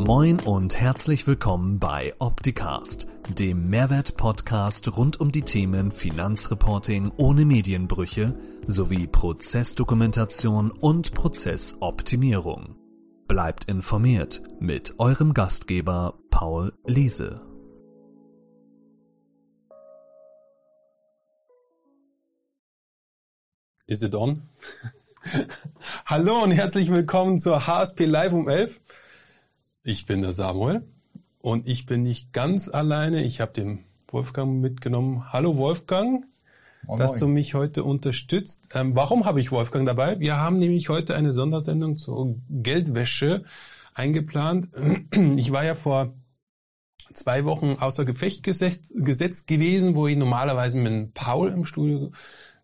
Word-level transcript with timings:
Moin 0.00 0.40
und 0.40 0.80
herzlich 0.80 1.26
willkommen 1.26 1.78
bei 1.78 2.14
Opticast, 2.20 3.06
dem 3.38 3.68
Mehrwert-Podcast 3.68 4.96
rund 4.96 5.20
um 5.20 5.30
die 5.30 5.42
Themen 5.42 5.92
Finanzreporting 5.92 7.12
ohne 7.18 7.44
Medienbrüche 7.44 8.34
sowie 8.66 9.06
Prozessdokumentation 9.06 10.70
und 10.70 11.12
Prozessoptimierung. 11.12 12.76
Bleibt 13.28 13.66
informiert 13.66 14.42
mit 14.58 14.98
eurem 14.98 15.34
Gastgeber 15.34 16.14
Paul 16.30 16.72
Liese. 16.86 17.42
Is 23.86 24.02
it 24.02 24.14
on? 24.14 24.48
Hallo 26.06 26.42
und 26.42 26.52
herzlich 26.52 26.90
willkommen 26.90 27.38
zur 27.38 27.66
HSP 27.66 28.06
Live 28.06 28.32
um 28.32 28.48
11. 28.48 28.80
Ich 29.82 30.04
bin 30.04 30.20
der 30.20 30.34
Samuel 30.34 30.82
und 31.40 31.66
ich 31.66 31.86
bin 31.86 32.02
nicht 32.02 32.34
ganz 32.34 32.68
alleine. 32.68 33.24
Ich 33.24 33.40
habe 33.40 33.52
den 33.52 33.84
Wolfgang 34.08 34.60
mitgenommen. 34.60 35.32
Hallo 35.32 35.56
Wolfgang, 35.56 36.26
moin, 36.82 36.98
dass 36.98 37.16
du 37.16 37.26
mich 37.26 37.54
heute 37.54 37.82
unterstützt. 37.82 38.74
Ähm, 38.74 38.94
warum 38.94 39.24
habe 39.24 39.40
ich 39.40 39.52
Wolfgang 39.52 39.86
dabei? 39.86 40.20
Wir 40.20 40.36
haben 40.36 40.58
nämlich 40.58 40.90
heute 40.90 41.14
eine 41.14 41.32
Sondersendung 41.32 41.96
zur 41.96 42.36
Geldwäsche 42.50 43.44
eingeplant. 43.94 44.68
Ich 45.36 45.50
war 45.50 45.64
ja 45.64 45.74
vor 45.74 46.12
zwei 47.14 47.46
Wochen 47.46 47.78
außer 47.80 48.04
Gefecht 48.04 48.42
gesetzt, 48.42 48.92
gesetzt 48.94 49.46
gewesen, 49.46 49.94
wo 49.94 50.06
ich 50.06 50.16
normalerweise 50.18 50.76
mit 50.76 51.14
Paul 51.14 51.48
im 51.48 51.64
Studio 51.64 52.12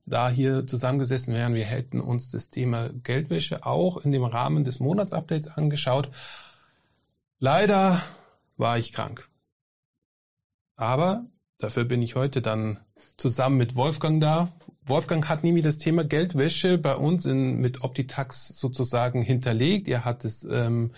da 0.05 0.29
hier 0.29 0.67
zusammengesessen 0.67 1.33
wären. 1.33 1.55
Wir 1.55 1.65
hätten 1.65 1.99
uns 1.99 2.29
das 2.29 2.51
Thema 2.51 2.91
Geldwäsche 2.91 3.65
auch 3.65 3.97
in 4.05 4.13
dem 4.13 4.25
Rahmen 4.25 4.65
des 4.65 4.81
Monatsupdates 4.81 5.49
angeschaut 5.49 6.11
Leider 7.39 8.03
war 8.57 8.79
ich 8.79 8.93
krank. 8.93 9.29
Aber 10.77 11.27
dafür 11.59 11.85
bin 11.85 12.03
ich 12.03 12.15
heute 12.15 12.41
dann 12.41 12.81
zusammen 13.17 13.57
mit 13.57 13.77
Wolfgang 13.77 14.21
da. 14.21 14.53
Wolfgang 14.85 15.29
hat 15.29 15.43
nämlich 15.43 15.65
das 15.65 15.79
Thema 15.79 16.05
Geldwäsche 16.05 16.79
bei 16.79 16.95
uns 16.97 17.27
in, 17.27 17.57
mit 17.57 17.83
Optitax 17.83 18.49
sozusagen 18.49 19.23
hinterlegt. 19.23 19.89
Er 19.89 20.05
hat 20.05 20.25
es 20.25 20.45
ähm, 20.45 20.93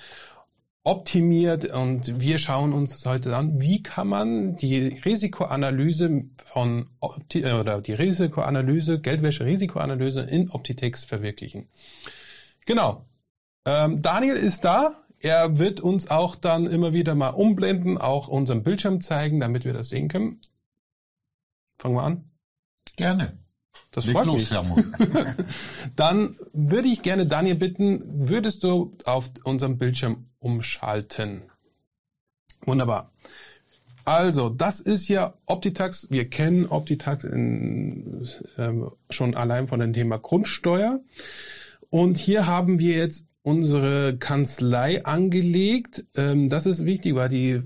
optimiert 0.84 1.64
und 1.66 2.20
wir 2.20 2.39
schauen 2.39 2.72
uns 2.72 3.05
heute 3.05 3.34
an. 3.36 3.61
Wie 3.61 3.83
kann 3.83 4.09
man 4.09 4.56
die 4.56 5.00
Risikoanalyse 5.05 6.25
von 6.53 6.91
Opti 7.00 7.42
äh, 7.42 7.53
oder 7.53 7.81
die 7.81 7.94
Risikoanalyse, 7.94 9.00
Geldwäsche-Risikoanalyse 9.00 10.22
in 10.22 10.50
Optitex 10.50 11.05
verwirklichen? 11.05 11.69
Genau. 12.66 13.06
Ähm, 13.64 14.00
Daniel 14.03 14.36
ist 14.36 14.64
da. 14.64 15.05
Er 15.20 15.58
wird 15.58 15.80
uns 15.80 16.11
auch 16.11 16.36
dann 16.36 16.66
immer 16.66 16.92
wieder 16.92 17.14
mal 17.14 17.30
umblenden, 17.30 17.98
auch 17.98 18.28
unseren 18.28 18.62
Bildschirm 18.62 19.00
zeigen, 19.00 19.41
damit 19.41 19.64
wir 19.64 19.72
das 19.72 19.88
sehen 19.88 20.08
können. 20.08 20.41
Fangen 21.78 21.94
wir 21.94 22.02
an. 22.02 22.30
Gerne. 22.97 23.38
Das 23.91 24.06
Leg 24.06 24.14
freut 24.14 24.27
los, 24.27 24.50
mich. 24.50 24.58
dann 25.97 26.36
würde 26.52 26.88
ich 26.88 27.02
gerne 27.02 27.27
Daniel 27.27 27.55
bitten, 27.55 28.28
würdest 28.28 28.62
du 28.64 28.97
auf 29.05 29.30
unserem 29.44 29.78
Bildschirm 29.78 30.27
umschalten? 30.38 31.44
Wunderbar. 32.66 33.12
Also, 34.05 34.48
das 34.48 34.80
ist 34.80 35.08
ja 35.08 35.34
Optitax. 35.47 36.10
Wir 36.10 36.30
kennen 36.30 36.66
Optitax 36.66 37.25
in, 37.25 38.27
äh, 38.56 38.72
schon 39.10 39.34
allein 39.34 39.69
von 39.69 39.80
dem 39.80 39.92
Thema 39.92 40.19
Grundsteuer. 40.19 41.00
Und 41.91 42.19
hier 42.19 42.47
haben 42.47 42.78
wir 42.78 42.97
jetzt 42.97 43.27
unsere 43.48 44.18
Kanzlei 44.18 45.06
angelegt. 45.06 46.04
Ähm, 46.14 46.48
das 46.48 46.66
ist 46.66 46.84
wichtig, 46.84 47.14
weil 47.14 47.30
die, 47.30 47.62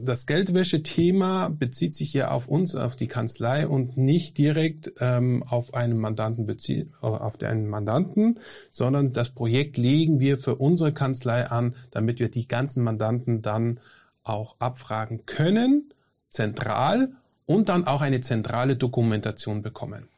das 0.00 0.24
Geldwäsche-Thema 0.24 1.50
bezieht 1.50 1.94
sich 1.94 2.14
ja 2.14 2.30
auf 2.30 2.48
uns, 2.48 2.74
auf 2.74 2.96
die 2.96 3.06
Kanzlei 3.06 3.68
und 3.68 3.98
nicht 3.98 4.38
direkt 4.38 4.94
ähm, 4.98 5.42
auf 5.42 5.74
einen 5.74 5.98
Mandanten 5.98 6.46
bezieht, 6.46 6.88
auf 7.02 7.42
einen 7.42 7.68
Mandanten, 7.68 8.38
sondern 8.70 9.12
das 9.12 9.28
Projekt 9.28 9.76
legen 9.76 10.20
wir 10.20 10.38
für 10.38 10.54
unsere 10.56 10.94
Kanzlei 10.94 11.46
an, 11.46 11.74
damit 11.90 12.18
wir 12.18 12.30
die 12.30 12.48
ganzen 12.48 12.82
Mandanten 12.82 13.42
dann 13.42 13.80
auch 14.22 14.56
abfragen 14.58 15.26
können, 15.26 15.92
zentral 16.30 17.12
und 17.44 17.68
dann 17.68 17.86
auch 17.86 18.00
eine 18.00 18.22
zentrale 18.22 18.74
Dokumentation 18.74 19.60
bekommen. 19.60 20.08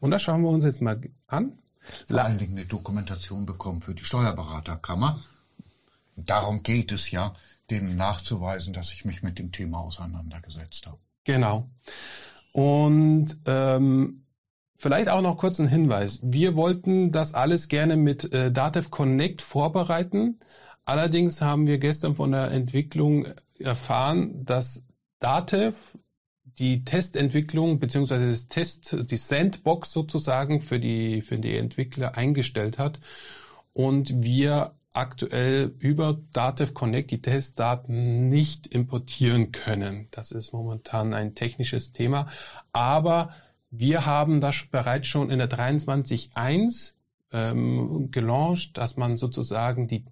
Und 0.00 0.12
das 0.12 0.22
schauen 0.22 0.40
wir 0.40 0.48
uns 0.48 0.64
jetzt 0.64 0.80
mal 0.80 0.98
an 1.26 1.58
vor 2.06 2.20
allen 2.20 2.38
Dingen 2.38 2.56
eine 2.56 2.66
Dokumentation 2.66 3.46
bekommen 3.46 3.80
für 3.80 3.94
die 3.94 4.04
Steuerberaterkammer. 4.04 5.20
Darum 6.16 6.62
geht 6.62 6.92
es 6.92 7.10
ja, 7.10 7.32
dem 7.70 7.96
nachzuweisen, 7.96 8.72
dass 8.72 8.92
ich 8.92 9.04
mich 9.04 9.22
mit 9.22 9.38
dem 9.38 9.52
Thema 9.52 9.78
auseinandergesetzt 9.78 10.86
habe. 10.86 10.98
Genau. 11.24 11.70
Und 12.52 13.38
ähm, 13.46 14.24
vielleicht 14.76 15.08
auch 15.08 15.22
noch 15.22 15.36
kurz 15.36 15.60
ein 15.60 15.68
Hinweis. 15.68 16.20
Wir 16.22 16.56
wollten 16.56 17.12
das 17.12 17.34
alles 17.34 17.68
gerne 17.68 17.96
mit 17.96 18.32
äh, 18.32 18.50
Datev 18.50 18.90
Connect 18.90 19.42
vorbereiten. 19.42 20.40
Allerdings 20.84 21.40
haben 21.40 21.66
wir 21.66 21.78
gestern 21.78 22.16
von 22.16 22.32
der 22.32 22.50
Entwicklung 22.50 23.26
erfahren, 23.58 24.44
dass 24.44 24.84
Datev 25.20 25.96
die 26.60 26.84
Testentwicklung 26.84 27.80
beziehungsweise 27.80 28.28
das 28.28 28.48
Test, 28.48 28.94
die 29.10 29.16
Sandbox 29.16 29.92
sozusagen 29.92 30.60
für 30.60 30.78
die, 30.78 31.22
für 31.22 31.38
die 31.38 31.56
Entwickler 31.56 32.16
eingestellt 32.16 32.78
hat 32.78 33.00
und 33.72 34.22
wir 34.22 34.74
aktuell 34.92 35.72
über 35.78 36.20
Datev 36.32 36.74
Connect 36.74 37.10
die 37.10 37.22
Testdaten 37.22 38.28
nicht 38.28 38.66
importieren 38.66 39.52
können. 39.52 40.08
Das 40.10 40.32
ist 40.32 40.52
momentan 40.52 41.14
ein 41.14 41.34
technisches 41.34 41.92
Thema, 41.92 42.28
aber 42.72 43.30
wir 43.70 44.04
haben 44.04 44.40
das 44.40 44.66
bereits 44.70 45.06
schon 45.06 45.30
in 45.30 45.38
der 45.38 45.48
23.1 45.48 46.94
ähm, 47.32 48.10
gelauncht, 48.10 48.76
dass 48.76 48.96
man 48.96 49.16
sozusagen 49.16 49.86
die 49.88 50.04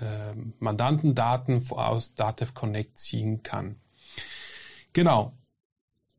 äh, 0.00 0.32
Mandantendaten 0.58 1.68
aus 1.70 2.14
Datev 2.14 2.54
Connect 2.54 2.98
ziehen 2.98 3.42
kann. 3.42 3.76
Genau. 4.92 5.32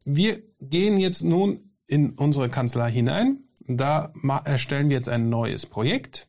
Wir 0.05 0.41
gehen 0.59 0.97
jetzt 0.97 1.23
nun 1.23 1.71
in 1.87 2.11
unsere 2.11 2.49
Kanzlei 2.49 2.91
hinein. 2.91 3.39
Da 3.67 4.13
erstellen 4.43 4.89
wir 4.89 4.97
jetzt 4.97 5.09
ein 5.09 5.29
neues 5.29 5.65
Projekt. 5.65 6.27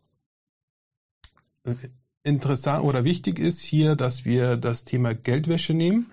Interessant 2.23 2.85
oder 2.85 3.05
wichtig 3.05 3.39
ist 3.39 3.61
hier, 3.61 3.97
dass 3.97 4.25
wir 4.25 4.57
das 4.57 4.85
Thema 4.85 5.15
Geldwäsche 5.15 5.75
nehmen. 5.75 6.11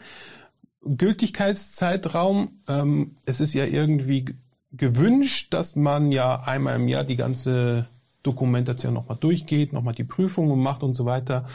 Gültigkeitszeitraum, 0.84 2.62
ähm, 2.68 3.18
es 3.26 3.40
ist 3.40 3.54
ja 3.54 3.66
irgendwie 3.66 4.26
gewünscht, 4.72 5.54
dass 5.54 5.76
man 5.76 6.12
ja 6.12 6.42
einmal 6.42 6.76
im 6.76 6.88
Jahr 6.88 7.04
die 7.04 7.18
ganze 7.18 7.88
Dokumentation 8.24 8.94
nochmal 8.94 9.18
durchgeht, 9.18 9.74
nochmal 9.74 9.94
die 9.94 10.04
Prüfungen 10.04 10.60
macht 10.60 10.84
und 10.84 10.96
so 10.96 11.06
weiter. 11.06 11.48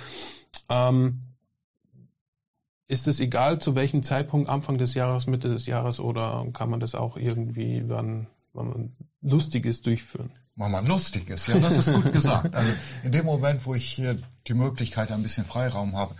Ähm, 0.69 1.23
ist 2.89 3.09
es 3.09 3.21
egal, 3.21 3.59
zu 3.61 3.75
welchem 3.75 4.03
Zeitpunkt, 4.03 4.49
Anfang 4.49 4.79
des 4.79 4.95
Jahres, 4.95 5.27
Mitte 5.27 5.49
des 5.49 5.67
Jahres, 5.67 5.99
oder 6.01 6.47
kann 6.53 6.71
man 6.71 6.81
das 6.81 6.95
auch 6.95 7.17
irgendwie, 7.17 7.83
wann, 7.87 8.29
wann 8.53 8.69
man 8.69 8.97
lustig 9.23 9.67
ist, 9.67 9.87
durchführen? 9.87 10.31
Wann 10.55 10.71
man 10.71 10.87
lustig 10.87 11.29
ist, 11.29 11.49
ja, 11.49 11.59
das 11.59 11.77
ist 11.77 11.93
gut 11.93 12.13
gesagt. 12.13 12.55
Also 12.55 12.73
in 13.03 13.13
dem 13.13 13.27
Moment, 13.27 13.67
wo 13.67 13.75
ich 13.75 13.87
hier 13.87 14.19
die 14.47 14.55
Möglichkeit, 14.55 15.11
ein 15.11 15.23
bisschen 15.23 15.45
Freiraum 15.45 15.97
habe, 15.97 16.15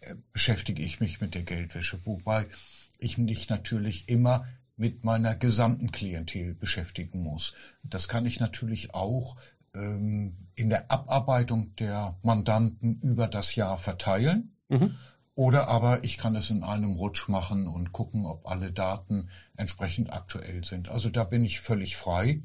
äh, 0.00 0.14
beschäftige 0.32 0.82
ich 0.82 1.00
mich 1.00 1.20
mit 1.20 1.34
der 1.34 1.42
Geldwäsche, 1.42 1.98
wobei 2.04 2.46
ich 2.98 3.18
mich 3.18 3.48
natürlich 3.48 4.08
immer 4.08 4.46
mit 4.76 5.04
meiner 5.04 5.34
gesamten 5.34 5.92
Klientel 5.92 6.54
beschäftigen 6.54 7.22
muss. 7.22 7.52
Das 7.82 8.08
kann 8.08 8.24
ich 8.24 8.40
natürlich 8.40 8.94
auch 8.94 9.36
ähm, 9.74 10.48
in 10.54 10.70
der 10.70 10.90
Abarbeitung 10.90 11.74
der 11.76 12.18
Mandanten 12.22 13.00
über 13.02 13.26
das 13.26 13.54
Jahr 13.54 13.76
verteilen. 13.76 14.56
Mhm. 14.68 14.96
Oder 15.34 15.68
aber 15.68 16.04
ich 16.04 16.18
kann 16.18 16.36
es 16.36 16.50
in 16.50 16.62
einem 16.62 16.92
Rutsch 16.92 17.28
machen 17.28 17.66
und 17.66 17.92
gucken, 17.92 18.26
ob 18.26 18.46
alle 18.46 18.70
Daten 18.70 19.30
entsprechend 19.56 20.12
aktuell 20.12 20.62
sind. 20.62 20.90
Also 20.90 21.08
da 21.08 21.24
bin 21.24 21.42
ich 21.42 21.60
völlig 21.60 21.96
frei. 21.96 22.42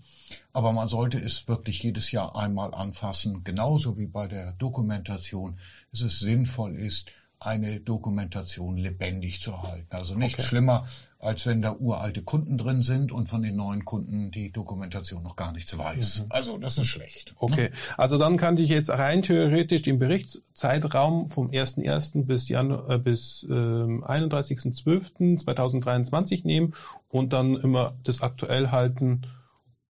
Aber 0.53 0.71
man 0.71 0.87
sollte 0.87 1.19
es 1.19 1.49
wirklich 1.49 1.83
jedes 1.83 2.11
Jahr 2.11 2.37
einmal 2.37 2.73
anfassen, 2.73 3.43
genauso 3.43 3.97
wie 3.97 4.07
bei 4.07 4.27
der 4.27 4.53
Dokumentation, 4.53 5.59
dass 5.91 6.01
es 6.01 6.19
sinnvoll 6.19 6.77
ist, 6.77 7.11
eine 7.39 7.79
Dokumentation 7.79 8.77
lebendig 8.77 9.41
zu 9.41 9.51
erhalten. 9.51 9.87
Also 9.91 10.15
nichts 10.15 10.39
okay. 10.39 10.47
schlimmer, 10.47 10.87
als 11.19 11.45
wenn 11.45 11.61
da 11.61 11.73
uralte 11.73 12.23
Kunden 12.23 12.57
drin 12.57 12.81
sind 12.81 13.11
und 13.11 13.29
von 13.29 13.43
den 13.43 13.55
neuen 13.55 13.85
Kunden 13.85 14.31
die 14.31 14.51
Dokumentation 14.51 15.21
noch 15.23 15.35
gar 15.35 15.51
nichts 15.51 15.77
weiß. 15.77 16.21
Mhm. 16.21 16.25
Also 16.29 16.57
das 16.57 16.79
ist 16.79 16.87
schlecht. 16.87 17.35
Okay, 17.37 17.69
ne? 17.69 17.75
also 17.97 18.17
dann 18.17 18.37
kann 18.37 18.57
ich 18.57 18.69
jetzt 18.69 18.89
rein 18.89 19.21
theoretisch 19.21 19.83
den 19.83 19.99
Berichtszeitraum 19.99 21.29
vom 21.29 21.51
1.1. 21.51 22.25
bis, 22.25 22.49
Januar, 22.49 22.89
äh, 22.89 22.97
bis 22.97 23.45
äh, 23.47 23.53
31.12.2023 23.53 26.41
nehmen 26.43 26.73
und 27.09 27.33
dann 27.33 27.55
immer 27.55 27.95
das 28.03 28.21
aktuell 28.21 28.71
halten 28.71 29.27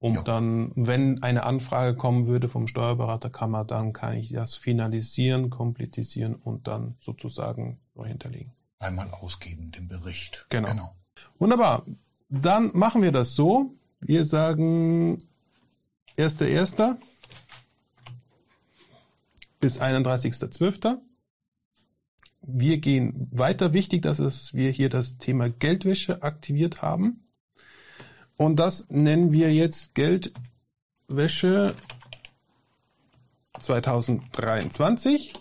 Und 0.03 0.15
Ja. 0.15 0.23
dann, 0.23 0.73
wenn 0.75 1.23
eine 1.23 1.45
Anfrage 1.45 1.97
kommen 1.97 2.27
würde 2.27 2.49
vom 2.49 2.67
Steuerberater, 2.67 3.31
kann 3.31 3.53
man 3.53 3.69
dann, 3.69 3.93
kann 3.93 4.15
ich 4.15 4.31
das 4.33 4.57
finalisieren, 4.57 5.49
komplettisieren 5.49 6.35
und 6.35 6.67
dann 6.67 6.97
sozusagen 6.99 7.79
neu 7.95 8.09
hinterlegen. 8.09 8.51
Einmal 8.81 9.09
ausgeben, 9.13 9.71
den 9.71 9.87
Bericht. 9.87 10.47
Genau. 10.49 10.97
Wunderbar. 11.39 11.87
Dann 12.29 12.73
machen 12.75 13.01
wir 13.03 13.13
das 13.13 13.37
so. 13.37 13.77
Wir 14.01 14.25
sagen 14.25 15.19
1.1. 16.17 16.97
bis 19.61 19.81
31.12. 19.81 20.99
Wir 22.41 22.79
gehen 22.79 23.29
weiter. 23.31 23.73
Wichtig, 23.73 24.03
dass 24.03 24.19
es, 24.19 24.53
wir 24.53 24.73
hier 24.73 24.89
das 24.89 25.19
Thema 25.19 25.49
Geldwäsche 25.49 26.25
aktiviert 26.25 26.83
haben. 26.83 27.22
Und 28.37 28.57
das 28.57 28.89
nennen 28.91 29.33
wir 29.33 29.53
jetzt 29.53 29.95
Geldwäsche 29.95 31.75
2023 33.61 35.33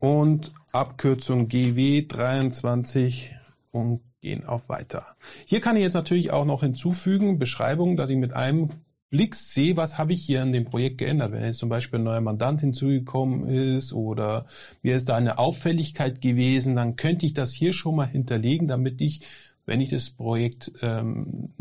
und 0.00 0.52
Abkürzung 0.72 1.48
GW 1.48 2.06
23 2.06 3.34
und 3.70 4.00
gehen 4.20 4.44
auf 4.44 4.68
weiter. 4.68 5.16
Hier 5.46 5.60
kann 5.60 5.76
ich 5.76 5.82
jetzt 5.82 5.94
natürlich 5.94 6.30
auch 6.30 6.44
noch 6.44 6.60
hinzufügen, 6.60 7.38
Beschreibung, 7.38 7.96
dass 7.96 8.10
ich 8.10 8.16
mit 8.16 8.32
einem 8.32 8.70
Blick 9.10 9.34
sehe, 9.34 9.76
was 9.76 9.98
habe 9.98 10.12
ich 10.12 10.24
hier 10.24 10.40
in 10.42 10.52
dem 10.52 10.66
Projekt 10.66 10.98
geändert. 10.98 11.32
Wenn 11.32 11.44
jetzt 11.44 11.58
zum 11.58 11.68
Beispiel 11.68 11.98
ein 11.98 12.04
neuer 12.04 12.20
Mandant 12.20 12.60
hinzugekommen 12.60 13.48
ist 13.48 13.92
oder 13.92 14.46
mir 14.82 14.94
ist 14.94 15.08
da 15.08 15.16
eine 15.16 15.38
Auffälligkeit 15.38 16.20
gewesen, 16.20 16.76
dann 16.76 16.94
könnte 16.94 17.26
ich 17.26 17.34
das 17.34 17.52
hier 17.52 17.72
schon 17.72 17.96
mal 17.96 18.06
hinterlegen, 18.06 18.68
damit 18.68 19.00
ich, 19.00 19.22
wenn 19.70 19.80
ich 19.80 19.90
das 19.90 20.10
Projekt 20.10 20.72
ähm, 20.82 21.54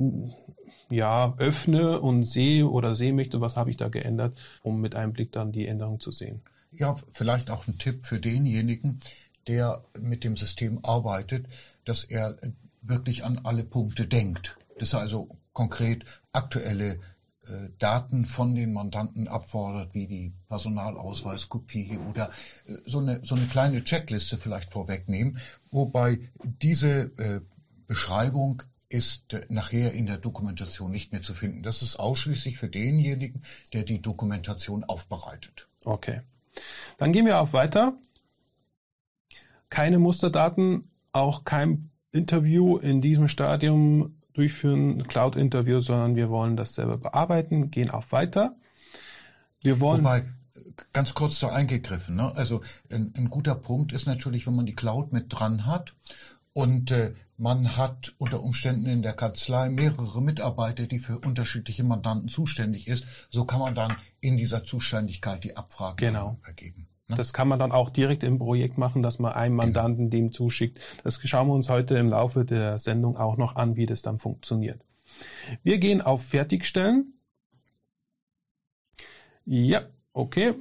ja, 0.90 1.36
öffne 1.38 2.02
und 2.02 2.24
sehe 2.24 2.68
oder 2.68 2.96
sehen 2.96 3.16
möchte, 3.16 3.40
was 3.40 3.56
habe 3.56 3.70
ich 3.70 3.78
da 3.78 3.88
geändert, 3.88 4.36
um 4.64 4.82
mit 4.82 4.96
einem 4.96 5.14
Blick 5.14 5.32
dann 5.32 5.52
die 5.52 5.68
Änderung 5.68 6.00
zu 6.00 6.10
sehen. 6.10 6.42
Ja, 6.72 6.96
vielleicht 7.12 7.52
auch 7.52 7.68
ein 7.68 7.78
Tipp 7.78 8.08
für 8.08 8.20
denjenigen, 8.20 9.00
der 9.46 9.84
mit 10.00 10.24
dem 10.24 10.38
System 10.38 10.80
arbeitet, 10.82 11.46
dass 11.86 12.04
er 12.04 12.36
wirklich 12.82 13.24
an 13.24 13.42
alle 13.44 13.64
Punkte 13.64 14.08
denkt. 14.08 14.58
Dass 14.80 14.94
er 14.94 15.02
also 15.02 15.30
konkret 15.54 16.04
aktuelle 16.32 16.94
äh, 17.44 17.70
Daten 17.78 18.26
von 18.26 18.56
den 18.56 18.74
Mandanten 18.74 19.28
abfordert, 19.28 19.94
wie 19.94 20.08
die 20.08 20.34
Personalausweiskopie 20.48 22.00
oder 22.10 22.32
äh, 22.66 22.74
so 22.88 22.98
eine, 22.98 23.20
so 23.24 23.36
eine 23.36 23.46
kleine 23.46 23.84
Checkliste 23.84 24.38
vielleicht 24.38 24.72
vorwegnehmen, 24.72 25.38
wobei 25.70 26.22
diese 26.44 27.12
äh, 27.20 27.42
Beschreibung 27.90 28.62
ist 28.88 29.34
äh, 29.34 29.46
nachher 29.50 29.94
in 29.94 30.06
der 30.06 30.20
Dokumentation 30.20 30.92
nicht 30.92 31.12
mehr 31.12 31.24
zu 31.24 31.34
finden. 31.34 31.64
Das 31.64 31.82
ist 31.82 31.96
ausschließlich 31.96 32.58
für 32.58 32.70
denjenigen, 32.70 33.42
der 33.74 33.84
die 33.84 34.00
Dokumentation 34.00 34.84
aufbereitet. 34.84 35.68
Okay. 35.84 36.22
Dann 37.00 37.12
gehen 37.12 37.26
wir 37.26 37.42
auf 37.42 37.52
weiter. 37.52 37.98
Keine 39.70 39.98
Musterdaten, 39.98 40.92
auch 41.14 41.46
kein 41.46 41.90
Interview 42.12 42.78
in 42.78 43.02
diesem 43.02 43.28
Stadium 43.28 44.16
durchführen, 44.34 45.08
Cloud-Interview, 45.08 45.82
sondern 45.82 46.16
wir 46.16 46.30
wollen 46.30 46.56
das 46.56 46.76
selber 46.76 46.98
bearbeiten, 46.98 47.72
gehen 47.72 47.90
auf 47.90 48.12
weiter. 48.12 48.56
Wir 49.62 49.80
wollen. 49.80 50.04
Wobei, 50.04 50.26
ganz 50.94 51.16
kurz 51.16 51.40
da 51.40 51.50
eingegriffen, 51.50 52.16
ne? 52.16 52.36
also 52.36 52.62
ein, 52.92 53.14
ein 53.18 53.32
guter 53.32 53.56
Punkt 53.56 53.94
ist 53.94 54.06
natürlich, 54.06 54.46
wenn 54.46 54.56
man 54.56 54.68
die 54.68 54.76
Cloud 54.76 55.12
mit 55.12 55.26
dran 55.30 55.66
hat 55.66 55.96
und 56.54 56.92
äh, 56.92 57.14
man 57.38 57.78
hat 57.78 58.14
unter 58.18 58.42
Umständen 58.44 58.86
in 58.88 59.02
der 59.02 59.14
Kanzlei 59.14 59.70
mehrere 59.70 60.22
Mitarbeiter, 60.22 60.88
die 60.88 61.00
für 61.00 61.20
unterschiedliche 61.20 61.84
Mandanten 61.84 62.28
zuständig 62.28 62.88
ist, 62.88 63.06
so 63.30 63.46
kann 63.46 63.60
man 63.60 63.76
dann 63.76 63.94
in 64.20 64.36
dieser 64.36 64.66
Zuständigkeit 64.66 65.44
die 65.44 65.56
Abfrage 65.56 66.06
Genau. 66.06 66.38
ergeben. 66.46 66.88
Ne? 67.08 67.16
Das 67.16 67.32
kann 67.34 67.48
man 67.48 67.60
dann 67.60 67.72
auch 67.72 67.90
direkt 67.90 68.24
im 68.24 68.40
Projekt 68.40 68.78
machen, 68.78 69.02
dass 69.02 69.20
man 69.20 69.34
einem 69.34 69.56
Mandanten 69.56 70.10
dem 70.10 70.32
zuschickt. 70.32 70.80
Das 71.04 71.20
schauen 71.28 71.48
wir 71.48 71.54
uns 71.54 71.70
heute 71.70 71.98
im 71.98 72.10
Laufe 72.10 72.46
der 72.46 72.78
Sendung 72.78 73.18
auch 73.18 73.38
noch 73.38 73.56
an, 73.56 73.76
wie 73.78 73.86
das 73.86 74.02
dann 74.02 74.20
funktioniert. 74.20 74.82
Wir 75.64 75.80
gehen 75.80 76.02
auf 76.02 76.24
Fertigstellen. 76.26 77.14
Ja, 79.46 79.82
okay. 80.14 80.54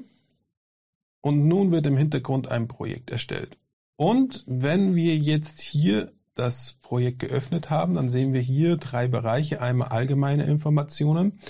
Und 1.21 1.47
nun 1.47 1.73
wird 1.73 1.87
im 1.87 1.97
Hintergrund 1.97 2.49
ein 2.49 2.69
Projekt 2.69 3.11
erstellt. 3.11 3.59
Und 3.99 4.45
wenn 4.47 4.95
wir 4.95 5.17
jetzt 5.17 5.61
hier 5.61 6.13
das 6.37 6.77
Projekt 6.83 7.19
geöffnet 7.19 7.69
haben, 7.69 7.95
dann 7.95 8.11
sehen 8.11 8.33
wir 8.33 8.41
hier 8.41 8.77
drei 8.77 9.09
Bereiche. 9.09 9.61
Einmal 9.61 9.89
allgemeine 9.89 10.47
Informationen, 10.47 11.41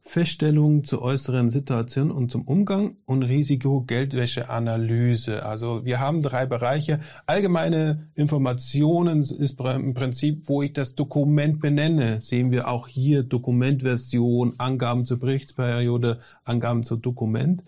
Feststellungen 0.00 0.84
zur 0.84 1.02
äußeren 1.02 1.50
Situation 1.50 2.10
und 2.10 2.30
zum 2.30 2.48
Umgang 2.48 2.96
und 3.04 3.24
Risiko-Geldwäsche-Analyse. 3.24 5.44
Also 5.44 5.84
wir 5.84 6.00
haben 6.00 6.22
drei 6.22 6.46
Bereiche. 6.46 7.00
Allgemeine 7.26 8.08
Informationen 8.14 9.20
ist 9.20 9.60
im 9.60 9.92
Prinzip, 9.92 10.48
wo 10.48 10.62
ich 10.62 10.72
das 10.72 10.94
Dokument 10.94 11.60
benenne. 11.60 12.22
Sehen 12.22 12.50
wir 12.50 12.68
auch 12.68 12.88
hier 12.88 13.22
Dokumentversion, 13.22 14.54
Angaben 14.56 15.04
zur 15.04 15.18
Berichtsperiode, 15.18 16.20
Angaben 16.44 16.84
zum 16.84 17.02
Dokument 17.02 17.64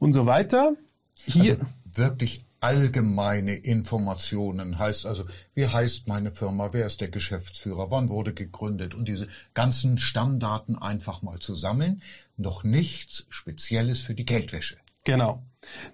und 0.00 0.12
so 0.12 0.26
weiter. 0.26 0.72
Hier 1.24 1.60
Also 1.60 1.66
wirklich 1.94 2.44
allgemeine 2.62 3.54
Informationen 3.54 4.78
heißt 4.78 5.04
also, 5.04 5.24
wie 5.52 5.66
heißt 5.66 6.06
meine 6.06 6.30
Firma, 6.30 6.72
wer 6.72 6.86
ist 6.86 7.00
der 7.00 7.08
Geschäftsführer, 7.08 7.90
wann 7.90 8.08
wurde 8.08 8.32
gegründet 8.32 8.94
und 8.94 9.06
diese 9.08 9.26
ganzen 9.52 9.98
Stammdaten 9.98 10.78
einfach 10.78 11.22
mal 11.22 11.40
zu 11.40 11.54
sammeln. 11.54 12.02
Noch 12.36 12.62
nichts 12.62 13.26
Spezielles 13.30 14.00
für 14.00 14.14
die 14.14 14.24
Geldwäsche. 14.24 14.76
Genau. 15.04 15.42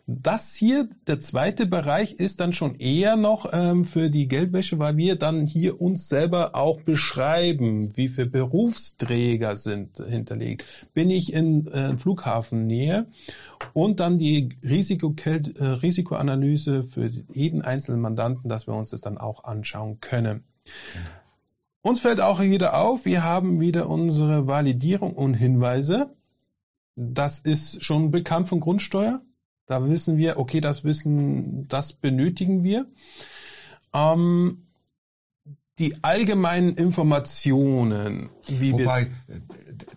Das 0.06 0.54
hier, 0.54 0.88
der 1.06 1.20
zweite 1.20 1.66
Bereich, 1.66 2.14
ist 2.14 2.40
dann 2.40 2.52
schon 2.52 2.76
eher 2.76 3.16
noch 3.16 3.50
ähm, 3.52 3.84
für 3.84 4.10
die 4.10 4.26
Geldwäsche, 4.26 4.78
weil 4.78 4.96
wir 4.96 5.16
dann 5.16 5.46
hier 5.46 5.80
uns 5.80 6.08
selber 6.08 6.54
auch 6.54 6.80
beschreiben, 6.80 7.96
wie 7.96 8.08
viele 8.08 8.28
Berufsträger 8.28 9.56
sind 9.56 9.98
hinterlegt. 9.98 10.64
Bin 10.94 11.10
ich 11.10 11.32
in 11.32 11.66
äh, 11.68 11.96
Flughafennähe? 11.96 13.06
Und 13.72 14.00
dann 14.00 14.18
die 14.18 14.50
Risiko 14.64 15.14
äh, 15.24 15.64
Risikoanalyse 15.64 16.84
für 16.84 17.10
jeden 17.32 17.62
einzelnen 17.62 18.00
Mandanten, 18.00 18.48
dass 18.48 18.66
wir 18.66 18.74
uns 18.74 18.90
das 18.90 19.00
dann 19.00 19.18
auch 19.18 19.44
anschauen 19.44 20.00
können. 20.00 20.44
Uns 21.82 22.00
fällt 22.00 22.20
auch 22.20 22.40
wieder 22.40 22.78
auf, 22.78 23.04
wir 23.04 23.22
haben 23.22 23.60
wieder 23.60 23.88
unsere 23.88 24.46
Validierung 24.46 25.14
und 25.14 25.34
Hinweise. 25.34 26.14
Das 26.96 27.38
ist 27.38 27.82
schon 27.84 28.10
bekannt 28.10 28.48
von 28.48 28.60
Grundsteuer. 28.60 29.20
Da 29.68 29.86
wissen 29.86 30.16
wir, 30.16 30.38
okay, 30.38 30.60
das 30.60 30.82
wissen, 30.82 31.68
das 31.68 31.92
benötigen 31.92 32.64
wir. 32.64 32.86
Ähm, 33.92 34.66
die 35.78 36.02
allgemeinen 36.02 36.74
Informationen, 36.74 38.30
wie 38.48 38.72
Wobei, 38.72 39.02
äh, 39.02 39.40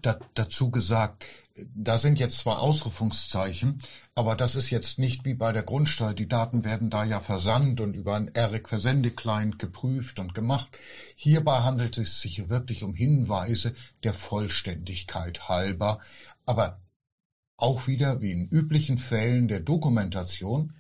da, 0.02 0.20
dazu 0.34 0.72
gesagt, 0.72 1.26
da 1.74 1.98
sind 1.98 2.20
jetzt 2.20 2.40
zwar 2.40 2.60
Ausrufungszeichen, 2.60 3.78
aber 4.14 4.36
das 4.36 4.56
ist 4.56 4.72
jetzt 4.72 5.00
nicht 5.00 5.24
wie 5.24 5.36
bei 5.36 5.54
der 5.54 5.64
Grundsteuer. 5.64 6.14
Die 6.14 6.28
Daten 6.28 6.66
werden 6.66 6.90
da 6.90 7.06
ja 7.06 7.22
versandt 7.22 7.80
und 7.80 7.94
über 7.94 8.16
einen 8.16 8.28
ERIC-Versendeclient 8.28 9.58
geprüft 9.58 10.20
und 10.20 10.36
gemacht. 10.36 10.78
Hierbei 11.16 11.62
handelt 11.62 11.98
es 11.98 12.22
sich 12.22 12.50
wirklich 12.50 12.84
um 12.84 12.94
Hinweise 12.94 13.74
der 14.04 14.14
Vollständigkeit 14.14 15.48
halber, 15.48 16.00
aber 16.46 16.82
auch 17.62 17.88
wieder 17.88 18.22
wie 18.22 18.32
in 18.32 18.48
üblichen 18.48 18.98
Fällen 18.98 19.48
der 19.48 19.60
Dokumentation, 19.60 20.74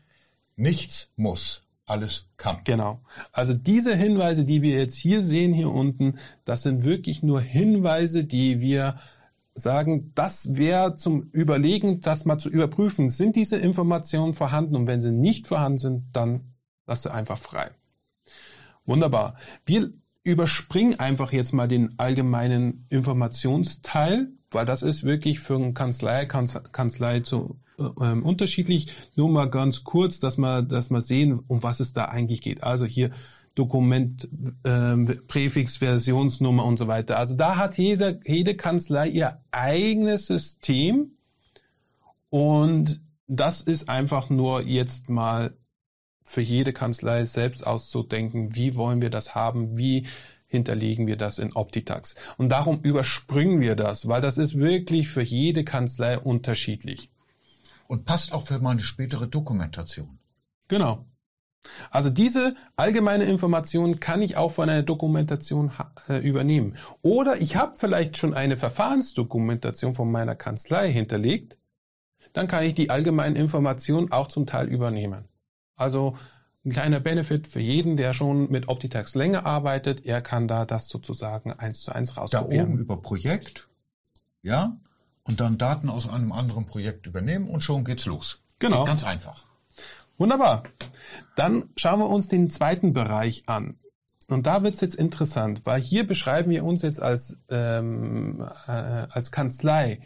nichts 0.56 1.12
muss, 1.16 1.64
alles 1.86 2.28
kann. 2.38 2.62
Genau. 2.64 3.02
Also 3.32 3.54
diese 3.54 3.96
Hinweise, 3.96 4.46
die 4.46 4.62
wir 4.62 4.78
jetzt 4.78 4.98
hier 4.98 5.24
sehen, 5.24 5.54
hier 5.54 5.70
unten, 5.70 6.18
das 6.44 6.64
sind 6.64 6.84
wirklich 6.84 7.22
nur 7.22 7.42
Hinweise, 7.42 8.24
die 8.24 8.62
wir 8.62 9.00
sagen, 9.54 10.12
das 10.16 10.56
wäre 10.56 10.96
zum 10.96 11.22
Überlegen, 11.32 12.02
das 12.02 12.26
mal 12.26 12.40
zu 12.40 12.50
überprüfen. 12.50 13.10
Sind 13.10 13.36
diese 13.36 13.58
Informationen 13.58 14.34
vorhanden? 14.34 14.76
Und 14.76 14.88
wenn 14.88 15.02
sie 15.02 15.12
nicht 15.12 15.48
vorhanden 15.48 15.78
sind, 15.78 16.04
dann 16.14 16.54
lass 16.88 17.04
sie 17.04 17.14
einfach 17.14 17.38
frei. 17.38 17.72
Wunderbar. 18.86 19.36
Wir 19.66 19.94
überspringen 20.24 21.00
einfach 21.00 21.32
jetzt 21.32 21.54
mal 21.54 21.68
den 21.68 21.98
allgemeinen 21.98 22.86
Informationsteil, 22.90 24.30
weil 24.51 24.66
das 24.66 24.84
ist 24.84 25.04
wirklich 25.04 25.40
für 25.40 25.74
Kanzlei, 25.74 26.25
Kanz, 26.25 26.60
Kanzlei 26.72 27.22
zu, 27.22 27.60
äh, 27.78 27.84
unterschiedlich. 27.84 28.94
Nur 29.16 29.30
mal 29.30 29.50
ganz 29.50 29.84
kurz, 29.84 30.20
dass 30.20 30.38
wir, 30.38 30.62
dass 30.62 30.92
wir 30.92 31.01
sehen, 31.01 31.40
um 31.48 31.63
was 31.63 31.80
es 31.80 31.94
da 31.94 32.06
eigentlich 32.06 32.42
geht. 32.42 32.63
Also 32.63 32.86
hier 32.86 33.12
Dokument, 33.56 34.30
äh, 34.63 34.96
Präfix, 35.28 35.78
Versionsnummer 35.78 36.66
und 36.66 36.78
so 36.78 36.88
weiter. 36.88 37.18
Also 37.18 37.36
da 37.36 37.58
hat 37.58 37.78
jede, 37.78 38.20
jede 38.25 38.56
Kanzlei 38.56 39.08
ihr 39.10 39.42
eigenes 39.51 40.28
System 40.28 41.12
und 42.30 43.01
das 43.28 43.62
ist 43.62 43.90
einfach 43.90 44.30
nur 44.30 44.62
jetzt 44.62 45.10
mal 45.10 45.58
für 46.32 46.42
jede 46.42 46.72
Kanzlei 46.72 47.26
selbst 47.26 47.68
auszudenken, 47.68 48.56
wie 48.56 48.76
wollen 48.76 49.02
wir 49.02 49.10
das 49.10 49.36
haben, 49.36 49.78
wie 49.78 50.08
hinterlegen 50.48 51.06
wir 51.06 51.18
das 51.18 51.40
in 51.40 51.54
Optitax. 51.54 52.16
Und 52.38 52.50
darum 52.50 52.80
überspringen 52.82 53.60
wir 53.60 53.76
das, 53.76 54.08
weil 54.08 54.22
das 54.22 54.38
ist 54.38 54.58
wirklich 54.58 55.10
für 55.10 55.22
jede 55.22 55.66
Kanzlei 55.66 56.18
unterschiedlich. 56.18 57.10
Und 57.88 58.06
passt 58.06 58.32
auch 58.32 58.44
für 58.44 58.60
meine 58.60 58.82
spätere 58.82 59.28
Dokumentation. 59.28 60.20
Genau. 60.70 61.06
Also 61.90 62.10
diese 62.10 62.56
allgemeine 62.78 63.26
Information 63.26 64.00
kann 64.00 64.22
ich 64.22 64.38
auch 64.38 64.52
von 64.52 64.70
einer 64.70 64.84
Dokumentation 64.84 65.72
äh, 66.08 66.18
übernehmen. 66.18 66.78
Oder 67.02 67.42
ich 67.42 67.58
habe 67.58 67.74
vielleicht 67.76 68.18
schon 68.18 68.34
eine 68.34 68.56
Verfahrensdokumentation 68.56 69.94
von 69.94 70.10
meiner 70.10 70.36
Kanzlei 70.36 70.92
hinterlegt, 70.92 71.58
dann 72.32 72.48
kann 72.48 72.64
ich 72.64 72.74
die 72.74 72.90
allgemeinen 72.90 73.36
Informationen 73.36 74.14
auch 74.14 74.30
zum 74.30 74.46
Teil 74.46 74.70
übernehmen. 74.70 75.28
Also 75.82 76.16
ein 76.64 76.72
kleiner 76.72 77.00
Benefit 77.00 77.48
für 77.48 77.60
jeden, 77.60 77.98
der 77.98 78.14
schon 78.14 78.52
mit 78.52 78.70
Optitax 78.70 79.16
länger 79.16 79.46
arbeitet, 79.46 80.06
er 80.06 80.22
kann 80.22 80.48
da 80.48 80.66
das 80.66 80.90
sozusagen 80.90 81.52
eins 81.52 81.82
zu 81.82 81.92
eins 81.92 82.16
rauskopieren. 82.16 82.68
Da 82.68 82.74
oben 82.74 82.80
über 82.80 83.02
Projekt, 83.02 83.68
ja, 84.44 84.78
und 85.24 85.40
dann 85.40 85.58
Daten 85.58 85.90
aus 85.90 86.08
einem 86.08 86.32
anderen 86.32 86.68
Projekt 86.68 87.08
übernehmen 87.08 87.50
und 87.50 87.64
schon 87.64 87.84
geht's 87.84 88.06
los. 88.06 88.44
Genau. 88.60 88.80
Geht 88.80 88.88
ganz 88.88 89.04
einfach. 89.04 89.44
Wunderbar. 90.18 90.64
Dann 91.36 91.70
schauen 91.76 92.00
wir 92.00 92.10
uns 92.10 92.28
den 92.28 92.52
zweiten 92.52 92.94
Bereich 92.94 93.44
an. 93.48 93.80
Und 94.28 94.46
da 94.46 94.64
wird's 94.64 94.82
jetzt 94.82 94.96
interessant, 94.96 95.66
weil 95.66 95.82
hier 95.82 96.06
beschreiben 96.06 96.52
wir 96.52 96.64
uns 96.64 96.84
jetzt 96.84 97.02
als, 97.02 97.40
ähm, 97.50 98.48
äh, 98.68 98.72
als 98.72 99.32
Kanzlei. 99.32 100.02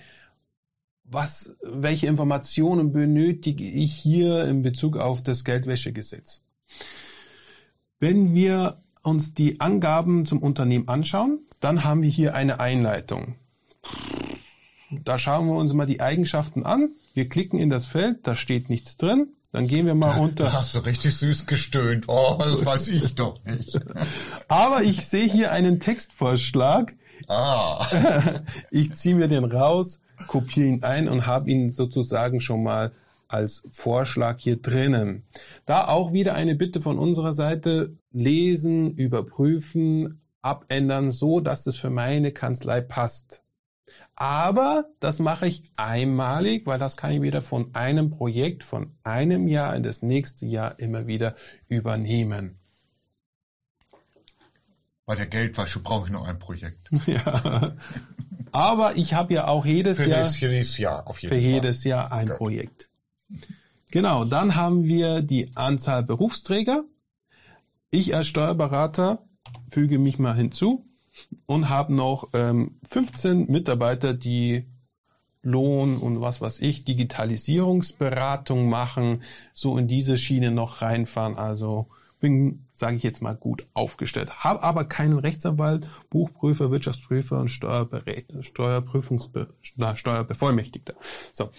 Was, 1.07 1.55
welche 1.61 2.07
Informationen 2.07 2.91
benötige 2.91 3.63
ich 3.63 3.93
hier 3.93 4.45
in 4.45 4.63
Bezug 4.63 4.97
auf 4.97 5.21
das 5.21 5.43
Geldwäschegesetz? 5.43 6.41
Wenn 7.99 8.33
wir 8.33 8.77
uns 9.03 9.33
die 9.33 9.59
Angaben 9.61 10.25
zum 10.25 10.39
Unternehmen 10.39 10.87
anschauen, 10.87 11.39
dann 11.59 11.83
haben 11.83 12.01
wir 12.01 12.09
hier 12.09 12.33
eine 12.33 12.59
Einleitung. 12.59 13.35
Da 15.03 15.19
schauen 15.19 15.47
wir 15.47 15.55
uns 15.55 15.73
mal 15.73 15.85
die 15.85 16.01
Eigenschaften 16.01 16.65
an. 16.65 16.89
Wir 17.13 17.29
klicken 17.29 17.59
in 17.59 17.69
das 17.69 17.85
Feld, 17.85 18.25
da 18.25 18.35
steht 18.35 18.69
nichts 18.69 18.97
drin. 18.97 19.27
Dann 19.51 19.67
gehen 19.67 19.85
wir 19.85 19.95
mal 19.95 20.19
unter. 20.19 20.45
Da 20.45 20.53
hast 20.53 20.75
du 20.75 20.79
richtig 20.79 21.15
süß 21.15 21.45
gestöhnt. 21.45 22.05
Oh, 22.07 22.35
das 22.39 22.65
weiß 22.65 22.89
ich 22.89 23.15
doch 23.15 23.41
nicht. 23.45 23.79
Aber 24.47 24.83
ich 24.83 25.05
sehe 25.05 25.31
hier 25.31 25.51
einen 25.51 25.79
Textvorschlag. 25.79 26.93
Ah. 27.27 27.87
Ich 28.71 28.93
ziehe 28.95 29.15
mir 29.15 29.29
den 29.29 29.45
raus, 29.45 30.01
kopiere 30.27 30.67
ihn 30.67 30.83
ein 30.83 31.07
und 31.07 31.25
habe 31.25 31.49
ihn 31.49 31.71
sozusagen 31.71 32.41
schon 32.41 32.63
mal 32.63 32.91
als 33.27 33.63
Vorschlag 33.71 34.39
hier 34.39 34.61
drinnen. 34.61 35.23
Da 35.65 35.87
auch 35.87 36.13
wieder 36.13 36.35
eine 36.35 36.55
Bitte 36.55 36.81
von 36.81 36.99
unserer 36.99 37.33
Seite, 37.33 37.97
lesen, 38.11 38.91
überprüfen, 38.91 40.21
abändern, 40.41 41.11
so 41.11 41.39
dass 41.39 41.65
es 41.65 41.77
für 41.77 41.89
meine 41.89 42.31
Kanzlei 42.31 42.81
passt. 42.81 43.41
Aber 44.15 44.85
das 45.01 45.19
mache 45.19 45.47
ich 45.47 45.63
einmalig, 45.75 46.65
weil 46.65 46.79
das 46.79 46.95
kann 46.95 47.11
ich 47.11 47.21
wieder 47.21 47.41
von 47.41 47.75
einem 47.75 48.11
Projekt, 48.11 48.63
von 48.63 48.95
einem 49.03 49.47
Jahr 49.47 49.75
in 49.75 49.83
das 49.83 50.01
nächste 50.01 50.45
Jahr 50.45 50.79
immer 50.79 51.05
wieder 51.05 51.35
übernehmen. 51.67 52.59
Bei 55.05 55.15
der 55.15 55.27
Geldwäsche 55.27 55.79
brauche 55.79 56.07
ich 56.07 56.11
noch 56.11 56.27
ein 56.27 56.39
Projekt. 56.39 56.89
Ja. 57.05 57.73
Aber 58.55 58.95
ich 58.95 59.13
habe 59.13 59.33
ja 59.33 59.47
auch 59.47 59.65
jedes 59.65 59.97
für 59.97 60.09
Jahr, 60.09 60.25
jedes 60.25 60.77
Jahr 60.77 61.07
auf 61.07 61.21
jeden 61.21 61.35
für 61.35 61.41
Fall. 61.41 61.51
jedes 61.51 61.83
Jahr 61.83 62.11
ein 62.11 62.27
Gut. 62.27 62.37
Projekt. 62.37 62.89
Genau, 63.91 64.23
dann 64.23 64.55
haben 64.55 64.85
wir 64.85 65.21
die 65.21 65.51
Anzahl 65.55 66.03
Berufsträger. 66.03 66.85
Ich 67.91 68.15
als 68.15 68.27
Steuerberater 68.27 69.19
füge 69.69 69.99
mich 69.99 70.19
mal 70.19 70.35
hinzu 70.35 70.85
und 71.45 71.67
habe 71.67 71.93
noch 71.93 72.29
ähm, 72.33 72.79
15 72.87 73.51
Mitarbeiter, 73.51 74.13
die 74.13 74.65
Lohn 75.41 75.97
und 75.97 76.21
was 76.21 76.39
weiß 76.39 76.59
ich, 76.61 76.85
Digitalisierungsberatung 76.85 78.69
machen, 78.69 79.23
so 79.53 79.77
in 79.77 79.87
diese 79.87 80.17
Schiene 80.17 80.51
noch 80.51 80.81
reinfahren. 80.81 81.37
Also 81.37 81.87
bin, 82.25 82.65
sage 82.73 82.95
ich 82.95 83.03
jetzt 83.03 83.21
mal, 83.21 83.35
gut 83.35 83.67
aufgestellt. 83.75 84.43
Habe 84.43 84.63
aber 84.63 84.85
keinen 84.85 85.19
Rechtsanwalt, 85.19 85.85
Buchprüfer, 86.09 86.71
Wirtschaftsprüfer 86.71 87.39
und 87.39 87.49
Steuerprüfungsbe 87.49 89.53
Steuerbevollmächtigter. 89.61 90.95
So. 91.33 91.51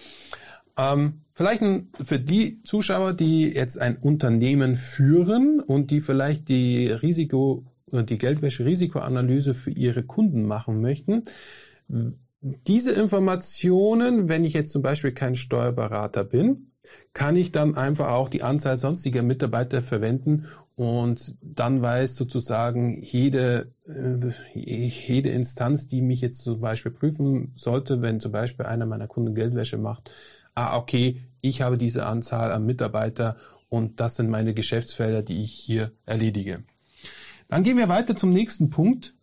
Ähm, 0.77 1.21
vielleicht 1.31 1.61
ein, 1.61 1.87
für 2.01 2.19
die 2.19 2.61
Zuschauer, 2.63 3.13
die 3.13 3.43
jetzt 3.43 3.79
ein 3.79 3.95
Unternehmen 3.95 4.75
führen 4.75 5.61
und 5.61 5.89
die 5.89 6.01
vielleicht 6.01 6.49
die 6.49 6.87
Risiko 6.87 7.63
die 7.89 8.17
Geldwäsche-Risikoanalyse 8.17 9.53
für 9.53 9.71
ihre 9.71 10.03
Kunden 10.03 10.45
machen 10.45 10.81
möchten. 10.81 11.23
Diese 12.41 12.91
Informationen, 12.91 14.29
wenn 14.29 14.43
ich 14.43 14.53
jetzt 14.53 14.71
zum 14.71 14.81
Beispiel 14.81 15.11
kein 15.11 15.35
Steuerberater 15.35 16.23
bin, 16.23 16.71
kann 17.13 17.35
ich 17.35 17.51
dann 17.51 17.75
einfach 17.75 18.09
auch 18.09 18.29
die 18.29 18.43
Anzahl 18.43 18.77
sonstiger 18.77 19.23
Mitarbeiter 19.23 19.81
verwenden 19.81 20.45
und 20.75 21.35
dann 21.41 21.81
weiß 21.81 22.15
sozusagen 22.15 23.01
jede, 23.01 23.73
äh, 23.87 24.31
jede 24.53 25.29
Instanz, 25.29 25.87
die 25.87 26.01
mich 26.01 26.21
jetzt 26.21 26.43
zum 26.43 26.61
Beispiel 26.61 26.91
prüfen 26.91 27.53
sollte, 27.55 28.03
wenn 28.03 28.19
zum 28.19 28.31
Beispiel 28.31 28.67
einer 28.67 28.85
meiner 28.85 29.07
Kunden 29.07 29.33
Geldwäsche 29.33 29.79
macht, 29.79 30.11
ah, 30.53 30.77
okay, 30.77 31.23
ich 31.41 31.61
habe 31.61 31.79
diese 31.79 32.05
Anzahl 32.05 32.51
an 32.51 32.65
Mitarbeiter 32.65 33.37
und 33.69 33.99
das 33.99 34.15
sind 34.15 34.29
meine 34.29 34.53
Geschäftsfelder, 34.53 35.23
die 35.23 35.41
ich 35.41 35.53
hier 35.53 35.91
erledige. 36.05 36.63
Dann 37.47 37.63
gehen 37.63 37.77
wir 37.77 37.89
weiter 37.89 38.15
zum 38.15 38.31
nächsten 38.31 38.69
Punkt. 38.69 39.15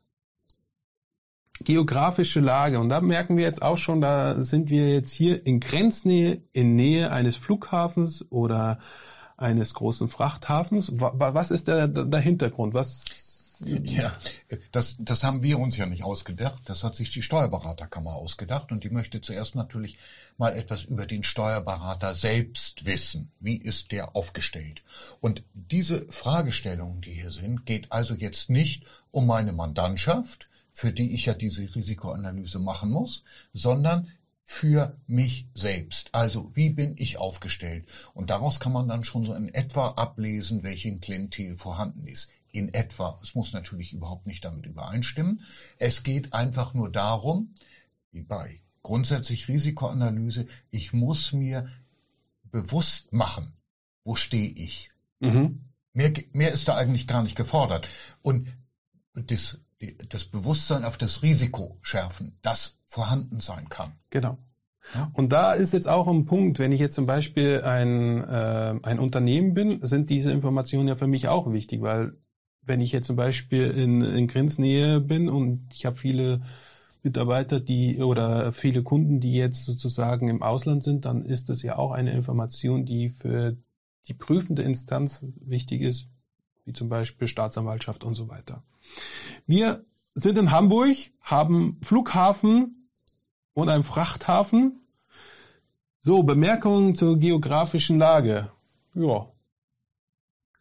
Geografische 1.63 2.41
Lage. 2.41 2.81
Und 2.81 2.89
da 2.89 3.01
merken 3.01 3.37
wir 3.37 3.45
jetzt 3.45 3.63
auch 3.63 3.77
schon, 3.77 4.01
da 4.01 4.43
sind 4.43 4.71
wir 4.71 4.89
jetzt 4.93 5.13
hier 5.13 5.47
in 5.47 5.61
Grenznähe, 5.61 6.43
in 6.53 6.75
Nähe 6.75 7.11
eines 7.11 7.37
Flughafens 7.37 8.25
oder 8.31 8.81
eines 9.37 9.75
großen 9.75 10.09
Frachthafens. 10.09 10.93
Was 10.95 11.51
ist 11.51 11.69
der, 11.69 11.87
der 11.87 12.21
Hintergrund? 12.21 12.75
Was 12.75 13.05
ja, 13.61 14.17
das, 14.73 14.97
das 14.99 15.25
haben 15.25 15.43
wir 15.43 15.59
uns 15.59 15.77
ja 15.77 15.87
nicht 15.87 16.03
ausgedacht. 16.03 16.63
Das 16.67 16.85
hat 16.85 16.97
sich 16.97 17.11
die 17.11 17.23
Steuerberaterkammer 17.23 18.15
ausgedacht 18.15 18.73
und 18.73 18.85
die 18.85 18.91
möchte 18.91 19.21
zuerst 19.21 19.55
natürlich 19.55 19.99
mal 20.37 20.57
etwas 20.57 20.85
über 20.85 21.07
den 21.07 21.23
Steuerberater 21.23 22.15
selbst 22.15 22.85
wissen. 22.85 23.31
Wie 23.41 23.57
ist 23.57 23.93
der 23.93 24.17
aufgestellt? 24.17 24.83
Und 25.21 25.45
diese 25.55 26.07
Fragestellungen, 26.11 27.01
die 27.01 27.13
hier 27.13 27.31
sind, 27.31 27.65
geht 27.65 27.93
also 27.93 28.15
jetzt 28.15 28.51
nicht 28.51 28.85
um 29.11 29.27
meine 29.27 29.53
Mandantschaft, 29.53 30.49
für 30.75 30.93
die 30.93 31.15
ich 31.15 31.27
ja 31.27 31.35
diese 31.35 31.63
Risikoanalyse 31.73 32.59
machen 32.59 32.91
muss, 32.91 33.23
sondern 33.53 34.11
für 34.43 34.99
mich 35.07 35.49
selbst. 35.55 36.11
Also 36.13 36.51
wie 36.55 36.69
bin 36.69 36.97
ich 36.99 37.17
aufgestellt? 37.17 37.87
Und 38.13 38.29
daraus 38.29 38.59
kann 38.59 38.73
man 38.73 38.89
dann 38.89 39.05
schon 39.05 39.25
so 39.25 39.35
in 39.35 39.49
etwa 39.55 39.91
ablesen, 39.91 40.65
welchen 40.65 41.01
Klientel 41.01 41.57
vorhanden 41.57 42.09
ist 42.09 42.29
in 42.51 42.75
etwa. 42.75 43.19
Es 43.23 43.37
muss 43.37 43.53
natürlich 43.53 43.93
überhaupt 43.93 44.27
nicht 44.27 44.45
damit 44.45 44.67
übereinstimmen. 44.67 45.43
Es 45.79 46.03
geht 46.03 46.33
einfach 46.33 46.75
nur 46.75 46.91
darum, 46.91 47.55
wie 48.11 48.23
bei 48.23 48.61
grundsätzlich 48.83 49.47
Risikoanalyse, 49.47 50.47
ich 50.73 50.93
muss 50.93 51.33
mir 51.33 51.69
bewusst 52.51 53.13
machen, 53.13 53.53
wo 54.03 54.17
stehe 54.17 54.51
ich. 54.51 54.91
Mhm. 55.21 55.61
Mehr, 55.93 56.13
mehr 56.33 56.53
ist 56.53 56.67
da 56.67 56.75
eigentlich 56.75 57.07
gar 57.07 57.23
nicht 57.23 57.37
gefordert. 57.37 57.89
Und 58.23 58.49
das, 59.15 59.61
das 60.09 60.25
Bewusstsein 60.25 60.85
auf 60.85 60.99
das 60.99 61.23
Risiko 61.23 61.79
schärfen, 61.83 62.39
das 62.43 62.79
vorhanden 62.87 63.41
sein 63.41 63.69
kann. 63.69 63.93
Genau. 64.11 64.39
Und 65.13 65.33
da 65.33 65.53
ist 65.53 65.73
jetzt 65.73 65.89
auch 65.89 66.07
ein 66.07 66.27
Punkt, 66.27 66.59
wenn 66.59 66.73
ich 66.73 66.81
jetzt 66.81 66.95
zum 66.95 67.07
Beispiel 67.07 67.63
ein, 67.63 68.23
äh, 68.23 68.75
ein 68.83 68.99
Unternehmen 68.99 69.55
bin, 69.55 69.81
sind 69.87 70.11
diese 70.11 70.31
Informationen 70.31 70.89
ja 70.89 70.97
für 70.97 71.07
mich 71.07 71.29
auch 71.29 71.51
wichtig, 71.53 71.81
weil 71.81 72.13
wenn 72.63 72.81
ich 72.81 72.93
jetzt 72.93 73.07
zum 73.07 73.17
Beispiel 73.17 73.71
in, 73.71 74.03
in 74.03 74.27
Grenznähe 74.27 75.01
bin 75.01 75.29
und 75.29 75.69
ich 75.73 75.87
habe 75.87 75.97
viele 75.97 76.43
Mitarbeiter, 77.03 77.61
die 77.61 77.99
oder 77.99 78.53
viele 78.53 78.83
Kunden, 78.83 79.21
die 79.21 79.35
jetzt 79.35 79.65
sozusagen 79.65 80.29
im 80.29 80.43
Ausland 80.43 80.83
sind, 80.85 81.05
dann 81.05 81.25
ist 81.25 81.49
das 81.49 81.63
ja 81.63 81.77
auch 81.77 81.93
eine 81.93 82.13
Information, 82.13 82.87
die 82.87 83.11
für 83.11 83.57
die 84.07 84.15
prüfende 84.15 84.63
Instanz 84.63 85.25
wichtig 85.41 85.83
ist, 85.83 86.09
wie 86.65 86.73
zum 86.73 86.89
Beispiel 86.89 87.29
Staatsanwaltschaft 87.29 88.05
und 88.05 88.15
so 88.15 88.29
weiter. 88.29 88.63
Wir 89.47 89.85
sind 90.15 90.39
in 90.39 90.51
Hamburg, 90.51 90.97
haben 91.21 91.81
Flughafen 91.83 92.91
und 93.53 93.69
einen 93.69 93.85
Frachthafen. 93.85 94.81
So, 96.01 96.23
Bemerkungen 96.23 96.95
zur 96.95 97.19
geografischen 97.19 97.99
Lage. 97.99 98.51
Ja, 98.95 99.27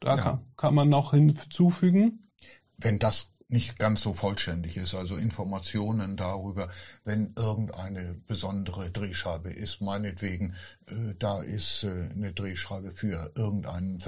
da 0.04 0.16
ja. 0.16 0.22
kann, 0.22 0.40
kann 0.58 0.76
man 0.76 0.90
noch 0.90 1.12
hinzufügen. 1.12 2.30
Wenn 2.78 3.00
das 3.00 3.32
nicht 3.48 3.78
ganz 3.78 4.02
so 4.02 4.14
vollständig 4.14 4.78
ist, 4.78 4.96
also 4.96 5.16
Informationen 5.16 6.18
darüber, 6.18 6.70
wenn 7.04 7.34
irgendeine 7.36 8.16
besondere 8.28 8.90
Drehscheibe 8.90 9.52
ist, 9.52 9.80
meinetwegen, 9.80 10.56
äh, 10.88 11.14
da 11.20 11.42
ist 11.42 11.84
äh, 11.84 12.10
eine 12.14 12.34
Drehscheibe 12.34 12.92
für 12.92 13.32
irgendeinen 13.36 14.00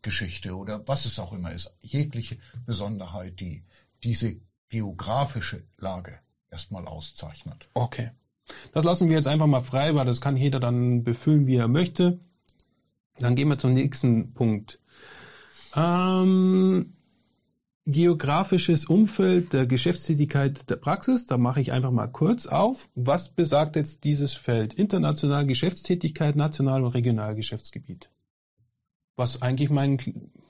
Versandgeschichte 0.00 0.56
oder 0.56 0.82
was 0.86 1.04
es 1.04 1.18
auch 1.18 1.32
immer 1.32 1.52
ist, 1.52 1.72
jegliche 1.82 2.38
Besonderheit, 2.66 3.38
die 3.40 3.64
diese 4.02 4.36
geografische 4.68 5.64
Lage 5.78 6.18
erstmal 6.50 6.86
auszeichnet. 6.86 7.68
Okay. 7.74 8.10
Das 8.72 8.84
lassen 8.84 9.08
wir 9.08 9.16
jetzt 9.16 9.28
einfach 9.28 9.46
mal 9.46 9.62
frei, 9.62 9.94
weil 9.94 10.06
das 10.06 10.20
kann 10.20 10.36
jeder 10.36 10.58
dann 10.58 11.04
befüllen, 11.04 11.46
wie 11.46 11.56
er 11.56 11.68
möchte. 11.68 12.18
Dann 13.18 13.36
gehen 13.36 13.48
wir 13.48 13.58
zum 13.58 13.74
nächsten 13.74 14.32
Punkt. 14.32 14.80
Ähm, 15.76 16.94
geografisches 17.86 18.86
Umfeld 18.86 19.52
der 19.52 19.66
Geschäftstätigkeit 19.66 20.68
der 20.68 20.76
Praxis. 20.76 21.26
Da 21.26 21.36
mache 21.36 21.60
ich 21.60 21.70
einfach 21.70 21.92
mal 21.92 22.08
kurz 22.08 22.46
auf. 22.46 22.88
Was 22.94 23.28
besagt 23.28 23.76
jetzt 23.76 24.02
dieses 24.02 24.34
Feld? 24.34 24.74
Internationale 24.74 25.46
Geschäftstätigkeit, 25.46 26.34
national 26.34 26.82
und 26.82 26.94
regional 26.94 27.36
Geschäftsgebiet. 27.36 28.08
Was 29.16 29.42
eigentlich 29.42 29.70
mein, 29.70 29.98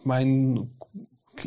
mein 0.04 0.70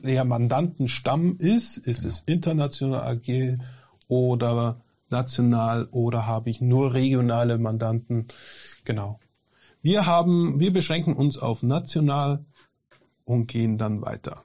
ja, 0.03 0.24
Mandantenstamm 0.24 1.38
ist, 1.38 1.77
ist 1.77 2.01
genau. 2.01 2.10
es 2.10 2.24
international 2.25 3.01
agil 3.01 3.60
oder 4.08 4.82
national 5.10 5.88
oder 5.91 6.25
habe 6.25 6.50
ich 6.50 6.62
nur 6.62 6.93
regionale 6.93 7.58
Mandanten? 7.58 8.27
Genau. 8.86 9.20
Wir 9.82 10.05
haben, 10.05 10.60
wir 10.60 10.74
beschränken 10.74 11.13
uns 11.13 11.38
auf 11.38 11.62
national 11.62 12.46
und 13.25 13.48
gehen 13.48 13.77
dann 13.77 14.01
weiter. 14.01 14.43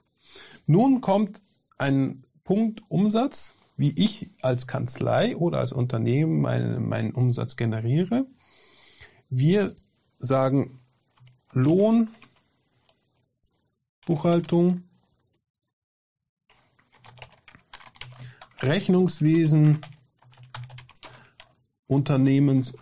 Nun 0.65 1.01
kommt 1.01 1.41
ein 1.77 2.23
Punkt 2.43 2.81
Umsatz, 2.89 3.55
wie 3.77 3.91
ich 3.91 4.31
als 4.41 4.67
Kanzlei 4.67 5.37
oder 5.37 5.59
als 5.59 5.71
Unternehmen 5.71 6.41
meinen, 6.41 6.87
meinen 6.87 7.11
Umsatz 7.13 7.55
generiere. 7.55 8.25
Wir 9.29 9.73
sagen 10.17 10.79
Lohn, 11.53 12.09
Buchhaltung, 14.09 14.85
Rechnungswesen, 18.59 19.81
Unternehmens- 21.85 22.73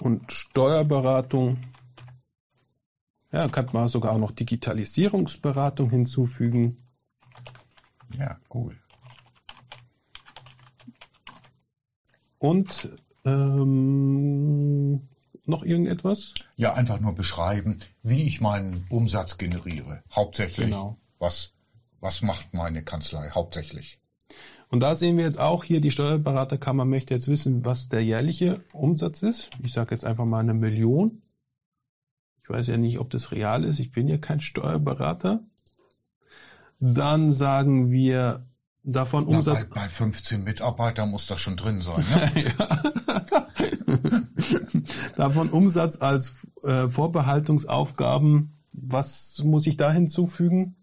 und 0.00 0.30
Steuerberatung 0.30 1.56
ja, 3.32 3.48
kann 3.48 3.70
man 3.72 3.88
sogar 3.88 4.12
auch 4.12 4.18
noch 4.18 4.32
Digitalisierungsberatung 4.32 5.88
hinzufügen. 5.88 6.76
Ja, 8.18 8.38
cool. 8.52 8.78
Und 12.36 12.98
ähm, 13.24 14.63
noch 15.46 15.62
irgendetwas? 15.62 16.34
Ja, 16.56 16.74
einfach 16.74 17.00
nur 17.00 17.14
beschreiben, 17.14 17.78
wie 18.02 18.22
ich 18.22 18.40
meinen 18.40 18.86
Umsatz 18.88 19.38
generiere. 19.38 20.02
Hauptsächlich. 20.14 20.66
Genau. 20.66 20.98
Was, 21.18 21.52
was 22.00 22.22
macht 22.22 22.52
meine 22.54 22.82
Kanzlei 22.82 23.30
hauptsächlich? 23.30 23.98
Und 24.70 24.80
da 24.80 24.96
sehen 24.96 25.16
wir 25.16 25.24
jetzt 25.24 25.38
auch 25.38 25.62
hier, 25.62 25.80
die 25.80 25.90
Steuerberaterkammer 25.90 26.84
möchte 26.84 27.14
jetzt 27.14 27.28
wissen, 27.28 27.64
was 27.64 27.88
der 27.88 28.02
jährliche 28.02 28.64
Umsatz 28.72 29.22
ist. 29.22 29.50
Ich 29.62 29.72
sage 29.72 29.94
jetzt 29.94 30.04
einfach 30.04 30.24
mal 30.24 30.40
eine 30.40 30.54
Million. 30.54 31.22
Ich 32.42 32.50
weiß 32.50 32.66
ja 32.66 32.76
nicht, 32.76 32.98
ob 32.98 33.10
das 33.10 33.32
real 33.32 33.64
ist. 33.64 33.78
Ich 33.78 33.92
bin 33.92 34.08
ja 34.08 34.18
kein 34.18 34.40
Steuerberater. 34.40 35.44
Dann 36.80 37.32
sagen 37.32 37.90
wir 37.90 38.46
davon 38.82 39.26
Na, 39.28 39.36
Umsatz. 39.36 39.64
Bei, 39.70 39.82
bei 39.82 39.88
15 39.88 40.44
Mitarbeitern 40.44 41.10
muss 41.10 41.26
das 41.26 41.40
schon 41.40 41.56
drin 41.56 41.80
sein. 41.80 42.04
Ne? 42.10 42.44
davon 45.16 45.50
Umsatz 45.50 46.00
als 46.00 46.34
äh, 46.62 46.88
Vorbehaltungsaufgaben. 46.88 48.58
Was 48.72 49.38
muss 49.44 49.66
ich 49.66 49.76
da 49.76 49.92
hinzufügen? 49.92 50.76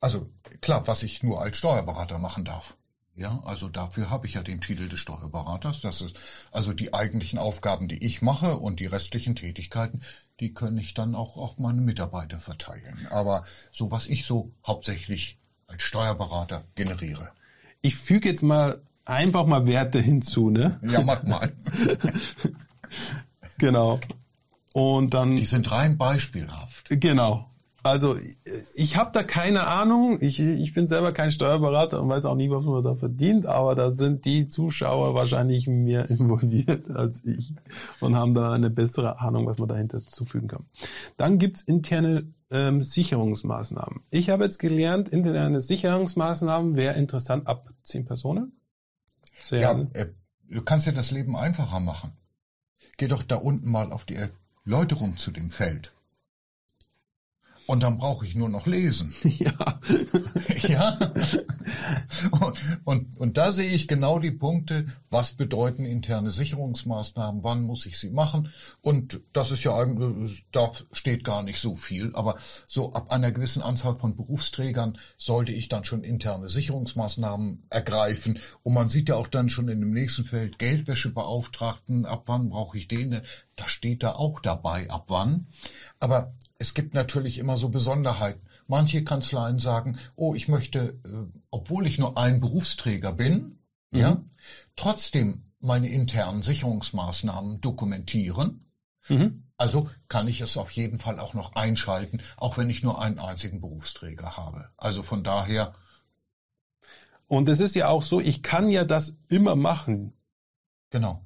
Also 0.00 0.30
klar, 0.60 0.86
was 0.86 1.02
ich 1.02 1.22
nur 1.22 1.40
als 1.40 1.56
Steuerberater 1.56 2.18
machen 2.18 2.44
darf. 2.44 2.76
Ja, 3.16 3.40
also 3.44 3.70
dafür 3.70 4.10
habe 4.10 4.26
ich 4.26 4.34
ja 4.34 4.42
den 4.42 4.60
Titel 4.60 4.88
des 4.88 5.00
Steuerberaters. 5.00 5.80
Das 5.80 6.02
ist 6.02 6.16
also 6.52 6.74
die 6.74 6.92
eigentlichen 6.92 7.38
Aufgaben, 7.38 7.88
die 7.88 8.04
ich 8.04 8.20
mache 8.20 8.58
und 8.58 8.78
die 8.78 8.86
restlichen 8.86 9.34
Tätigkeiten, 9.34 10.02
die 10.38 10.52
kann 10.52 10.76
ich 10.76 10.92
dann 10.92 11.14
auch 11.14 11.38
auf 11.38 11.58
meine 11.58 11.80
Mitarbeiter 11.80 12.40
verteilen. 12.40 13.06
Aber 13.10 13.44
so 13.72 13.90
was 13.90 14.06
ich 14.06 14.26
so 14.26 14.52
hauptsächlich 14.66 15.38
als 15.66 15.82
Steuerberater 15.82 16.64
generiere. 16.74 17.30
Ich 17.80 17.96
füge 17.96 18.28
jetzt 18.28 18.42
mal 18.42 18.82
einfach 19.06 19.46
mal 19.46 19.66
Werte 19.66 20.00
hinzu, 20.00 20.50
ne? 20.50 20.78
Ja, 20.82 21.02
mach 21.02 21.22
mal. 21.22 21.52
genau. 23.58 24.00
Und 24.72 25.14
dann. 25.14 25.36
Die 25.36 25.44
sind 25.44 25.70
rein 25.70 25.96
beispielhaft. 25.96 26.88
Genau. 26.90 27.50
Also 27.86 28.16
ich 28.74 28.96
habe 28.96 29.10
da 29.12 29.22
keine 29.22 29.66
Ahnung. 29.68 30.18
Ich, 30.20 30.40
ich 30.40 30.74
bin 30.74 30.88
selber 30.88 31.12
kein 31.12 31.30
Steuerberater 31.30 32.02
und 32.02 32.08
weiß 32.08 32.24
auch 32.24 32.34
nie, 32.34 32.50
was 32.50 32.64
man 32.64 32.82
da 32.82 32.96
verdient, 32.96 33.46
aber 33.46 33.76
da 33.76 33.92
sind 33.92 34.24
die 34.24 34.48
Zuschauer 34.48 35.14
wahrscheinlich 35.14 35.68
mehr 35.68 36.10
involviert 36.10 36.90
als 36.90 37.24
ich 37.24 37.54
und 38.00 38.16
haben 38.16 38.34
da 38.34 38.52
eine 38.52 38.70
bessere 38.70 39.20
Ahnung, 39.20 39.46
was 39.46 39.58
man 39.58 39.68
dahinter 39.68 40.04
zufügen 40.04 40.48
kann. 40.48 40.64
Dann 41.16 41.38
gibt's 41.38 41.62
interne 41.62 42.32
ähm, 42.50 42.82
Sicherungsmaßnahmen. 42.82 44.00
Ich 44.10 44.30
habe 44.30 44.44
jetzt 44.44 44.58
gelernt, 44.58 45.08
interne 45.08 45.62
Sicherungsmaßnahmen 45.62 46.74
wäre 46.74 46.96
interessant 46.96 47.46
ab 47.46 47.70
zehn 47.84 48.04
Personen. 48.04 48.60
Sehr 49.42 49.60
ja, 49.60 49.86
äh, 49.92 50.06
du 50.48 50.62
kannst 50.62 50.86
ja 50.86 50.92
das 50.92 51.12
Leben 51.12 51.36
einfacher 51.36 51.80
machen. 51.80 52.12
Geh 52.98 53.08
doch 53.08 53.22
da 53.22 53.36
unten 53.36 53.70
mal 53.70 53.92
auf 53.92 54.04
die 54.04 54.16
Erläuterung 54.64 55.16
zu 55.16 55.30
dem 55.30 55.50
Feld. 55.50 55.92
Und 57.66 57.82
dann 57.82 57.98
brauche 57.98 58.24
ich 58.24 58.34
nur 58.34 58.48
noch 58.48 58.66
lesen. 58.66 59.14
Ja. 59.38 59.80
ja. 60.68 60.98
Und, 62.30 62.56
und, 62.84 63.16
und 63.18 63.36
da 63.36 63.52
sehe 63.52 63.68
ich 63.68 63.86
genau 63.86 64.18
die 64.18 64.30
Punkte, 64.30 64.86
was 65.10 65.32
bedeuten 65.32 65.84
interne 65.84 66.30
Sicherungsmaßnahmen, 66.30 67.44
wann 67.44 67.62
muss 67.62 67.84
ich 67.86 67.98
sie 67.98 68.10
machen. 68.10 68.50
Und 68.80 69.20
das 69.32 69.50
ist 69.50 69.64
ja 69.64 69.76
eigentlich, 69.76 70.46
da 70.52 70.70
steht 70.92 71.24
gar 71.24 71.42
nicht 71.42 71.60
so 71.60 71.74
viel. 71.74 72.14
Aber 72.14 72.36
so 72.66 72.92
ab 72.92 73.10
einer 73.10 73.30
gewissen 73.30 73.62
Anzahl 73.62 73.96
von 73.96 74.16
Berufsträgern 74.16 74.98
sollte 75.18 75.52
ich 75.52 75.68
dann 75.68 75.84
schon 75.84 76.02
interne 76.02 76.48
Sicherungsmaßnahmen 76.48 77.66
ergreifen. 77.68 78.38
Und 78.62 78.74
man 78.74 78.88
sieht 78.88 79.08
ja 79.08 79.16
auch 79.16 79.26
dann 79.26 79.48
schon 79.48 79.68
in 79.68 79.80
dem 79.80 79.92
nächsten 79.92 80.24
Feld 80.24 80.58
Geldwäschebeauftragten, 80.58 82.06
ab 82.06 82.22
wann 82.26 82.48
brauche 82.48 82.78
ich 82.78 82.88
den? 82.88 83.22
Da 83.56 83.68
steht 83.68 84.02
da 84.02 84.12
auch 84.12 84.40
dabei, 84.40 84.88
ab 84.90 85.06
wann. 85.08 85.46
Aber 85.98 86.34
es 86.58 86.74
gibt 86.74 86.94
natürlich 86.94 87.38
immer 87.38 87.56
so 87.56 87.68
Besonderheiten. 87.68 88.46
Manche 88.66 89.04
Kanzleien 89.04 89.58
sagen, 89.58 89.98
oh, 90.16 90.34
ich 90.34 90.48
möchte, 90.48 90.98
äh, 91.04 91.38
obwohl 91.50 91.86
ich 91.86 91.98
nur 91.98 92.18
ein 92.18 92.40
Berufsträger 92.40 93.12
bin, 93.12 93.58
mhm. 93.90 93.98
ja, 93.98 94.24
trotzdem 94.74 95.42
meine 95.60 95.88
internen 95.88 96.42
Sicherungsmaßnahmen 96.42 97.60
dokumentieren. 97.60 98.66
Mhm. 99.08 99.44
Also 99.56 99.88
kann 100.08 100.28
ich 100.28 100.40
es 100.40 100.56
auf 100.56 100.70
jeden 100.72 100.98
Fall 100.98 101.18
auch 101.18 101.32
noch 101.34 101.54
einschalten, 101.54 102.20
auch 102.36 102.58
wenn 102.58 102.68
ich 102.68 102.82
nur 102.82 103.00
einen 103.00 103.18
einzigen 103.18 103.60
Berufsträger 103.60 104.36
habe. 104.36 104.70
Also 104.76 105.02
von 105.02 105.24
daher. 105.24 105.74
Und 107.26 107.48
es 107.48 107.60
ist 107.60 107.74
ja 107.74 107.88
auch 107.88 108.02
so, 108.02 108.20
ich 108.20 108.42
kann 108.42 108.68
ja 108.68 108.84
das 108.84 109.16
immer 109.28 109.56
machen. 109.56 110.12
Genau. 110.90 111.24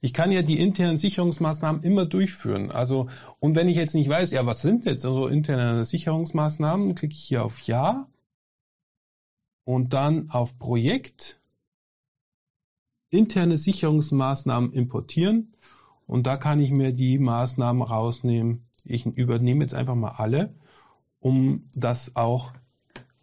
Ich 0.00 0.12
kann 0.12 0.30
ja 0.30 0.42
die 0.42 0.60
internen 0.60 0.98
Sicherungsmaßnahmen 0.98 1.82
immer 1.82 2.06
durchführen. 2.06 2.70
Also, 2.70 3.08
und 3.40 3.56
wenn 3.56 3.68
ich 3.68 3.76
jetzt 3.76 3.94
nicht 3.94 4.08
weiß, 4.08 4.30
ja, 4.30 4.46
was 4.46 4.62
sind 4.62 4.84
jetzt 4.84 5.04
also 5.04 5.26
interne 5.26 5.84
Sicherungsmaßnahmen, 5.84 6.94
klicke 6.94 7.14
ich 7.14 7.24
hier 7.24 7.44
auf 7.44 7.60
Ja 7.62 8.08
und 9.64 9.92
dann 9.92 10.30
auf 10.30 10.58
Projekt, 10.58 11.40
interne 13.10 13.56
Sicherungsmaßnahmen 13.56 14.72
importieren 14.72 15.54
und 16.06 16.26
da 16.26 16.36
kann 16.36 16.60
ich 16.60 16.70
mir 16.70 16.92
die 16.92 17.18
Maßnahmen 17.18 17.82
rausnehmen. 17.82 18.66
Ich 18.84 19.04
übernehme 19.04 19.62
jetzt 19.62 19.74
einfach 19.74 19.94
mal 19.94 20.12
alle, 20.12 20.54
um 21.20 21.68
das 21.74 22.16
auch 22.16 22.52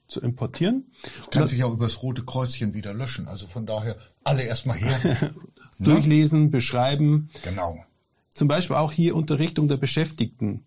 zu 0.08 0.22
importieren. 0.22 0.92
Kann 1.32 1.48
sich 1.48 1.60
ja 1.60 1.68
über 1.68 1.86
das 1.86 2.04
rote 2.04 2.24
Kreuzchen 2.24 2.74
wieder 2.74 2.94
löschen. 2.94 3.28
Also 3.28 3.48
von 3.48 3.66
daher 3.66 3.98
alle 4.24 4.44
erstmal 4.44 4.78
her. 4.78 5.34
Durchlesen, 5.80 6.52
beschreiben. 6.52 7.30
Genau. 7.44 7.84
Zum 8.34 8.48
Beispiel 8.48 8.76
auch 8.76 8.92
hier 8.92 9.16
Unterrichtung 9.16 9.68
der 9.68 9.78
Beschäftigten. 9.78 10.64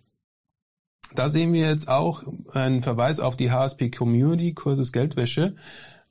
Da 1.15 1.31
sehen 1.31 1.53
wir 1.53 1.69
jetzt 1.69 1.89
auch 1.89 2.23
einen 2.53 2.83
Verweis 2.83 3.21
auf 3.21 3.37
die 3.37 3.51
HSP 3.51 3.91
Community 3.91 4.53
Kurses 4.53 4.93
Geldwäsche. 4.93 5.57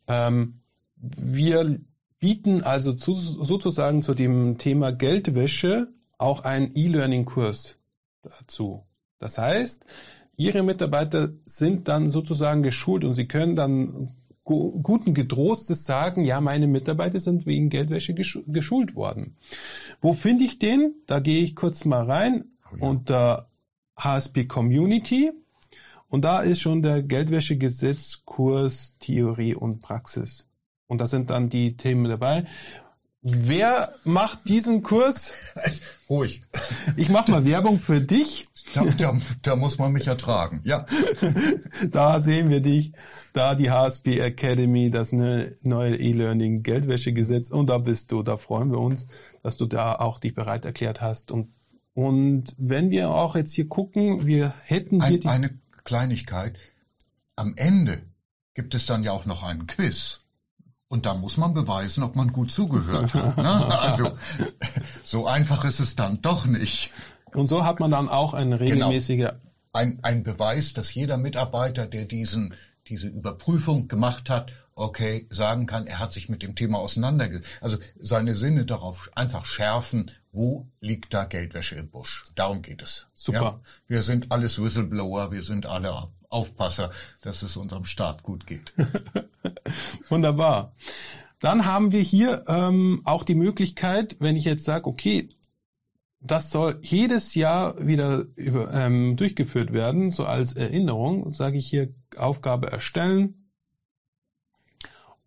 Ähm, 0.08 0.60
wir 0.96 1.80
bieten 2.20 2.64
also 2.64 2.94
zu, 2.94 3.14
sozusagen 3.14 4.02
zu 4.02 4.16
dem 4.16 4.58
Thema 4.58 4.92
Geldwäsche 4.92 5.90
auch 6.18 6.44
einen 6.44 6.72
E-Learning-Kurs 6.76 7.78
dazu. 8.24 8.84
Das 9.20 9.38
heißt, 9.38 9.86
Ihre 10.36 10.62
Mitarbeiter 10.62 11.30
sind 11.46 11.88
dann 11.88 12.10
sozusagen 12.10 12.62
geschult 12.62 13.04
und 13.04 13.14
Sie 13.14 13.28
können 13.28 13.56
dann 13.56 14.12
guten 14.48 15.14
Getrostes 15.14 15.86
sagen, 15.86 16.24
ja, 16.24 16.40
meine 16.40 16.68
Mitarbeiter 16.68 17.20
sind 17.20 17.46
wegen 17.46 17.70
Geldwäsche 17.70 18.14
geschult 18.14 18.96
worden. 18.96 19.36
Wo 20.02 20.14
finde 20.14 20.46
ich 20.46 20.58
den? 20.58 20.96
Da 21.06 21.20
gehe 21.20 21.44
ich 21.44 21.56
kurz 21.56 21.86
mal 21.86 22.04
rein 22.04 22.46
oh 22.72 22.78
ja. 22.78 22.88
unter 22.88 23.50
HSP 23.98 24.46
Community 24.46 25.32
Und 26.10 26.24
da 26.24 26.40
ist 26.40 26.62
schon 26.62 26.82
der 26.82 27.04
Geldwäschegesetz, 27.04 28.24
Kurs, 28.26 28.96
Theorie 29.00 29.56
und 29.56 29.82
Praxis. 29.82 30.48
Und 30.88 31.02
da 31.02 31.08
sind 31.08 31.30
dann 31.30 31.50
die 31.50 31.76
Themen 31.76 32.06
dabei. 32.06 32.46
Wer 33.22 33.94
macht 34.04 34.48
diesen 34.48 34.84
Kurs? 34.84 35.34
Ruhig. 36.10 36.42
Ich 36.96 37.10
mache 37.10 37.32
mal 37.32 37.46
Werbung 37.46 37.80
für 37.80 38.00
dich. 38.00 38.48
Da, 38.74 38.86
da, 38.86 39.18
da, 39.42 39.56
muss 39.56 39.78
man 39.80 39.92
mich 39.92 40.08
ertragen. 40.08 40.62
Ja. 40.64 40.86
Da 41.90 42.22
sehen 42.22 42.50
wir 42.50 42.62
dich. 42.62 42.92
Da 43.34 43.56
die 43.56 43.72
HSP 43.72 44.20
Academy, 44.20 44.92
das 44.92 45.12
neue 45.12 45.96
E-Learning 45.96 46.64
Geldwäschegesetz. 46.64 47.50
Und 47.50 47.70
da 47.70 47.78
bist 47.80 48.12
du. 48.12 48.24
Da 48.24 48.38
freuen 48.38 48.72
wir 48.72 48.80
uns, 48.80 49.08
dass 49.42 49.58
du 49.58 49.66
da 49.66 49.96
auch 49.96 50.20
dich 50.20 50.34
bereit 50.34 50.66
erklärt 50.66 51.02
hast. 51.02 51.32
Und, 51.32 51.54
und 51.94 52.54
wenn 52.58 52.92
wir 52.92 53.10
auch 53.10 53.36
jetzt 53.36 53.54
hier 53.54 53.68
gucken, 53.68 54.26
wir 54.26 54.54
hätten 54.64 55.04
hier 55.04 55.16
Ein, 55.16 55.22
die 55.22 55.28
eine 55.28 55.60
Kleinigkeit. 55.84 56.58
Am 57.36 57.54
Ende 57.56 58.02
gibt 58.54 58.76
es 58.76 58.86
dann 58.86 59.04
ja 59.04 59.12
auch 59.12 59.26
noch 59.26 59.44
einen 59.44 59.68
Quiz. 59.68 60.22
Und 60.90 61.06
da 61.06 61.14
muss 61.14 61.38
man 61.38 61.54
beweisen, 61.54 62.04
ob 62.04 62.16
man 62.16 62.32
gut 62.32 62.52
zugehört 62.52 63.14
hat. 63.14 63.38
Ne? 63.38 63.68
Also 63.80 64.12
so 65.04 65.28
einfach 65.28 65.66
ist 65.66 65.80
es 65.80 65.96
dann 65.96 66.22
doch 66.22 66.46
nicht. 66.46 66.92
Und 67.34 67.48
so 67.48 67.66
hat 67.66 67.80
man 67.80 67.92
dann 67.92 68.08
auch 68.10 68.34
eine 68.34 68.58
Genau. 68.58 68.88
regelmäßige 68.88 69.30
Ein, 69.74 70.00
ein 70.04 70.24
Beweis, 70.24 70.74
dass 70.74 70.94
jeder 70.94 71.18
Mitarbeiter, 71.18 71.86
der 71.88 72.06
diesen, 72.06 72.54
diese 72.88 73.08
Überprüfung 73.08 73.88
gemacht 73.90 74.30
hat, 74.30 74.52
okay, 74.76 75.28
sagen 75.30 75.66
kann, 75.66 75.88
er 75.88 76.00
hat 76.00 76.14
sich 76.14 76.30
mit 76.30 76.42
dem 76.42 76.56
Thema 76.56 76.78
auseinandergesetzt. 76.80 77.50
Also 77.62 77.78
seine 78.00 78.36
Sinne 78.36 78.66
darauf 78.66 79.10
einfach 79.16 79.46
schärfen, 79.46 80.12
wo 80.32 80.68
liegt 80.80 81.14
da 81.14 81.26
Geldwäsche 81.26 81.76
im 81.76 81.90
Busch. 81.90 82.24
Darum 82.36 82.62
geht 82.62 82.82
es. 82.82 83.08
Super. 83.16 83.42
Ja? 83.42 83.60
Wir 83.88 84.02
sind 84.04 84.32
alles 84.32 84.62
Whistleblower, 84.62 85.32
wir 85.32 85.44
sind 85.44 85.66
alle 85.66 86.08
Aufpasser, 86.30 86.92
dass 87.22 87.42
es 87.42 87.58
unserem 87.58 87.86
Staat 87.86 88.24
gut 88.24 88.48
geht. 88.48 88.74
Wunderbar. 90.10 90.74
Dann 91.40 91.66
haben 91.66 91.92
wir 91.92 92.02
hier 92.02 92.46
ähm, 92.48 93.02
auch 93.06 93.24
die 93.24 93.36
Möglichkeit, 93.36 94.18
wenn 94.20 94.36
ich 94.36 94.46
jetzt 94.46 94.66
sage, 94.66 94.88
okay, 94.88 95.30
das 96.20 96.52
soll 96.52 96.80
jedes 96.82 97.36
Jahr 97.36 97.86
wieder 97.86 98.26
über, 98.36 98.74
ähm, 98.74 99.16
durchgeführt 99.18 99.72
werden, 99.72 100.10
so 100.10 100.26
als 100.26 100.54
Erinnerung, 100.54 101.32
sage 101.34 101.58
ich 101.58 101.68
hier 101.68 101.94
Aufgabe 102.18 102.72
erstellen. 102.72 103.50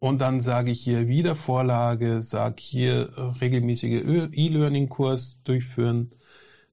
Und 0.00 0.18
dann 0.18 0.40
sage 0.40 0.70
ich 0.70 0.82
hier 0.82 1.08
Wiedervorlage, 1.08 2.22
sage 2.22 2.56
hier 2.58 3.12
äh, 3.16 3.20
regelmäßige 3.40 4.02
E-Learning-Kurs 4.32 5.40
durchführen, 5.44 6.12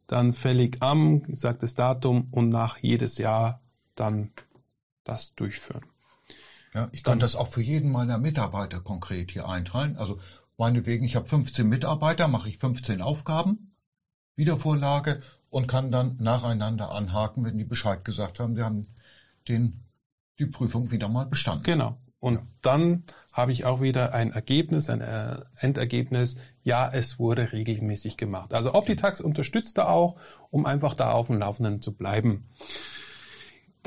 dann 0.08 0.34
fällig 0.34 0.78
am, 0.82 1.24
sagt 1.36 1.62
das 1.62 1.76
Datum 1.76 2.30
und 2.32 2.50
nach 2.50 2.78
jedes 2.78 3.18
Jahr 3.18 3.62
dann 3.99 4.31
das 5.03 5.36
durchführen. 5.36 5.86
Ja, 6.73 6.89
ich 6.91 7.03
kann 7.03 7.19
das 7.19 7.36
auch 7.36 7.47
für 7.47 7.62
jeden 7.62 7.91
meiner 7.91 8.17
Mitarbeiter 8.17 8.81
konkret 8.81 9.31
hier 9.31 9.47
einteilen. 9.47 9.97
Also 9.97 10.19
meinetwegen, 10.57 11.05
ich 11.05 11.15
habe 11.15 11.27
15 11.27 11.67
Mitarbeiter, 11.67 12.27
mache 12.27 12.49
ich 12.49 12.57
15 12.57 13.01
Aufgaben, 13.01 13.71
Wiedervorlage 14.36 15.21
und 15.49 15.67
kann 15.67 15.91
dann 15.91 16.17
nacheinander 16.19 16.91
anhaken, 16.91 17.45
wenn 17.45 17.57
die 17.57 17.63
Bescheid 17.63 18.03
gesagt 18.05 18.39
haben, 18.39 18.55
sie 18.55 18.63
haben 18.63 18.81
den, 19.47 19.86
die 20.39 20.45
Prüfung 20.45 20.91
wieder 20.91 21.07
mal 21.07 21.25
bestanden. 21.25 21.63
Genau. 21.63 21.97
Und 22.19 22.36
Ja. 22.36 22.47
dann 22.62 23.03
habe 23.31 23.51
ich 23.51 23.65
auch 23.65 23.81
wieder 23.81 24.13
ein 24.13 24.31
Ergebnis, 24.31 24.89
ein 24.89 25.01
äh, 25.01 25.41
Endergebnis. 25.55 26.36
Ja, 26.63 26.89
es 26.91 27.19
wurde 27.19 27.51
regelmäßig 27.53 28.17
gemacht. 28.17 28.53
Also 28.53 28.73
Optitax 28.73 29.21
unterstützt 29.21 29.77
da 29.77 29.88
auch, 29.88 30.17
um 30.49 30.65
einfach 30.65 30.95
da 30.95 31.12
auf 31.12 31.27
dem 31.27 31.38
Laufenden 31.39 31.81
zu 31.81 31.93
bleiben. 31.93 32.49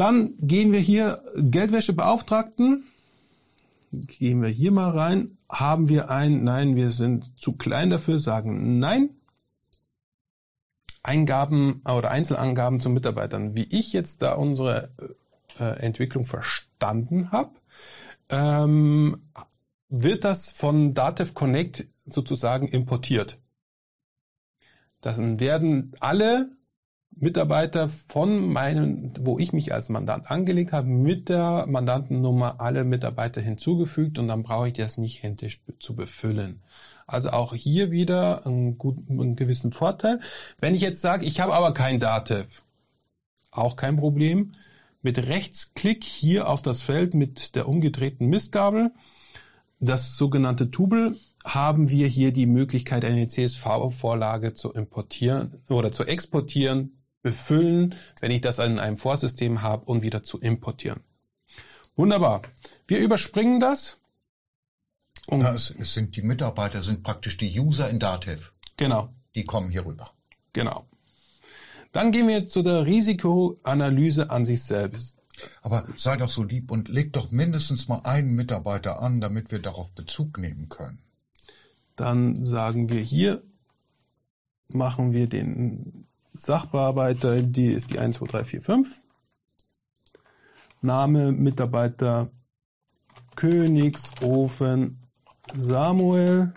Dann 0.01 0.33
gehen 0.41 0.73
wir 0.73 0.81
hier 0.81 1.23
Geldwäschebeauftragten. 1.37 2.87
Gehen 3.93 4.41
wir 4.41 4.49
hier 4.49 4.73
mal 4.73 4.97
rein. 4.97 5.37
Haben 5.47 5.91
wir 5.91 6.09
ein, 6.09 6.43
nein, 6.43 6.75
wir 6.75 6.91
sind 6.91 7.39
zu 7.39 7.53
klein 7.53 7.91
dafür, 7.91 8.19
sagen 8.19 8.79
nein. 8.79 9.11
Eingaben 11.03 11.83
oder 11.85 12.11
Einzelangaben 12.11 12.81
zu 12.81 12.89
Mitarbeitern. 12.89 13.55
Wie 13.55 13.65
ich 13.65 13.93
jetzt 13.93 14.23
da 14.23 14.33
unsere 14.37 14.91
äh, 15.59 15.65
Entwicklung 15.65 16.25
verstanden 16.25 17.31
habe, 17.31 17.51
ähm, 18.31 19.29
wird 19.91 20.25
das 20.25 20.51
von 20.51 20.95
Datev 20.95 21.35
Connect 21.35 21.89
sozusagen 22.07 22.69
importiert. 22.69 23.37
Dann 25.03 25.41
werden 25.41 25.93
alle 26.01 26.57
Mitarbeiter 27.21 27.91
von 28.09 28.51
meinen, 28.51 29.13
wo 29.21 29.39
ich 29.39 29.53
mich 29.53 29.75
als 29.75 29.91
Mandant 29.91 30.31
angelegt 30.31 30.73
habe, 30.73 30.89
mit 30.89 31.29
der 31.29 31.67
Mandantennummer 31.69 32.61
alle 32.61 32.83
Mitarbeiter 32.85 33.43
hinzugefügt 33.43 34.19
und 34.19 34.29
dann 34.29 34.43
brauche 34.43 34.69
ich 34.69 34.75
das 34.75 34.97
nicht 34.97 35.23
händisch 35.23 35.61
zu 35.81 35.95
befüllen. 35.95 36.63
Also 37.07 37.31
auch 37.31 37.55
hier 37.55 37.91
wieder 37.91 38.47
einen, 38.47 38.79
guten, 38.79 39.21
einen 39.21 39.37
gewissen 39.37 39.71
Vorteil. 39.71 40.21
Wenn 40.61 40.75
ich 40.75 40.81
jetzt 40.81 41.03
sage, 41.03 41.27
ich 41.27 41.41
habe 41.41 41.53
aber 41.53 41.75
kein 41.75 42.01
Datev, 42.01 42.63
auch 43.51 43.77
kein 43.77 43.99
Problem. 43.99 44.53
Mit 45.03 45.19
Rechtsklick 45.19 46.05
hier 46.05 46.49
auf 46.49 46.63
das 46.63 46.81
Feld 46.83 47.15
mit 47.15 47.55
der 47.55 47.69
umgedrehten 47.69 48.29
Mistgabel, 48.29 48.93
das 49.79 50.17
sogenannte 50.17 50.71
Tubel, 50.71 51.17
haben 51.45 51.91
wir 51.91 52.07
hier 52.07 52.33
die 52.33 52.47
Möglichkeit, 52.47 53.05
eine 53.05 53.29
CSV-Vorlage 53.29 54.55
zu 54.55 54.73
importieren 54.73 55.63
oder 55.69 55.91
zu 55.91 56.05
exportieren, 56.05 57.00
befüllen, 57.23 57.95
wenn 58.21 58.31
ich 58.31 58.41
das 58.41 58.59
in 58.59 58.79
einem 58.79 58.99
Vorsystem 58.99 59.63
habe 59.63 59.85
und 59.87 60.03
wieder 60.03 60.23
zu 60.23 60.39
importieren. 60.41 61.01
Wunderbar. 61.97 62.43
Wir 62.87 62.99
überspringen 63.01 63.61
das. 63.61 63.99
Und 65.27 65.43
Ja, 65.43 65.53
es, 65.55 65.71
es 65.79 65.93
sind 65.93 66.17
die 66.17 66.23
Mitarbeiter, 66.23 66.83
sind 66.83 67.03
praktisch 67.03 67.37
die 67.37 67.59
User 67.61 67.89
in 67.91 67.99
Datev. 67.99 68.53
genau, 68.77 69.11
Die 69.35 69.45
kommen 69.45 69.71
hier 69.71 69.85
rüber. 69.87 70.13
genau. 70.53 70.87
Dann 71.93 72.13
gehen 72.13 72.29
wir 72.29 72.47
zu 72.47 72.63
der 72.63 72.87
Risikoanalyse 72.87 74.31
an 74.31 74.47
sich 74.47 74.63
selbst. 74.63 75.19
Aber 75.61 75.89
sei 75.97 76.17
doch 76.17 76.31
so 76.31 76.45
lieb 76.45 76.71
und 76.71 76.89
leg 76.89 77.13
doch 77.13 77.33
mindestens 77.33 77.89
mal 77.89 77.99
einen 78.05 78.37
Mitarbeiter 78.37 79.01
an, 79.03 79.21
damit 79.21 79.51
wir 79.51 79.59
darauf 79.59 79.91
Bezug 79.93 80.39
nehmen 80.39 80.69
können. 80.69 81.01
Dann 81.97 82.45
sagen 82.45 82.91
wir 82.91 83.01
hier, 83.01 83.43
machen 84.69 85.13
wir 85.13 85.27
den 85.29 86.07
Sachbearbeiter, 86.41 87.43
die 87.43 87.67
ist 87.67 87.91
die 87.91 87.99
1, 87.99 88.17
2, 88.17 88.27
3, 88.27 88.45
4, 88.45 88.63
5. 88.63 89.03
Name 90.81 91.33
Mitarbeiter 91.33 92.31
Königsofen 93.37 95.07
Samuel. 95.55 96.55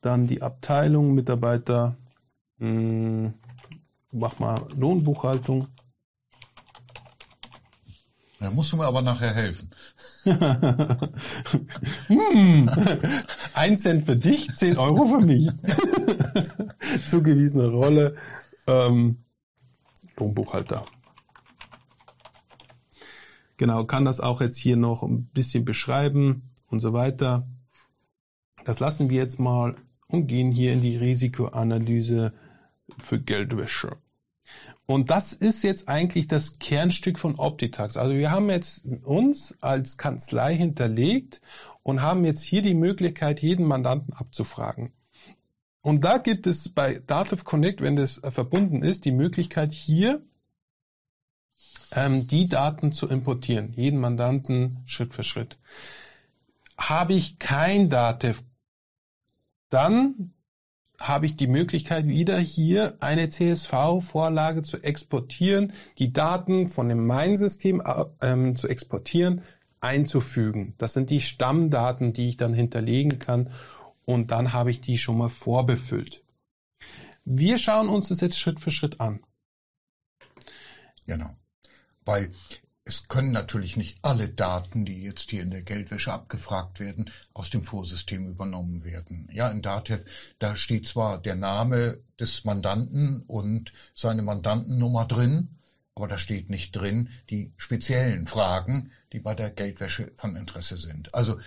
Dann 0.00 0.26
die 0.26 0.42
Abteilung 0.42 1.14
Mitarbeiter, 1.14 1.96
mh, 2.58 3.32
mach 4.10 4.38
mal 4.40 4.66
Lohnbuchhaltung. 4.76 5.68
Da 8.40 8.50
musst 8.50 8.72
du 8.72 8.76
mir 8.76 8.86
aber 8.86 9.02
nachher 9.02 9.34
helfen. 9.34 9.70
hm, 12.06 12.70
ein 13.54 13.76
Cent 13.76 14.06
für 14.06 14.16
dich, 14.16 14.48
10 14.54 14.76
Euro 14.78 15.08
für 15.08 15.20
mich. 15.20 15.50
Zugewiesene 17.06 17.66
Rolle. 17.66 18.14
Ähm, 18.68 19.24
Lohnbuchhalter. 20.16 20.84
Genau, 23.56 23.84
kann 23.84 24.04
das 24.04 24.20
auch 24.20 24.40
jetzt 24.40 24.56
hier 24.56 24.76
noch 24.76 25.02
ein 25.02 25.26
bisschen 25.26 25.64
beschreiben 25.64 26.50
und 26.68 26.78
so 26.78 26.92
weiter. 26.92 27.48
Das 28.64 28.78
lassen 28.78 29.10
wir 29.10 29.16
jetzt 29.16 29.40
mal 29.40 29.74
und 30.06 30.28
gehen 30.28 30.52
hier 30.52 30.72
in 30.72 30.80
die 30.80 30.96
Risikoanalyse 30.96 32.32
für 33.00 33.18
Geldwäsche. 33.20 33.96
Und 34.90 35.10
das 35.10 35.34
ist 35.34 35.62
jetzt 35.64 35.86
eigentlich 35.86 36.28
das 36.28 36.60
Kernstück 36.60 37.18
von 37.18 37.38
Optitax. 37.38 37.98
Also 37.98 38.14
wir 38.14 38.30
haben 38.30 38.48
jetzt 38.48 38.86
uns 39.04 39.54
als 39.60 39.98
Kanzlei 39.98 40.56
hinterlegt 40.56 41.42
und 41.82 42.00
haben 42.00 42.24
jetzt 42.24 42.42
hier 42.42 42.62
die 42.62 42.72
Möglichkeit, 42.72 43.42
jeden 43.42 43.66
Mandanten 43.66 44.14
abzufragen. 44.14 44.94
Und 45.82 46.06
da 46.06 46.16
gibt 46.16 46.46
es 46.46 46.70
bei 46.70 47.02
Dativ 47.06 47.44
Connect, 47.44 47.82
wenn 47.82 47.96
das 47.96 48.22
verbunden 48.30 48.82
ist, 48.82 49.04
die 49.04 49.12
Möglichkeit 49.12 49.74
hier 49.74 50.22
ähm, 51.92 52.26
die 52.26 52.48
Daten 52.48 52.94
zu 52.94 53.08
importieren, 53.10 53.74
jeden 53.74 54.00
Mandanten 54.00 54.84
Schritt 54.86 55.12
für 55.12 55.22
Schritt. 55.22 55.58
Habe 56.78 57.12
ich 57.12 57.38
kein 57.38 57.90
Dativ, 57.90 58.42
dann 59.68 60.32
habe 61.00 61.26
ich 61.26 61.36
die 61.36 61.46
Möglichkeit, 61.46 62.06
wieder 62.06 62.38
hier 62.38 62.96
eine 63.00 63.28
CSV-Vorlage 63.28 64.62
zu 64.62 64.78
exportieren, 64.78 65.72
die 65.98 66.12
Daten 66.12 66.66
von 66.66 66.88
dem 66.88 67.06
Main-System 67.06 67.82
ähm, 68.20 68.56
zu 68.56 68.68
exportieren, 68.68 69.42
einzufügen. 69.80 70.74
Das 70.78 70.94
sind 70.94 71.10
die 71.10 71.20
Stammdaten, 71.20 72.12
die 72.12 72.28
ich 72.28 72.36
dann 72.36 72.52
hinterlegen 72.52 73.18
kann 73.18 73.50
und 74.04 74.30
dann 74.30 74.52
habe 74.52 74.70
ich 74.70 74.80
die 74.80 74.98
schon 74.98 75.18
mal 75.18 75.28
vorbefüllt. 75.28 76.24
Wir 77.24 77.58
schauen 77.58 77.88
uns 77.88 78.08
das 78.08 78.20
jetzt 78.20 78.38
Schritt 78.38 78.58
für 78.58 78.70
Schritt 78.70 79.00
an. 79.00 79.20
Genau. 81.06 81.30
weil 82.04 82.30
es 82.88 83.06
können 83.06 83.32
natürlich 83.32 83.76
nicht 83.76 83.98
alle 84.00 84.28
Daten, 84.28 84.86
die 84.86 85.02
jetzt 85.02 85.30
hier 85.30 85.42
in 85.42 85.50
der 85.50 85.62
Geldwäsche 85.62 86.10
abgefragt 86.10 86.80
werden, 86.80 87.10
aus 87.34 87.50
dem 87.50 87.62
Vorsystem 87.62 88.26
übernommen 88.26 88.82
werden. 88.82 89.28
Ja, 89.30 89.50
in 89.50 89.60
Datev, 89.60 90.06
da 90.38 90.56
steht 90.56 90.88
zwar 90.88 91.18
der 91.18 91.34
Name 91.34 92.00
des 92.18 92.44
Mandanten 92.44 93.22
und 93.26 93.74
seine 93.94 94.22
Mandantennummer 94.22 95.04
drin, 95.04 95.58
aber 95.94 96.08
da 96.08 96.18
steht 96.18 96.48
nicht 96.48 96.74
drin 96.74 97.10
die 97.28 97.52
speziellen 97.58 98.26
Fragen, 98.26 98.90
die 99.12 99.20
bei 99.20 99.34
der 99.34 99.50
Geldwäsche 99.50 100.12
von 100.16 100.34
Interesse 100.34 100.78
sind. 100.78 101.14
Also 101.14 101.38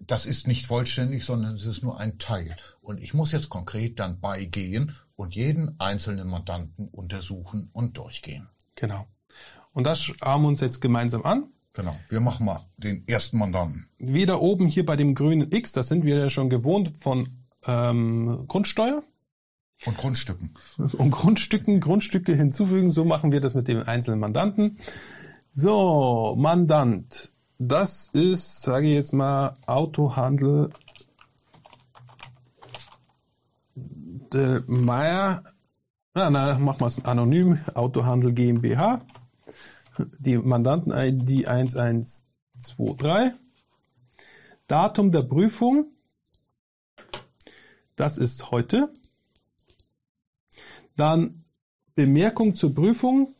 das 0.00 0.26
ist 0.26 0.48
nicht 0.48 0.66
vollständig, 0.66 1.24
sondern 1.24 1.54
es 1.54 1.66
ist 1.66 1.84
nur 1.84 2.00
ein 2.00 2.18
Teil. 2.18 2.56
Und 2.80 3.00
ich 3.00 3.14
muss 3.14 3.30
jetzt 3.30 3.48
konkret 3.48 4.00
dann 4.00 4.18
beigehen 4.18 4.96
und 5.14 5.36
jeden 5.36 5.78
einzelnen 5.78 6.28
Mandanten 6.28 6.88
untersuchen 6.88 7.70
und 7.72 7.96
durchgehen. 7.96 8.48
Genau. 8.74 9.06
Und 9.72 9.84
das 9.84 10.02
schauen 10.02 10.42
wir 10.42 10.48
uns 10.48 10.60
jetzt 10.60 10.80
gemeinsam 10.80 11.22
an. 11.24 11.44
Genau. 11.72 11.94
Wir 12.08 12.20
machen 12.20 12.46
mal 12.46 12.66
den 12.76 13.06
ersten 13.06 13.38
Mandanten. 13.38 13.86
Wieder 13.98 14.42
oben 14.42 14.66
hier 14.66 14.84
bei 14.84 14.96
dem 14.96 15.14
grünen 15.14 15.52
X, 15.52 15.72
das 15.72 15.88
sind 15.88 16.04
wir 16.04 16.18
ja 16.18 16.30
schon 16.30 16.50
gewohnt 16.50 16.96
von 16.98 17.28
ähm, 17.66 18.44
Grundsteuer. 18.48 19.02
Von 19.78 19.94
Grundstücken. 19.94 20.54
Und 20.76 21.10
Grundstücken, 21.10 21.80
Grundstücke 21.80 22.34
hinzufügen. 22.34 22.90
So 22.90 23.04
machen 23.04 23.32
wir 23.32 23.40
das 23.40 23.54
mit 23.54 23.66
dem 23.66 23.82
einzelnen 23.82 24.20
Mandanten. 24.20 24.76
So, 25.52 26.34
Mandant. 26.36 27.32
Das 27.58 28.08
ist, 28.12 28.62
sage 28.62 28.88
ich 28.88 28.94
jetzt 28.94 29.12
mal, 29.12 29.56
Autohandel 29.66 30.70
Del 33.74 34.64
Meier. 34.66 35.44
Na, 36.14 36.30
na, 36.30 36.58
machen 36.58 36.80
wir 36.80 36.86
es 36.86 37.04
anonym. 37.04 37.58
Autohandel 37.74 38.32
GmbH 38.32 39.00
die 40.18 40.38
Mandanten-ID 40.38 41.46
1123. 41.46 43.38
Datum 44.66 45.12
der 45.12 45.22
Prüfung, 45.22 45.86
das 47.96 48.18
ist 48.18 48.50
heute. 48.50 48.92
Dann 50.96 51.44
Bemerkung 51.94 52.54
zur 52.54 52.74
Prüfung, 52.74 53.34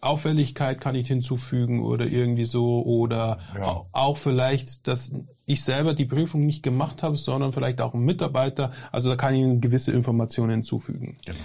Auffälligkeit 0.00 0.80
kann 0.80 0.94
ich 0.94 1.08
hinzufügen 1.08 1.82
oder 1.82 2.06
irgendwie 2.06 2.46
so 2.46 2.82
oder 2.82 3.38
ja. 3.54 3.84
auch 3.92 4.16
vielleicht, 4.16 4.86
dass 4.88 5.12
ich 5.44 5.62
selber 5.62 5.94
die 5.94 6.06
Prüfung 6.06 6.46
nicht 6.46 6.62
gemacht 6.62 7.02
habe, 7.02 7.16
sondern 7.16 7.52
vielleicht 7.52 7.80
auch 7.80 7.92
ein 7.92 8.00
Mitarbeiter. 8.00 8.72
Also 8.92 9.10
da 9.10 9.16
kann 9.16 9.34
ich 9.34 9.60
gewisse 9.60 9.92
Informationen 9.92 10.50
hinzufügen. 10.50 11.18
Genau. 11.26 11.38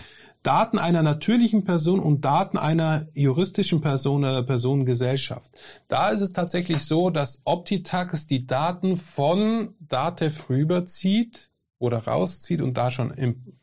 Daten 0.46 0.78
einer 0.78 1.02
natürlichen 1.02 1.64
Person 1.64 2.00
und 2.00 2.24
Daten 2.24 2.60
einer 2.60 3.08
juristischen 3.16 3.82
Person 3.82 4.24
oder 4.24 4.44
Personengesellschaft. 4.44 5.50
Da 5.88 6.10
ist 6.10 6.22
es 6.22 6.34
tatsächlich 6.34 6.84
so, 6.84 7.10
dass 7.10 7.42
Optitax 7.46 8.28
die 8.28 8.46
Daten 8.46 8.98
von 8.98 9.74
Datev 9.80 10.48
rüberzieht 10.48 11.50
oder 11.80 12.06
rauszieht 12.06 12.62
und 12.62 12.78
da 12.78 12.92
schon 12.92 13.12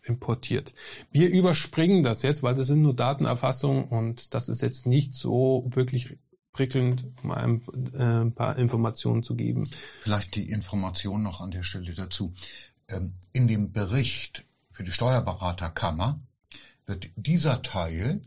importiert. 0.03 0.75
Wir 1.12 1.31
überspringen 1.31 2.03
das 2.03 2.23
jetzt, 2.23 2.42
weil 2.42 2.57
das 2.57 2.66
sind 2.66 2.83
nur 2.83 2.97
Datenerfassungen 2.97 3.85
und 3.85 4.35
das 4.35 4.49
ist 4.49 4.61
jetzt 4.61 4.85
nicht 4.85 5.14
so 5.14 5.64
wirklich 5.68 6.18
prickelnd, 6.53 7.07
um 7.23 7.31
ein, 7.31 7.62
äh, 7.95 8.29
paar 8.33 8.59
Informationen 8.59 9.23
zu 9.23 9.37
geben. 9.37 9.68
Vielleicht 10.01 10.35
die 10.35 10.51
Information 10.51 11.23
noch 11.23 11.40
an 11.40 11.53
der 11.53 11.62
Stelle 11.62 11.95
dazu. 11.95 12.33
Ähm, 12.88 13.14
in 13.33 13.47
dem 13.47 13.73
Bericht 13.73 14.45
für 14.71 14.83
die 14.83 14.92
Steuerberaterkammer 14.92 16.21
wird 16.92 17.11
dieser 17.16 17.62
Teil 17.62 18.20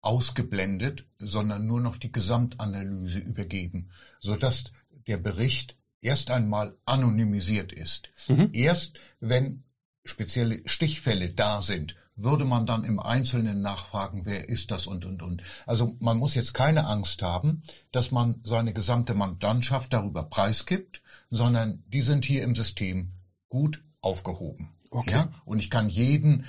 ausgeblendet, 0.00 1.06
sondern 1.18 1.66
nur 1.66 1.80
noch 1.80 1.96
die 1.96 2.10
Gesamtanalyse 2.10 3.20
übergeben, 3.20 3.90
sodass 4.20 4.72
der 5.06 5.18
Bericht 5.18 5.76
erst 6.00 6.32
einmal 6.32 6.76
anonymisiert 6.84 7.72
ist. 7.72 8.08
Mhm. 8.26 8.50
Erst 8.52 8.94
wenn 9.20 9.62
spezielle 10.04 10.62
Stichfälle 10.66 11.30
da 11.30 11.62
sind, 11.62 11.94
würde 12.16 12.44
man 12.44 12.66
dann 12.66 12.82
im 12.82 12.98
Einzelnen 12.98 13.62
nachfragen, 13.62 14.26
wer 14.26 14.48
ist 14.48 14.72
das 14.72 14.88
und, 14.88 15.04
und, 15.04 15.22
und. 15.22 15.42
Also 15.64 15.96
man 16.00 16.18
muss 16.18 16.34
jetzt 16.34 16.52
keine 16.54 16.86
Angst 16.86 17.22
haben, 17.22 17.62
dass 17.92 18.10
man 18.10 18.40
seine 18.42 18.72
gesamte 18.74 19.14
Mandantschaft 19.14 19.92
darüber 19.92 20.24
preisgibt, 20.24 21.02
sondern 21.30 21.84
die 21.86 22.02
sind 22.02 22.24
hier 22.24 22.42
im 22.42 22.56
System 22.56 23.12
gut 23.48 23.80
aufgehoben. 24.00 24.70
Okay. 24.90 25.12
Ja? 25.12 25.32
Und 25.44 25.60
ich 25.60 25.70
kann 25.70 25.88
jeden 25.88 26.44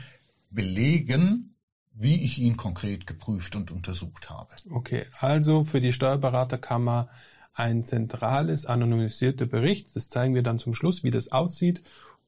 belegen, 0.53 1.55
wie 1.93 2.23
ich 2.23 2.39
ihn 2.39 2.57
konkret 2.57 3.05
geprüft 3.05 3.55
und 3.55 3.71
untersucht 3.71 4.29
habe. 4.29 4.55
Okay, 4.69 5.05
also 5.19 5.63
für 5.63 5.81
die 5.81 5.93
Steuerberaterkammer 5.93 7.09
ein 7.53 7.85
zentrales, 7.85 8.65
anonymisierter 8.65 9.45
Bericht. 9.45 9.95
Das 9.95 10.09
zeigen 10.09 10.33
wir 10.33 10.43
dann 10.43 10.59
zum 10.59 10.73
Schluss, 10.73 11.03
wie 11.03 11.11
das 11.11 11.31
aussieht. 11.31 11.83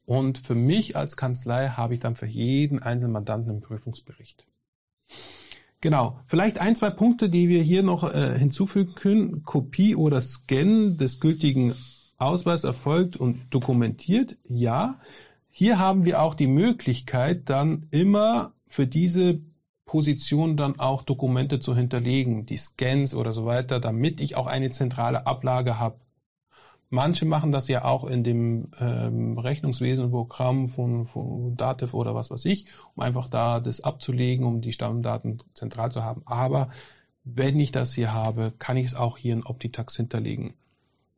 Und 0.05 0.37
für 0.37 0.53
mich 0.53 0.95
als 0.95 1.17
Kanzlei 1.17 1.69
habe 1.69 1.95
ich 1.95 1.99
dann 1.99 2.15
für 2.15 2.27
jeden 2.27 2.81
einzelnen 2.81 3.13
Mandanten 3.13 3.51
einen 3.51 3.61
Prüfungsbericht. 3.61 4.45
Genau. 5.81 6.19
Vielleicht 6.27 6.59
ein, 6.59 6.75
zwei 6.75 6.91
Punkte, 6.91 7.29
die 7.29 7.49
wir 7.49 7.63
hier 7.63 7.83
noch 7.83 8.03
äh, 8.03 8.37
hinzufügen 8.37 8.93
können. 8.95 9.43
Kopie 9.43 9.95
oder 9.95 10.21
Scan 10.21 10.97
des 10.97 11.19
gültigen 11.19 11.73
Ausweis 12.17 12.63
erfolgt 12.63 13.17
und 13.17 13.53
dokumentiert. 13.53 14.37
Ja. 14.47 14.99
Hier 15.57 15.79
haben 15.79 16.03
wir 16.03 16.21
auch 16.21 16.33
die 16.35 16.47
Möglichkeit, 16.47 17.49
dann 17.49 17.87
immer 17.89 18.51
für 18.67 18.87
diese 18.87 19.39
Position 19.85 20.57
dann 20.57 20.81
auch 20.81 21.01
Dokumente 21.01 21.61
zu 21.61 21.73
hinterlegen, 21.73 22.45
die 22.45 22.57
Scans 22.57 23.15
oder 23.15 23.31
so 23.31 23.45
weiter, 23.45 23.79
damit 23.79 24.19
ich 24.19 24.35
auch 24.35 24.47
eine 24.47 24.69
zentrale 24.71 25.25
Ablage 25.25 25.79
habe. 25.79 26.01
Manche 26.89 27.23
machen 27.23 27.53
das 27.53 27.69
ja 27.69 27.85
auch 27.85 28.03
in 28.03 28.25
dem 28.25 28.71
ähm, 28.81 29.37
Rechnungswesenprogramm 29.37 30.67
von, 30.67 31.07
von 31.07 31.55
Dativ 31.55 31.93
oder 31.93 32.13
was 32.13 32.29
weiß 32.29 32.43
ich, 32.43 32.65
um 32.93 33.03
einfach 33.03 33.29
da 33.29 33.61
das 33.61 33.79
abzulegen, 33.79 34.45
um 34.45 34.59
die 34.59 34.73
Stammdaten 34.73 35.41
zentral 35.53 35.89
zu 35.89 36.03
haben. 36.03 36.23
Aber 36.25 36.69
wenn 37.23 37.57
ich 37.61 37.71
das 37.71 37.93
hier 37.93 38.11
habe, 38.11 38.51
kann 38.59 38.75
ich 38.75 38.87
es 38.87 38.95
auch 38.95 39.17
hier 39.17 39.31
in 39.31 39.45
Optitax 39.45 39.95
hinterlegen. 39.95 40.55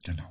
Genau. 0.03 0.25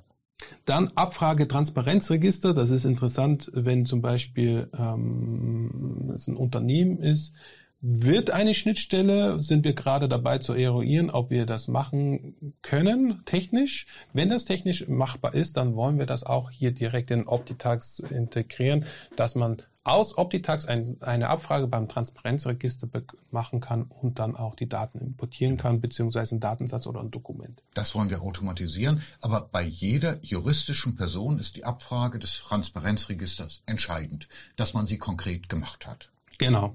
Dann 0.65 0.89
Abfrage 0.95 1.49
Transparenzregister. 1.49 2.53
Das 2.55 2.71
ist 2.71 2.85
interessant, 2.85 3.51
wenn 3.55 3.87
zum 3.87 4.03
Beispiel 4.03 4.69
ähm, 4.79 6.13
es 6.15 6.27
ein 6.27 6.37
Unternehmen 6.37 6.99
ist. 6.99 7.33
Wird 7.81 8.31
eine 8.31 8.55
Schnittstelle, 8.55 9.41
sind 9.41 9.65
wir 9.65 9.75
gerade 9.75 10.09
dabei 10.09 10.39
zu 10.39 10.55
eruieren, 10.55 11.11
ob 11.11 11.31
wir 11.31 11.45
das 11.45 11.69
machen 11.69 12.55
können, 12.63 13.23
technisch. 13.27 13.87
Wenn 14.13 14.31
das 14.31 14.45
technisch 14.45 14.89
machbar 14.89 15.35
ist, 15.35 15.57
dann 15.57 15.77
wollen 15.77 15.99
wir 15.99 16.07
das 16.07 16.25
auch 16.25 16.51
hier 16.51 16.73
direkt 16.73 17.11
in 17.11 17.29
Optitax 17.29 17.99
integrieren, 17.99 18.87
dass 19.17 19.35
man 19.35 19.63
aus 19.87 20.19
Optitax 20.19 20.67
ein, 20.67 20.97
eine 21.01 21.29
Abfrage 21.29 21.69
beim 21.69 21.89
Transparenzregister 21.89 22.89
machen 23.31 23.61
kann 23.61 23.83
und 23.85 24.19
dann 24.19 24.35
auch 24.35 24.57
die 24.57 24.69
Daten 24.69 24.99
importieren 24.99 25.57
kann, 25.57 25.81
beziehungsweise 25.81 26.33
einen 26.33 26.41
Datensatz 26.41 26.89
oder 26.89 27.01
ein 27.01 27.13
Dokument. 27.13 27.63
Das 27.75 27.95
wollen 27.95 28.11
wir 28.11 28.21
automatisieren, 28.21 29.03
aber 29.21 29.43
bei 29.43 29.63
jeder 29.63 30.19
juristischen 30.25 30.97
Person 30.97 31.39
ist 31.39 31.55
die 31.55 31.65
Abfrage 31.65 32.19
des 32.19 32.39
Transparenzregisters 32.39 33.63
entscheidend, 33.67 34.29
dass 34.57 34.75
man 34.75 34.89
sie 34.89 34.99
konkret 34.99 35.49
gemacht 35.49 35.87
hat. 35.87 36.11
Genau. 36.39 36.75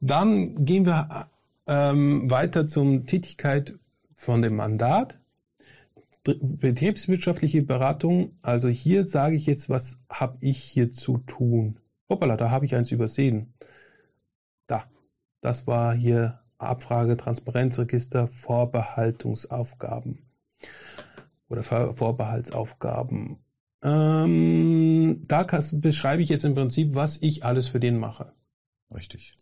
Dann 0.00 0.64
gehen 0.64 0.86
wir 0.86 1.28
ähm, 1.66 2.30
weiter 2.30 2.68
zum 2.68 3.06
Tätigkeit 3.06 3.74
von 4.14 4.42
dem 4.42 4.56
Mandat. 4.56 5.18
Betriebswirtschaftliche 6.24 7.62
Beratung, 7.62 8.32
also 8.42 8.68
hier 8.68 9.06
sage 9.06 9.36
ich 9.36 9.46
jetzt, 9.46 9.70
was 9.70 9.98
habe 10.10 10.38
ich 10.40 10.58
hier 10.58 10.92
zu 10.92 11.18
tun? 11.18 11.78
Hoppala, 12.08 12.36
da 12.36 12.50
habe 12.50 12.64
ich 12.64 12.74
eins 12.74 12.90
übersehen. 12.90 13.54
Da. 14.66 14.84
Das 15.40 15.68
war 15.68 15.94
hier 15.94 16.40
Abfrage, 16.58 17.16
Transparenzregister, 17.16 18.26
Vorbehaltungsaufgaben. 18.28 20.18
Oder 21.48 21.62
Vorbehaltsaufgaben. 21.62 23.38
Ähm, 23.82 25.22
da 25.28 25.46
beschreibe 25.74 26.22
ich 26.22 26.28
jetzt 26.28 26.44
im 26.44 26.54
Prinzip, 26.54 26.94
was 26.96 27.18
ich 27.22 27.44
alles 27.44 27.68
für 27.68 27.78
den 27.78 27.98
mache. 27.98 28.32
Richtig. 28.92 29.36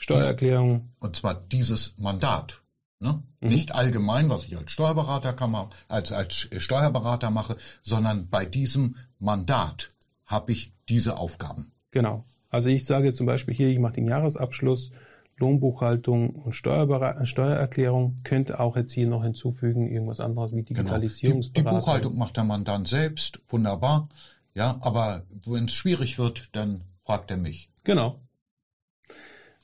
Steuererklärung. 0.00 0.92
Und 0.98 1.16
zwar 1.16 1.34
dieses 1.34 1.94
Mandat. 1.98 2.62
Ne? 3.00 3.22
Mhm. 3.40 3.48
Nicht 3.48 3.74
allgemein, 3.74 4.28
was 4.28 4.44
ich 4.44 4.56
als 4.56 4.72
Steuerberater 4.72 5.32
kann, 5.32 5.54
als, 5.88 6.12
als 6.12 6.48
Steuerberater 6.56 7.30
mache, 7.30 7.56
sondern 7.82 8.28
bei 8.28 8.44
diesem 8.46 8.96
Mandat 9.18 9.88
habe 10.24 10.52
ich 10.52 10.72
diese 10.88 11.18
Aufgaben. 11.18 11.72
Genau. 11.90 12.24
Also 12.48 12.68
ich 12.70 12.84
sage 12.84 13.12
zum 13.12 13.26
Beispiel 13.26 13.54
hier, 13.54 13.68
ich 13.68 13.78
mache 13.78 13.94
den 13.94 14.08
Jahresabschluss, 14.08 14.90
Lohnbuchhaltung 15.36 16.30
und 16.30 16.54
Steuererklärung. 16.54 18.16
Könnte 18.24 18.60
auch 18.60 18.76
jetzt 18.76 18.92
hier 18.92 19.06
noch 19.06 19.22
hinzufügen, 19.22 19.86
irgendwas 19.86 20.20
anderes 20.20 20.52
wie 20.52 20.62
Digitalisierungsberatung. 20.62 21.64
Genau. 21.64 21.70
Die, 21.70 21.80
die 21.80 21.86
Buchhaltung 21.86 22.18
macht 22.18 22.36
der 22.36 22.44
Mandant 22.44 22.88
selbst, 22.88 23.40
wunderbar. 23.48 24.08
Ja, 24.54 24.78
aber 24.80 25.24
wenn 25.46 25.66
es 25.66 25.72
schwierig 25.72 26.18
wird, 26.18 26.48
dann 26.52 26.84
fragt 27.04 27.30
er 27.30 27.36
mich. 27.36 27.70
Genau. 27.84 28.20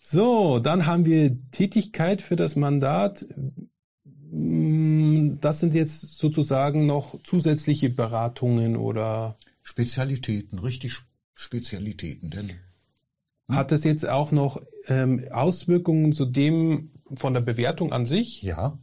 So, 0.09 0.61
dann 0.61 0.87
haben 0.87 1.05
wir 1.05 1.37
Tätigkeit 1.51 2.23
für 2.23 2.37
das 2.37 2.55
Mandat. 2.55 3.27
Mm, 4.31 5.41
das 5.41 5.59
sind 5.59 5.75
jetzt 5.75 6.19
sozusagen 6.19 6.87
noch 6.87 7.21
zusätzliche 7.25 7.91
Beratungen 7.91 8.77
oder 8.77 9.37
Spezialitäten, 9.65 10.61
richtig 10.61 11.01
Spezialitäten, 11.35 12.31
denn 12.31 12.53
hat 13.49 13.73
es 13.73 13.83
jetzt 13.83 14.09
auch 14.09 14.31
noch 14.31 14.63
ähm, 14.87 15.25
Auswirkungen 15.33 16.13
zu 16.13 16.25
dem 16.25 16.93
von 17.17 17.35
der 17.35 17.41
Bewertung 17.41 17.93
an 17.93 18.07
sich? 18.07 18.43
ja, 18.43 18.79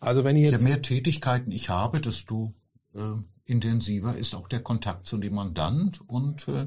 Also 0.00 0.24
wenn 0.24 0.34
ich 0.34 0.46
je 0.46 0.50
jetzt 0.50 0.64
mehr 0.64 0.82
Tätigkeiten 0.82 1.52
ich 1.52 1.68
habe, 1.68 2.00
desto 2.00 2.54
äh, 2.92 3.12
intensiver 3.46 4.16
ist 4.16 4.34
auch 4.34 4.48
der 4.48 4.60
Kontakt 4.60 5.06
zu 5.06 5.18
dem 5.18 5.34
Mandant 5.34 6.00
und 6.08 6.46
äh, 6.48 6.66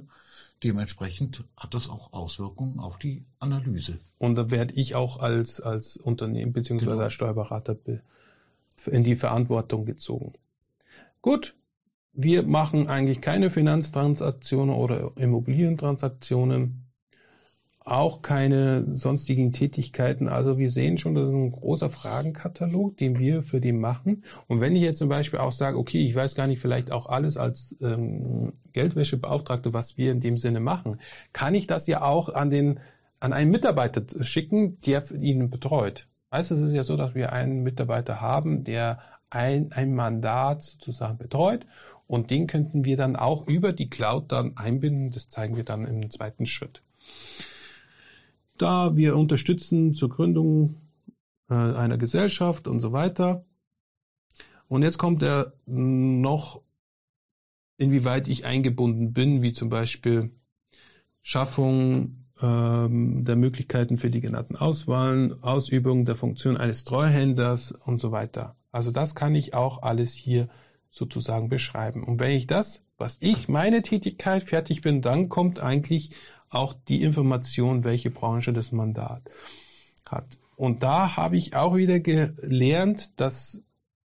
dementsprechend 0.63 1.43
hat 1.57 1.73
das 1.73 1.89
auch 1.89 2.13
Auswirkungen 2.13 2.79
auf 2.79 2.97
die 2.97 3.23
Analyse. 3.39 3.99
und 4.17 4.35
da 4.35 4.49
werde 4.49 4.73
ich 4.73 4.95
auch 4.95 5.19
als 5.19 5.61
als 5.61 5.97
Unternehmen 5.97 6.53
beziehungsweise 6.53 6.91
Genau. 6.91 7.03
als 7.03 7.13
Steuerberater 7.13 7.75
be- 7.75 8.01
in 8.85 9.03
die 9.03 9.15
Verantwortung 9.15 9.85
gezogen. 9.85 10.33
Gut, 11.21 11.55
wir 12.13 12.43
machen 12.43 12.87
eigentlich 12.87 13.19
keine 13.21 13.49
Finanztransaktionen 13.49 14.73
oder 14.73 15.11
Immobilientransaktionen, 15.17 16.85
auch 17.89 18.21
keine 18.21 18.85
sonstigen 18.95 19.51
Tätigkeiten. 19.51 20.27
Also 20.27 20.57
wir 20.57 20.71
sehen 20.71 20.97
schon, 20.97 21.15
das 21.15 21.29
ist 21.29 21.35
ein 21.35 21.51
großer 21.51 21.89
Fragenkatalog, 21.89 22.97
den 22.97 23.19
wir 23.19 23.41
für 23.41 23.59
die 23.59 23.71
machen. 23.71 24.23
Und 24.47 24.61
wenn 24.61 24.75
ich 24.75 24.83
jetzt 24.83 24.99
zum 24.99 25.09
Beispiel 25.09 25.39
auch 25.39 25.51
sage, 25.51 25.77
okay, 25.77 25.99
ich 25.99 26.15
weiß 26.15 26.35
gar 26.35 26.47
nicht 26.47 26.59
vielleicht 26.59 26.91
auch 26.91 27.07
alles 27.07 27.37
als 27.37 27.75
ähm, 27.81 28.53
Geldwäschebeauftragte, 28.73 29.73
was 29.73 29.97
wir 29.97 30.11
in 30.11 30.21
dem 30.21 30.37
Sinne 30.37 30.59
machen, 30.59 30.99
kann 31.33 31.55
ich 31.55 31.67
das 31.67 31.87
ja 31.87 32.01
auch 32.01 32.29
an 32.29 32.49
den 32.49 32.79
an 33.19 33.33
einen 33.33 33.51
Mitarbeiter 33.51 34.03
schicken, 34.23 34.79
der 34.81 35.03
ihn 35.11 35.49
betreut. 35.49 36.07
Weißt 36.29 36.51
du, 36.51 36.55
es 36.55 36.61
ist 36.61 36.73
ja 36.73 36.83
so, 36.83 36.95
dass 36.95 37.15
wir 37.15 37.33
einen 37.33 37.63
Mitarbeiter 37.63 38.21
haben, 38.21 38.63
der 38.63 38.99
ein, 39.29 39.71
ein 39.73 39.93
Mandat 39.93 40.63
sozusagen 40.63 41.17
betreut 41.17 41.65
und 42.07 42.31
den 42.31 42.47
könnten 42.47 42.85
wir 42.85 42.97
dann 42.97 43.15
auch 43.15 43.47
über 43.47 43.73
die 43.73 43.89
Cloud 43.89 44.31
dann 44.31 44.57
einbinden. 44.57 45.11
Das 45.11 45.29
zeigen 45.29 45.55
wir 45.55 45.63
dann 45.63 45.85
im 45.85 46.09
zweiten 46.11 46.45
Schritt. 46.45 46.81
Da 48.59 48.95
wir 48.97 49.15
unterstützen 49.15 49.93
zur 49.93 50.09
Gründung 50.09 50.75
äh, 51.49 51.53
einer 51.53 51.97
Gesellschaft 51.97 52.67
und 52.67 52.81
so 52.81 52.91
weiter. 52.91 53.45
Und 54.67 54.83
jetzt 54.83 54.99
kommt 54.99 55.23
er 55.23 55.53
noch, 55.65 56.61
inwieweit 57.77 58.27
ich 58.27 58.45
eingebunden 58.45 59.13
bin, 59.13 59.41
wie 59.41 59.53
zum 59.53 59.69
Beispiel 59.69 60.31
Schaffung 61.23 62.25
ähm, 62.41 63.23
der 63.23 63.37
Möglichkeiten 63.37 63.97
für 63.97 64.09
die 64.09 64.21
genannten 64.21 64.57
Auswahlen, 64.57 65.41
Ausübung 65.41 66.05
der 66.05 66.17
Funktion 66.17 66.57
eines 66.57 66.83
Treuhänders 66.83 67.71
und 67.71 68.01
so 68.01 68.11
weiter. 68.11 68.57
Also 68.71 68.91
das 68.91 69.15
kann 69.15 69.35
ich 69.35 69.53
auch 69.53 69.81
alles 69.81 70.13
hier 70.13 70.49
sozusagen 70.91 71.49
beschreiben. 71.49 72.03
Und 72.03 72.19
wenn 72.19 72.31
ich 72.31 72.45
das, 72.45 72.85
was 72.97 73.17
ich, 73.21 73.47
meine 73.47 73.81
Tätigkeit 73.81 74.43
fertig 74.43 74.81
bin, 74.81 75.01
dann 75.01 75.29
kommt 75.29 75.59
eigentlich 75.59 76.11
auch 76.49 76.73
die 76.87 77.01
Information, 77.03 77.83
welche 77.83 78.09
Branche 78.09 78.53
das 78.53 78.71
Mandat 78.71 79.23
hat. 80.05 80.37
Und 80.55 80.83
da 80.83 81.15
habe 81.15 81.37
ich 81.37 81.55
auch 81.55 81.75
wieder 81.75 81.99
gelernt, 81.99 83.19
dass 83.19 83.61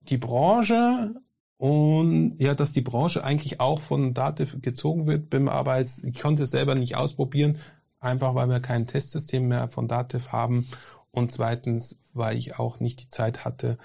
die 0.03 0.19
Branche 0.19 1.15
und 1.57 2.37
ja, 2.39 2.55
dass 2.55 2.73
die 2.73 2.83
Branche 2.83 3.25
eigentlich 3.25 3.61
auch 3.61 3.81
von 3.81 4.15
Dativ 4.15 4.61
gezogen 4.61 5.07
wird. 5.07 5.35
Aber 5.49 5.79
jetzt, 5.79 6.05
ich 6.05 6.21
konnte 6.21 6.45
es 6.45 6.51
selber 6.51 6.75
nicht 6.75 6.97
ausprobieren, 6.97 7.59
einfach 7.99 8.35
weil 8.35 8.49
wir 8.49 8.61
kein 8.61 8.87
Testsystem 8.87 9.49
mehr 9.49 9.69
von 9.69 9.89
Dativ 9.89 10.33
haben 10.33 10.67
und 11.11 11.33
zweitens, 11.33 11.99
weil 12.13 12.37
ich 12.37 12.59
auch 12.59 12.79
nicht 12.79 13.01
die 13.01 13.09
Zeit 13.09 13.45
hatte, 13.45 13.79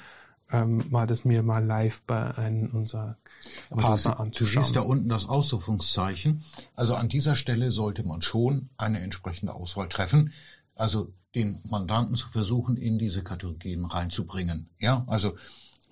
ähm, 0.52 0.86
mal 0.90 1.08
das 1.08 1.26
mir 1.26 1.44
mal 1.44 1.64
live 1.64 2.04
bei 2.04 2.38
einem 2.38 2.70
unserer 2.72 3.18
Aber 3.70 3.82
du, 3.82 3.88
Partner 3.88 4.12
du 4.12 4.20
anzuschauen. 4.20 4.64
siehst 4.64 4.76
da 4.76 4.82
unten 4.82 5.10
das 5.10 5.26
Ausrufungszeichen. 5.28 6.44
Also 6.76 6.96
an 6.96 7.10
dieser 7.10 7.36
Stelle 7.36 7.72
sollte 7.72 8.04
man 8.04 8.22
schon 8.22 8.70
eine 8.78 9.00
entsprechende 9.00 9.54
Auswahl 9.54 9.90
treffen. 9.90 10.34
Also 10.76 11.14
den 11.36 11.62
Mandanten 11.64 12.16
zu 12.16 12.28
versuchen, 12.30 12.78
in 12.78 13.00
diese 13.00 13.24
Kategorien 13.24 13.86
reinzubringen. 13.86 14.70
Ja, 14.80 15.04
also 15.08 15.36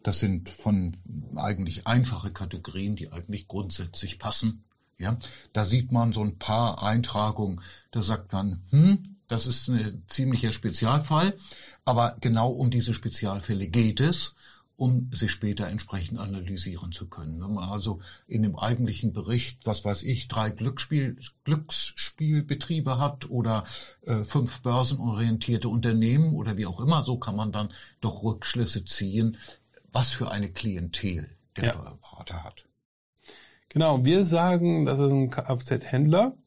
das 0.03 0.19
sind 0.19 0.49
von 0.49 0.95
eigentlich 1.35 1.87
einfache 1.87 2.31
Kategorien, 2.31 2.95
die 2.95 3.11
eigentlich 3.11 3.47
grundsätzlich 3.47 4.19
passen. 4.19 4.63
Ja, 4.97 5.17
da 5.53 5.63
sieht 5.63 5.93
man 5.93 6.11
so 6.11 6.21
ein 6.21 6.37
paar 6.37 6.83
Eintragungen, 6.83 7.61
da 7.91 8.01
sagt 8.01 8.33
man, 8.33 8.63
hm, 8.69 9.15
das 9.29 9.47
ist 9.47 9.69
ein 9.69 10.03
ziemlicher 10.09 10.51
Spezialfall, 10.51 11.37
aber 11.85 12.17
genau 12.19 12.49
um 12.49 12.69
diese 12.69 12.93
Spezialfälle 12.93 13.67
geht 13.67 14.01
es, 14.01 14.35
um 14.75 15.11
sie 15.13 15.27
später 15.27 15.67
entsprechend 15.67 16.19
analysieren 16.19 16.91
zu 16.91 17.07
können. 17.07 17.41
Wenn 17.41 17.53
man 17.53 17.69
also 17.69 17.99
in 18.27 18.43
dem 18.43 18.57
eigentlichen 18.57 19.11
Bericht, 19.13 19.59
was 19.65 19.83
weiß 19.83 20.03
ich, 20.03 20.29
drei 20.29 20.49
Glücksspiel, 20.51 21.17
Glücksspielbetriebe 21.43 22.97
hat 22.97 23.29
oder 23.29 23.65
äh, 24.03 24.23
fünf 24.23 24.61
börsenorientierte 24.61 25.67
Unternehmen 25.67 26.33
oder 26.33 26.57
wie 26.57 26.65
auch 26.65 26.79
immer, 26.79 27.03
so 27.03 27.17
kann 27.17 27.35
man 27.35 27.51
dann 27.51 27.73
doch 27.99 28.23
Rückschlüsse 28.23 28.85
ziehen, 28.85 29.37
was 29.91 30.11
für 30.11 30.31
eine 30.31 30.49
Klientel 30.49 31.29
der 31.57 31.65
Ja. 31.65 31.73
Steuerberater 31.73 32.43
hat. 32.43 32.65
Genau, 33.67 34.03
wir 34.05 34.23
sagen, 34.23 34.85
das 34.85 34.99
ist 34.99 35.11
ein 35.11 35.29
Kfz-Händler. 35.29 36.37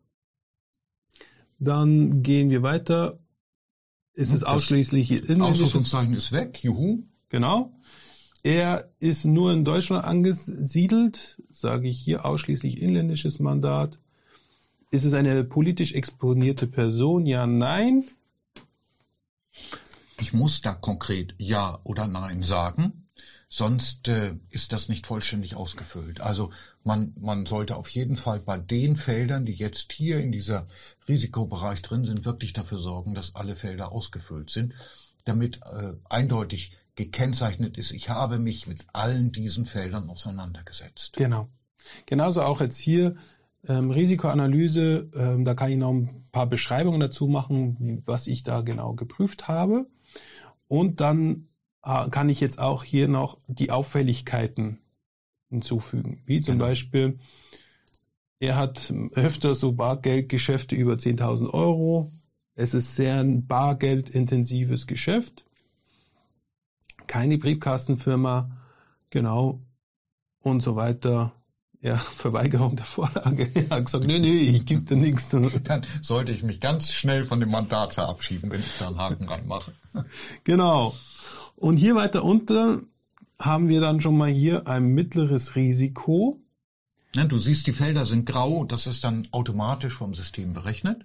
Dann 1.64 2.22
gehen 2.22 2.50
wir 2.50 2.62
weiter. 2.62 3.18
Ist 4.14 4.28
Hm, 4.30 4.34
es 4.34 4.40
das 4.40 4.42
ausschließlich 4.44 5.10
inländisches? 5.12 5.62
Ausrufungszeichen 5.66 6.14
ist 6.14 6.32
weg, 6.32 6.62
juhu. 6.62 7.04
Genau. 7.28 7.72
Er 8.42 8.90
ist 8.98 9.24
nur 9.24 9.52
in 9.52 9.64
Deutschland 9.64 10.04
angesiedelt, 10.04 11.40
sage 11.50 11.88
ich 11.88 12.00
hier 12.00 12.24
ausschließlich 12.26 12.80
inländisches 12.82 13.38
Mandat. 13.38 14.00
Ist 14.90 15.04
es 15.04 15.14
eine 15.14 15.44
politisch 15.44 15.92
exponierte 15.94 16.66
Person? 16.66 17.24
Ja, 17.26 17.46
nein. 17.46 18.04
Ich 20.20 20.32
muss 20.32 20.60
da 20.60 20.72
konkret 20.74 21.34
Ja 21.38 21.78
oder 21.84 22.06
Nein 22.06 22.42
sagen, 22.42 23.01
sonst 23.54 24.08
äh, 24.08 24.34
ist 24.48 24.72
das 24.72 24.88
nicht 24.88 25.06
vollständig 25.06 25.56
ausgefüllt. 25.56 26.22
Also 26.22 26.52
man, 26.84 27.12
man 27.20 27.44
sollte 27.44 27.76
auf 27.76 27.86
jeden 27.90 28.16
Fall 28.16 28.40
bei 28.40 28.56
den 28.56 28.96
Feldern, 28.96 29.44
die 29.44 29.52
jetzt 29.52 29.92
hier 29.92 30.20
in 30.20 30.32
dieser 30.32 30.66
Risikobereich 31.06 31.82
drin 31.82 32.06
sind, 32.06 32.24
wirklich 32.24 32.54
dafür 32.54 32.78
sorgen, 32.78 33.14
dass 33.14 33.34
alle 33.34 33.54
Felder 33.54 33.92
ausgefüllt 33.92 34.48
sind, 34.48 34.72
damit 35.26 35.60
äh, 35.70 35.92
eindeutig 36.08 36.78
gekennzeichnet 36.94 37.76
ist, 37.76 37.90
ich 37.90 38.08
habe 38.08 38.38
mich 38.38 38.66
mit 38.66 38.86
allen 38.94 39.32
diesen 39.32 39.66
Feldern 39.66 40.08
auseinandergesetzt. 40.08 41.16
Genau. 41.16 41.48
Genauso 42.06 42.40
auch 42.40 42.62
jetzt 42.62 42.78
hier 42.78 43.16
ähm, 43.68 43.90
Risikoanalyse. 43.90 45.10
Ähm, 45.14 45.44
da 45.44 45.52
kann 45.52 45.70
ich 45.70 45.76
noch 45.76 45.92
ein 45.92 46.26
paar 46.32 46.46
Beschreibungen 46.46 47.00
dazu 47.00 47.26
machen, 47.26 48.02
was 48.06 48.26
ich 48.26 48.44
da 48.44 48.62
genau 48.62 48.94
geprüft 48.94 49.46
habe. 49.46 49.86
Und 50.68 51.02
dann 51.02 51.48
kann 51.82 52.28
ich 52.28 52.40
jetzt 52.40 52.58
auch 52.58 52.84
hier 52.84 53.08
noch 53.08 53.38
die 53.48 53.70
Auffälligkeiten 53.70 54.78
hinzufügen. 55.50 56.22
Wie 56.26 56.40
zum 56.40 56.54
Genau. 56.54 56.66
Beispiel, 56.66 57.18
er 58.38 58.56
hat 58.56 58.92
öfter 59.12 59.54
so 59.54 59.72
Bargeldgeschäfte 59.72 60.74
über 60.74 60.94
10.000 60.94 61.50
Euro. 61.52 62.12
Es 62.54 62.74
ist 62.74 62.96
sehr 62.96 63.20
ein 63.20 63.46
bargeldintensives 63.46 64.86
Geschäft. 64.86 65.44
Keine 67.06 67.38
Briefkastenfirma, 67.38 68.50
genau, 69.10 69.60
und 70.40 70.60
so 70.62 70.76
weiter. 70.76 71.32
Ja, 71.80 71.96
Verweigerung 71.98 72.76
der 72.76 72.84
Vorlage. 72.84 73.50
Er 73.54 73.76
hat 73.76 73.86
gesagt, 73.86 74.06
nee, 74.06 74.18
nee, 74.18 74.38
ich 74.38 74.64
gebe 74.66 74.82
dir 74.82 74.96
nichts. 74.96 75.28
Dann 75.64 75.84
sollte 76.00 76.32
ich 76.32 76.42
mich 76.42 76.60
ganz 76.60 76.92
schnell 76.92 77.24
von 77.24 77.40
dem 77.40 77.50
Mandat 77.50 77.94
verabschieden, 77.94 78.50
wenn 78.50 78.60
ich 78.60 78.78
da 78.78 78.86
einen 78.88 78.98
Haken 78.98 79.28
reinmache. 79.28 79.72
Genau. 80.44 80.94
Und 81.56 81.76
hier 81.76 81.94
weiter 81.94 82.24
unten 82.24 82.88
haben 83.38 83.68
wir 83.68 83.80
dann 83.80 84.00
schon 84.00 84.16
mal 84.16 84.30
hier 84.30 84.66
ein 84.66 84.86
mittleres 84.86 85.56
Risiko. 85.56 86.40
Ne, 87.14 87.28
du 87.28 87.38
siehst, 87.38 87.66
die 87.66 87.72
Felder 87.72 88.04
sind 88.04 88.26
grau, 88.26 88.64
das 88.64 88.86
ist 88.86 89.04
dann 89.04 89.28
automatisch 89.32 89.94
vom 89.94 90.14
System 90.14 90.54
berechnet. 90.54 91.04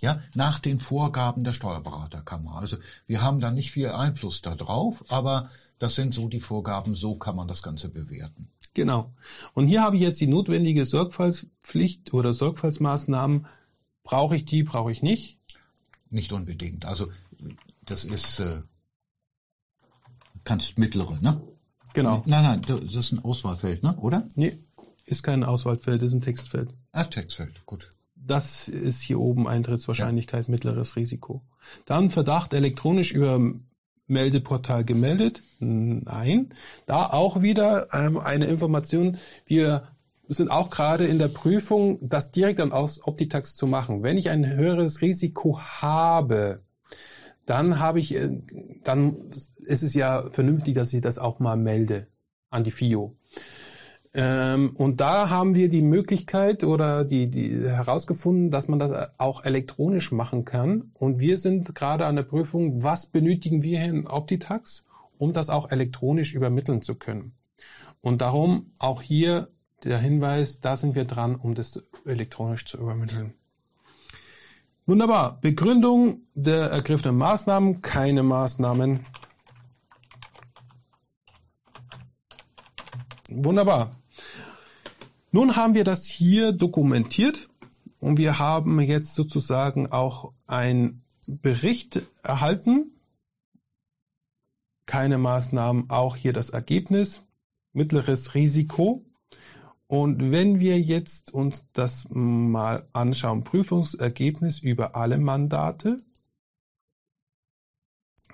Ja, 0.00 0.20
nach 0.34 0.58
den 0.58 0.78
Vorgaben 0.78 1.44
der 1.44 1.52
Steuerberaterkammer. 1.52 2.56
Also 2.56 2.76
wir 3.06 3.22
haben 3.22 3.40
da 3.40 3.50
nicht 3.50 3.70
viel 3.70 3.88
Einfluss 3.88 4.42
darauf, 4.42 5.04
aber 5.08 5.48
das 5.78 5.94
sind 5.94 6.14
so 6.14 6.28
die 6.28 6.40
Vorgaben, 6.40 6.94
so 6.94 7.16
kann 7.16 7.36
man 7.36 7.48
das 7.48 7.62
Ganze 7.62 7.88
bewerten. 7.88 8.48
Genau. 8.74 9.12
Und 9.54 9.68
hier 9.68 9.82
habe 9.82 9.96
ich 9.96 10.02
jetzt 10.02 10.20
die 10.20 10.26
notwendige 10.26 10.84
Sorgfaltspflicht 10.84 12.12
oder 12.12 12.34
Sorgfaltsmaßnahmen. 12.34 13.46
Brauche 14.02 14.36
ich 14.36 14.44
die, 14.44 14.64
brauche 14.64 14.90
ich 14.90 15.02
nicht? 15.02 15.38
Nicht 16.10 16.32
unbedingt. 16.32 16.84
Also 16.84 17.10
das 17.84 18.04
ist 18.04 18.40
äh, 18.40 18.62
kannst 20.44 20.78
mittlere, 20.78 21.18
ne? 21.20 21.40
Genau. 21.94 22.22
Nein, 22.26 22.42
nein, 22.42 22.62
das 22.66 22.94
ist 22.94 23.12
ein 23.12 23.24
Auswahlfeld, 23.24 23.82
ne? 23.82 23.96
Oder? 23.96 24.26
Nee, 24.34 24.58
ist 25.04 25.22
kein 25.22 25.44
Auswahlfeld, 25.44 26.02
ist 26.02 26.12
ein 26.12 26.22
Textfeld. 26.22 26.70
Ah, 26.92 27.04
Textfeld, 27.04 27.64
gut. 27.66 27.90
Das 28.16 28.68
ist 28.68 29.02
hier 29.02 29.20
oben 29.20 29.46
Eintrittswahrscheinlichkeit, 29.46 30.48
mittleres 30.48 30.96
Risiko. 30.96 31.42
Dann 31.84 32.10
Verdacht 32.10 32.54
elektronisch 32.54 33.12
über 33.12 33.38
Meldeportal 34.06 34.84
gemeldet? 34.84 35.42
Nein. 35.58 36.54
Da 36.86 37.06
auch 37.06 37.42
wieder 37.42 37.88
ähm, 37.92 38.18
eine 38.18 38.46
Information. 38.46 39.18
Wir 39.46 39.88
sind 40.28 40.50
auch 40.50 40.70
gerade 40.70 41.06
in 41.06 41.18
der 41.18 41.28
Prüfung, 41.28 41.98
das 42.00 42.32
direkt 42.32 42.58
dann 42.58 42.72
aus 42.72 43.06
Optitax 43.06 43.54
zu 43.54 43.66
machen. 43.66 44.02
Wenn 44.02 44.18
ich 44.18 44.30
ein 44.30 44.46
höheres 44.46 45.02
Risiko 45.02 45.60
habe, 45.60 46.63
dann 47.46 47.78
habe 47.78 48.00
ich, 48.00 48.14
äh, 48.14 48.30
dann 48.84 49.16
ist 49.58 49.82
es 49.82 49.94
ja 49.94 50.30
vernünftig, 50.30 50.74
dass 50.74 50.92
ich 50.92 51.00
das 51.00 51.18
auch 51.18 51.40
mal 51.40 51.56
melde 51.56 52.06
an 52.50 52.64
die 52.64 52.70
FIO. 52.70 53.16
Ähm, 54.14 54.76
und 54.76 55.00
da 55.00 55.28
haben 55.28 55.56
wir 55.56 55.68
die 55.68 55.82
Möglichkeit 55.82 56.62
oder 56.62 57.04
die, 57.04 57.28
die 57.30 57.62
herausgefunden, 57.64 58.50
dass 58.50 58.68
man 58.68 58.78
das 58.78 58.92
auch 59.18 59.44
elektronisch 59.44 60.12
machen 60.12 60.44
kann. 60.44 60.92
Und 60.94 61.18
wir 61.18 61.36
sind 61.36 61.74
gerade 61.74 62.06
an 62.06 62.16
der 62.16 62.22
Prüfung, 62.22 62.84
was 62.84 63.06
benötigen 63.06 63.62
wir 63.62 63.80
hier 63.80 63.88
in 63.88 64.06
Optitax, 64.06 64.84
um 65.18 65.32
das 65.32 65.50
auch 65.50 65.70
elektronisch 65.70 66.32
übermitteln 66.32 66.80
zu 66.80 66.94
können. 66.94 67.32
Und 68.00 68.20
darum 68.20 68.72
auch 68.78 69.02
hier 69.02 69.48
der 69.82 69.98
Hinweis, 69.98 70.60
da 70.60 70.76
sind 70.76 70.94
wir 70.94 71.04
dran, 71.04 71.34
um 71.34 71.54
das 71.54 71.82
elektronisch 72.06 72.66
zu 72.66 72.78
übermitteln. 72.78 73.34
Wunderbar. 74.86 75.40
Begründung 75.40 76.26
der 76.34 76.66
ergriffenen 76.66 77.16
Maßnahmen, 77.16 77.80
keine 77.80 78.22
Maßnahmen. 78.22 79.06
Wunderbar. 83.28 83.96
Nun 85.32 85.56
haben 85.56 85.74
wir 85.74 85.84
das 85.84 86.04
hier 86.04 86.52
dokumentiert 86.52 87.48
und 87.98 88.18
wir 88.18 88.38
haben 88.38 88.78
jetzt 88.80 89.14
sozusagen 89.14 89.90
auch 89.90 90.34
einen 90.46 91.02
Bericht 91.26 92.02
erhalten. 92.22 92.92
Keine 94.84 95.16
Maßnahmen, 95.16 95.88
auch 95.88 96.14
hier 96.14 96.34
das 96.34 96.50
Ergebnis. 96.50 97.24
Mittleres 97.72 98.34
Risiko. 98.34 99.02
Und 99.94 100.32
wenn 100.32 100.58
wir 100.58 100.80
jetzt 100.80 101.32
uns 101.32 101.70
das 101.72 102.08
mal 102.10 102.88
anschauen, 102.92 103.44
Prüfungsergebnis 103.44 104.58
über 104.58 104.96
alle 104.96 105.18
Mandate, 105.18 105.98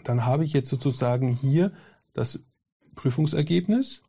dann 0.05 0.25
habe 0.25 0.47
ich 0.47 0.55
jetzt 0.55 0.71
sozusagen 0.71 1.37
hier 1.37 1.75
das 2.15 2.43
Prüfungsergebnis. 2.95 4.03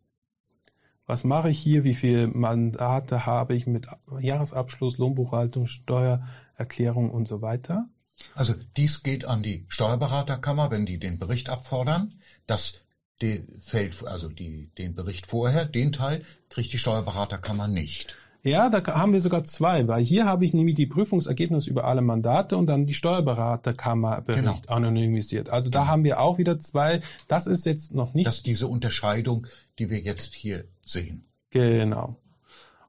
Was 1.06 1.26
mache 1.26 1.50
ich 1.50 1.60
hier? 1.60 1.84
Wie 1.84 1.94
viele 1.94 2.30
Mandate 2.30 3.26
habe 3.26 3.54
ich 3.54 3.68
mit 3.68 3.86
Jahresabschluss, 4.22 4.98
Lohnbuchhaltung, 4.98 5.68
Steuererklärung 5.68 7.12
und 7.12 7.28
so 7.28 7.42
weiter? 7.42 7.90
Also 8.34 8.54
dies 8.78 9.04
geht 9.04 9.26
an 9.26 9.44
die 9.44 9.66
Steuerberaterkammer, 9.68 10.72
wenn 10.72 10.86
die 10.86 11.00
den 11.00 11.20
Bericht 11.20 11.50
abfordern. 11.50 12.22
Das 12.48 12.82
die 13.22 13.44
fällt, 13.60 14.06
also 14.06 14.30
die, 14.30 14.70
den 14.78 14.96
Bericht 14.96 15.28
vorher, 15.28 15.66
den 15.66 15.92
Teil, 15.92 16.24
kriegt 16.50 16.74
die 16.74 16.78
Steuerberaterkammer 16.78 17.68
nicht. 17.68 18.18
Ja, 18.44 18.70
da 18.70 18.84
haben 18.96 19.14
wir 19.14 19.22
sogar 19.22 19.44
zwei, 19.44 19.88
weil 19.88 20.04
hier 20.04 20.26
habe 20.26 20.46
ich 20.46 20.54
nämlich 20.54 20.76
die 20.76 20.88
Prüfungsergebnisse 20.88 21.70
über 21.70 21.84
alle 21.84 22.02
Mandate 22.02 22.58
und 22.58 22.66
dann 22.66 22.88
die 22.88 22.96
Steuerberaterkammerbericht 22.96 24.44
genau. 24.44 24.62
anonymisiert. 24.68 25.50
Also 25.50 25.70
da 25.70 25.82
genau. 25.82 25.92
haben 25.92 26.04
wir 26.04 26.20
auch 26.20 26.40
wieder 26.40 26.60
zwei. 26.60 27.02
Das 27.28 27.46
ist 27.46 27.66
jetzt 27.68 27.94
noch 27.94 28.16
nicht. 28.16 28.26
Das 28.26 28.38
ist 28.38 28.48
diese 28.48 28.68
Unterscheidung, 28.68 29.46
die 29.78 29.92
wir 29.92 30.00
jetzt 30.00 30.34
hier 30.34 30.66
sehen. 30.84 31.26
Genau. 31.52 32.16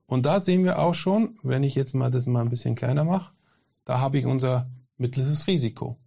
Und 0.06 0.24
da 0.24 0.40
sehen 0.40 0.64
wir 0.64 0.78
auch 0.78 0.94
schon, 0.94 1.38
wenn 1.42 1.64
ich 1.64 1.74
jetzt 1.74 1.94
mal 1.94 2.10
das 2.10 2.24
mal 2.24 2.40
ein 2.40 2.50
bisschen 2.50 2.74
kleiner 2.74 3.04
mache, 3.04 3.32
da 3.84 3.98
habe 3.98 4.18
ich 4.18 4.24
unser 4.24 4.70
mittleres 4.96 5.46
Risiko. 5.46 5.98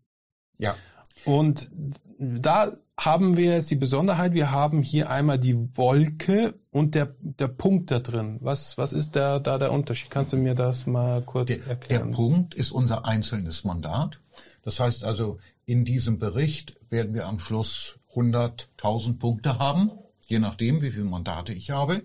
Ja. 0.57 0.75
Und 1.23 1.69
da 2.17 2.71
haben 2.97 3.35
wir 3.35 3.53
jetzt 3.53 3.69
die 3.69 3.75
Besonderheit, 3.75 4.33
wir 4.33 4.51
haben 4.51 4.81
hier 4.81 5.09
einmal 5.09 5.37
die 5.37 5.55
Wolke 5.77 6.53
und 6.71 6.95
der, 6.95 7.15
der 7.19 7.49
Punkt 7.49 7.91
da 7.91 7.99
drin. 7.99 8.37
Was, 8.41 8.77
was 8.77 8.93
ist 8.93 9.15
da, 9.15 9.39
da 9.39 9.57
der 9.57 9.71
Unterschied? 9.71 10.09
Kannst 10.09 10.33
du 10.33 10.37
mir 10.37 10.55
das 10.55 10.85
mal 10.85 11.21
kurz 11.21 11.47
der, 11.47 11.65
erklären? 11.67 12.11
Der 12.11 12.15
Punkt 12.15 12.53
ist 12.53 12.71
unser 12.71 13.05
einzelnes 13.05 13.65
Mandat. 13.65 14.19
Das 14.61 14.79
heißt 14.79 15.03
also, 15.03 15.39
in 15.65 15.83
diesem 15.83 16.19
Bericht 16.19 16.75
werden 16.89 17.13
wir 17.13 17.27
am 17.27 17.39
Schluss 17.39 17.99
100.000 18.13 19.19
Punkte 19.19 19.59
haben, 19.59 19.91
je 20.25 20.39
nachdem, 20.39 20.81
wie 20.81 20.91
viele 20.91 21.05
Mandate 21.05 21.53
ich 21.53 21.71
habe. 21.71 22.03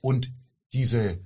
Und 0.00 0.32
diese, 0.72 1.20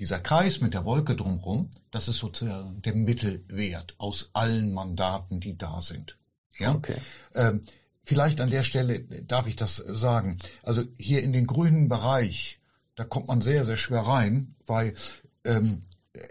dieser 0.00 0.18
Kreis 0.18 0.60
mit 0.60 0.74
der 0.74 0.84
Wolke 0.84 1.14
drumherum, 1.14 1.70
das 1.92 2.08
ist 2.08 2.18
sozusagen 2.18 2.82
der 2.82 2.94
Mittelwert 2.94 3.94
aus 3.98 4.30
allen 4.32 4.72
Mandaten, 4.72 5.38
die 5.38 5.56
da 5.56 5.80
sind. 5.80 6.18
Ja? 6.58 6.74
Okay. 6.74 6.96
Ähm, 7.34 7.62
vielleicht 8.04 8.40
an 8.40 8.50
der 8.50 8.62
Stelle 8.62 9.00
darf 9.00 9.46
ich 9.46 9.56
das 9.56 9.76
sagen. 9.76 10.38
Also 10.62 10.82
hier 10.98 11.22
in 11.22 11.32
den 11.32 11.46
grünen 11.46 11.88
Bereich, 11.88 12.60
da 12.96 13.04
kommt 13.04 13.28
man 13.28 13.40
sehr, 13.40 13.64
sehr 13.64 13.76
schwer 13.76 14.02
rein, 14.02 14.54
weil 14.66 14.94
ähm, 15.44 15.80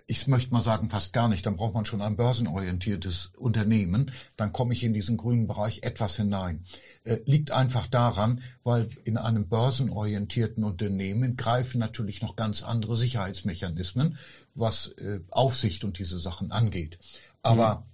ich 0.06 0.28
möchte 0.28 0.54
mal 0.54 0.62
sagen, 0.62 0.90
fast 0.90 1.12
gar 1.12 1.28
nicht. 1.28 1.46
Dann 1.46 1.56
braucht 1.56 1.74
man 1.74 1.86
schon 1.86 2.02
ein 2.02 2.16
börsenorientiertes 2.16 3.32
Unternehmen. 3.38 4.12
Dann 4.38 4.52
komme 4.52 4.74
ich 4.74 4.84
in 4.84 4.94
diesen 4.94 5.18
grünen 5.18 5.48
Bereich 5.48 5.82
etwas 5.82 6.18
hinein. 6.18 6.66
Äh, 7.04 7.18
liegt 7.26 7.52
einfach 7.52 7.88
daran, 7.88 8.44
weil 8.64 8.90
in 9.06 9.18
einem 9.18 9.50
börsenorientierten 9.50 10.64
Unternehmen 10.64 11.36
greifen 11.36 11.80
natürlich 11.80 12.22
noch 12.22 12.36
ganz 12.36 12.62
andere 12.62 12.96
Sicherheitsmechanismen, 12.96 14.18
was 14.54 14.88
äh, 14.98 15.22
Aufsicht 15.32 15.84
und 15.84 15.98
diese 15.98 16.20
Sachen 16.20 16.52
angeht. 16.52 17.00
Aber 17.42 17.76
mhm. 17.76 17.91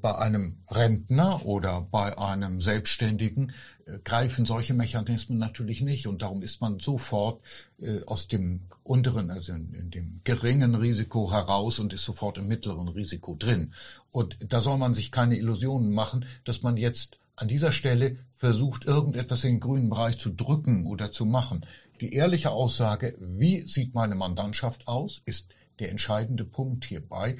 Bei 0.00 0.16
einem 0.16 0.58
Rentner 0.68 1.44
oder 1.44 1.82
bei 1.82 2.18
einem 2.18 2.60
Selbstständigen 2.60 3.52
äh, 3.86 3.98
greifen 4.02 4.46
solche 4.46 4.74
Mechanismen 4.74 5.38
natürlich 5.38 5.80
nicht 5.80 6.06
und 6.06 6.22
darum 6.22 6.42
ist 6.42 6.60
man 6.60 6.80
sofort 6.80 7.42
äh, 7.78 8.02
aus 8.04 8.28
dem 8.28 8.62
unteren, 8.82 9.30
also 9.30 9.52
in, 9.52 9.74
in, 9.74 9.90
dem 9.90 10.20
geringen 10.24 10.74
Risiko 10.74 11.30
heraus 11.32 11.78
und 11.78 11.92
ist 11.92 12.04
sofort 12.04 12.38
im 12.38 12.48
mittleren 12.48 12.88
Risiko 12.88 13.36
drin. 13.38 13.72
Und 14.10 14.36
da 14.40 14.60
soll 14.60 14.78
man 14.78 14.94
sich 14.94 15.12
keine 15.12 15.36
Illusionen 15.36 15.92
machen, 15.92 16.24
dass 16.44 16.62
man 16.62 16.76
jetzt 16.76 17.18
an 17.36 17.48
dieser 17.48 17.70
Stelle 17.70 18.18
versucht, 18.32 18.84
irgendetwas 18.84 19.44
in 19.44 19.54
den 19.54 19.60
grünen 19.60 19.90
Bereich 19.90 20.18
zu 20.18 20.30
drücken 20.30 20.86
oder 20.86 21.12
zu 21.12 21.24
machen. 21.24 21.64
Die 22.00 22.14
ehrliche 22.14 22.50
Aussage, 22.50 23.16
wie 23.20 23.62
sieht 23.62 23.94
meine 23.94 24.14
Mandantschaft 24.14 24.88
aus, 24.88 25.22
ist 25.24 25.48
der 25.78 25.90
entscheidende 25.90 26.44
Punkt 26.44 26.84
hierbei, 26.84 27.36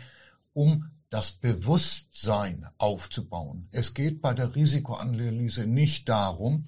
um 0.53 0.91
das 1.11 1.33
Bewusstsein 1.33 2.67
aufzubauen. 2.77 3.69
Es 3.71 3.95
geht 3.95 4.21
bei 4.21 4.35
der 4.35 4.55
Risikoanalyse 4.55 5.67
nicht 5.67 6.09
darum, 6.09 6.67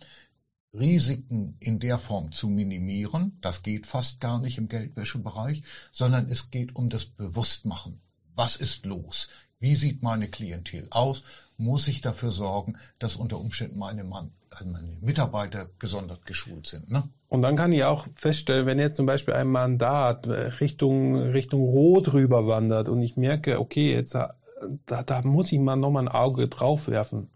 Risiken 0.72 1.56
in 1.58 1.80
der 1.80 1.98
Form 1.98 2.30
zu 2.32 2.48
minimieren, 2.48 3.38
das 3.40 3.62
geht 3.62 3.86
fast 3.86 4.20
gar 4.20 4.40
nicht 4.40 4.56
im 4.56 4.68
Geldwäschebereich, 4.68 5.62
sondern 5.90 6.30
es 6.30 6.50
geht 6.50 6.76
um 6.76 6.88
das 6.88 7.06
Bewusstmachen. 7.06 8.00
Was 8.36 8.56
ist 8.56 8.86
los? 8.86 9.28
Wie 9.58 9.74
sieht 9.74 10.02
meine 10.02 10.28
Klientel 10.28 10.86
aus? 10.90 11.22
Muss 11.56 11.88
ich 11.88 12.00
dafür 12.00 12.32
sorgen, 12.32 12.78
dass 12.98 13.16
unter 13.16 13.38
Umständen 13.38 13.78
meine, 13.78 14.04
Meine 14.64 14.96
Mitarbeiter 15.00 15.68
gesondert 15.78 16.26
geschult 16.26 16.66
sind? 16.66 16.90
Ne? 16.90 17.08
Und 17.28 17.42
dann 17.42 17.56
kann 17.56 17.72
ich 17.72 17.84
auch 17.84 18.06
feststellen, 18.14 18.66
wenn 18.66 18.78
jetzt 18.78 18.96
zum 18.96 19.06
Beispiel 19.06 19.34
ein 19.34 19.48
Mandat 19.48 20.26
Richtung, 20.28 21.16
Richtung 21.16 21.62
Rot 21.62 22.12
rüber 22.12 22.46
wandert 22.46 22.88
und 22.88 23.00
ich 23.00 23.16
merke, 23.16 23.60
okay, 23.60 23.94
jetzt 23.94 24.14
da, 24.14 24.34
da 24.86 25.22
muss 25.22 25.52
ich 25.52 25.58
mal 25.58 25.76
nochmal 25.76 26.04
ein 26.04 26.14
Auge 26.14 26.48
drauf 26.48 26.88
werfen. 26.88 27.30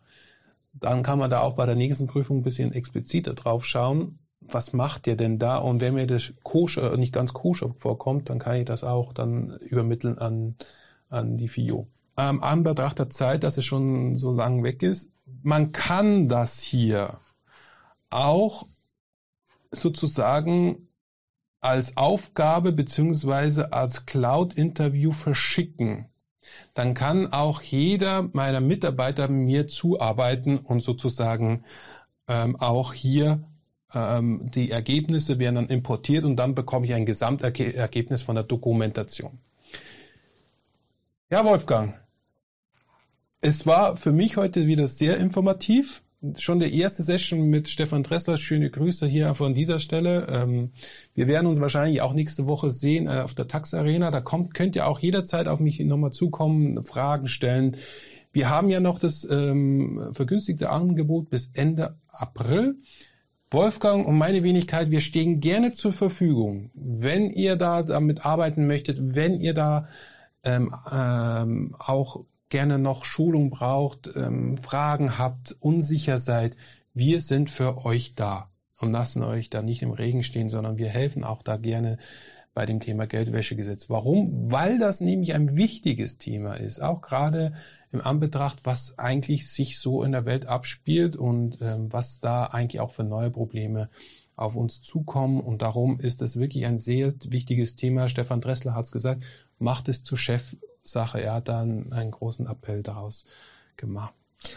Dann 0.74 1.02
kann 1.02 1.18
man 1.18 1.30
da 1.30 1.40
auch 1.40 1.54
bei 1.54 1.66
der 1.66 1.76
nächsten 1.76 2.08
Prüfung 2.08 2.38
ein 2.38 2.42
bisschen 2.42 2.72
expliziter 2.72 3.34
drauf 3.34 3.64
schauen. 3.64 4.18
Was 4.40 4.72
macht 4.72 5.06
ihr 5.06 5.16
denn 5.16 5.38
da? 5.38 5.56
Und 5.56 5.80
wenn 5.80 5.94
mir 5.94 6.06
das 6.06 6.34
koscher, 6.42 6.96
nicht 6.96 7.14
ganz 7.14 7.32
koscher 7.32 7.72
vorkommt, 7.78 8.28
dann 8.28 8.38
kann 8.38 8.56
ich 8.56 8.66
das 8.66 8.84
auch 8.84 9.14
dann 9.14 9.56
übermitteln 9.60 10.18
an, 10.18 10.56
an 11.08 11.38
die 11.38 11.48
FIO 11.48 11.86
ähm, 12.16 12.42
Anbetracht 12.42 12.98
der 12.98 13.10
Zeit, 13.10 13.44
dass 13.44 13.58
es 13.58 13.64
schon 13.64 14.16
so 14.16 14.32
lang 14.32 14.62
weg 14.62 14.82
ist, 14.82 15.10
man 15.42 15.72
kann 15.72 16.28
das 16.28 16.60
hier 16.60 17.18
auch 18.10 18.66
sozusagen 19.70 20.88
als 21.60 21.96
Aufgabe 21.96 22.72
beziehungsweise 22.72 23.72
als 23.72 24.06
Cloud-Interview 24.06 25.12
verschicken. 25.12 26.06
Dann 26.74 26.94
kann 26.94 27.32
auch 27.32 27.62
jeder 27.62 28.28
meiner 28.32 28.60
Mitarbeiter 28.60 29.28
mir 29.28 29.66
zuarbeiten 29.66 30.58
und 30.58 30.82
sozusagen 30.82 31.64
ähm, 32.28 32.56
auch 32.56 32.92
hier 32.92 33.44
ähm, 33.94 34.50
die 34.54 34.70
Ergebnisse 34.70 35.38
werden 35.38 35.54
dann 35.54 35.68
importiert 35.68 36.24
und 36.24 36.36
dann 36.36 36.54
bekomme 36.54 36.86
ich 36.86 36.94
ein 36.94 37.06
Gesamtergebnis 37.06 38.22
von 38.22 38.34
der 38.34 38.44
Dokumentation. 38.44 39.38
Ja, 41.30 41.44
Wolfgang, 41.44 41.94
es 43.44 43.66
war 43.66 43.96
für 43.98 44.12
mich 44.12 44.38
heute 44.38 44.66
wieder 44.66 44.88
sehr 44.88 45.18
informativ. 45.18 46.02
Schon 46.38 46.60
der 46.60 46.72
erste 46.72 47.02
Session 47.02 47.50
mit 47.50 47.68
Stefan 47.68 48.02
Dressler. 48.02 48.38
Schöne 48.38 48.70
Grüße 48.70 49.06
hier 49.06 49.34
von 49.34 49.52
dieser 49.52 49.78
Stelle. 49.80 50.26
Ähm, 50.30 50.70
wir 51.14 51.26
werden 51.28 51.46
uns 51.46 51.60
wahrscheinlich 51.60 52.00
auch 52.00 52.14
nächste 52.14 52.46
Woche 52.46 52.70
sehen 52.70 53.06
äh, 53.06 53.20
auf 53.20 53.34
der 53.34 53.46
Tax 53.46 53.74
Arena. 53.74 54.10
Da 54.10 54.22
kommt, 54.22 54.54
könnt 54.54 54.76
ihr 54.76 54.86
auch 54.86 54.98
jederzeit 54.98 55.46
auf 55.46 55.60
mich 55.60 55.78
nochmal 55.80 56.12
zukommen, 56.12 56.86
Fragen 56.86 57.28
stellen. 57.28 57.76
wir 58.32 58.48
haben 58.48 58.70
ja 58.70 58.80
noch 58.80 58.98
das 58.98 59.28
ähm, 59.30 60.08
vergünstigte 60.14 60.70
Angebot 60.70 61.28
bis 61.28 61.50
Ende 61.52 61.98
April. 62.08 62.76
Wolfgang 63.50 64.06
und 64.06 64.16
meine 64.16 64.42
Wenigkeit, 64.42 64.90
wir 64.90 65.02
stehen 65.02 65.40
gerne 65.40 65.72
zur 65.72 65.92
Verfügung, 65.92 66.70
wenn 66.72 67.28
ihr 67.28 67.56
da 67.56 67.82
damit 67.82 68.24
arbeiten 68.24 68.66
möchtet, 68.66 69.14
wenn 69.14 69.38
ihr 69.38 69.52
da 69.52 69.86
ähm, 70.44 70.74
ähm, 70.90 71.76
auch 71.78 72.24
gerne 72.54 72.78
noch 72.78 73.04
Schulung 73.04 73.50
braucht, 73.50 74.08
ähm, 74.14 74.56
Fragen 74.56 75.18
habt, 75.18 75.56
unsicher 75.58 76.20
seid, 76.20 76.54
wir 76.94 77.20
sind 77.20 77.50
für 77.50 77.84
euch 77.84 78.14
da 78.14 78.48
und 78.78 78.92
lassen 78.92 79.24
euch 79.24 79.50
da 79.50 79.60
nicht 79.60 79.82
im 79.82 79.90
Regen 79.90 80.22
stehen, 80.22 80.50
sondern 80.50 80.78
wir 80.78 80.88
helfen 80.88 81.24
auch 81.24 81.42
da 81.42 81.56
gerne 81.56 81.98
bei 82.54 82.64
dem 82.64 82.78
Thema 82.78 83.08
Geldwäschegesetz. 83.08 83.90
Warum? 83.90 84.52
Weil 84.52 84.78
das 84.78 85.00
nämlich 85.00 85.34
ein 85.34 85.56
wichtiges 85.56 86.16
Thema 86.16 86.54
ist, 86.54 86.80
auch 86.80 87.00
gerade 87.00 87.54
im 87.90 88.00
Anbetracht, 88.00 88.60
was 88.62 89.00
eigentlich 89.00 89.50
sich 89.50 89.80
so 89.80 90.04
in 90.04 90.12
der 90.12 90.24
Welt 90.24 90.46
abspielt 90.46 91.16
und 91.16 91.58
ähm, 91.60 91.92
was 91.92 92.20
da 92.20 92.44
eigentlich 92.44 92.80
auch 92.80 92.92
für 92.92 93.02
neue 93.02 93.32
Probleme 93.32 93.88
auf 94.36 94.54
uns 94.54 94.80
zukommen. 94.80 95.40
Und 95.40 95.62
darum 95.62 95.98
ist 95.98 96.22
es 96.22 96.38
wirklich 96.38 96.66
ein 96.66 96.78
sehr 96.78 97.14
wichtiges 97.26 97.74
Thema. 97.74 98.08
Stefan 98.08 98.40
Dressler 98.40 98.76
hat 98.76 98.84
es 98.84 98.92
gesagt, 98.92 99.24
macht 99.58 99.88
es 99.88 100.04
zur 100.04 100.18
Chefsache. 100.84 101.20
Er 101.20 101.34
hat 101.34 101.48
dann 101.48 101.92
einen 101.92 102.10
großen 102.10 102.46
Appell 102.46 102.82
daraus 102.82 103.24
gemacht. 103.76 104.14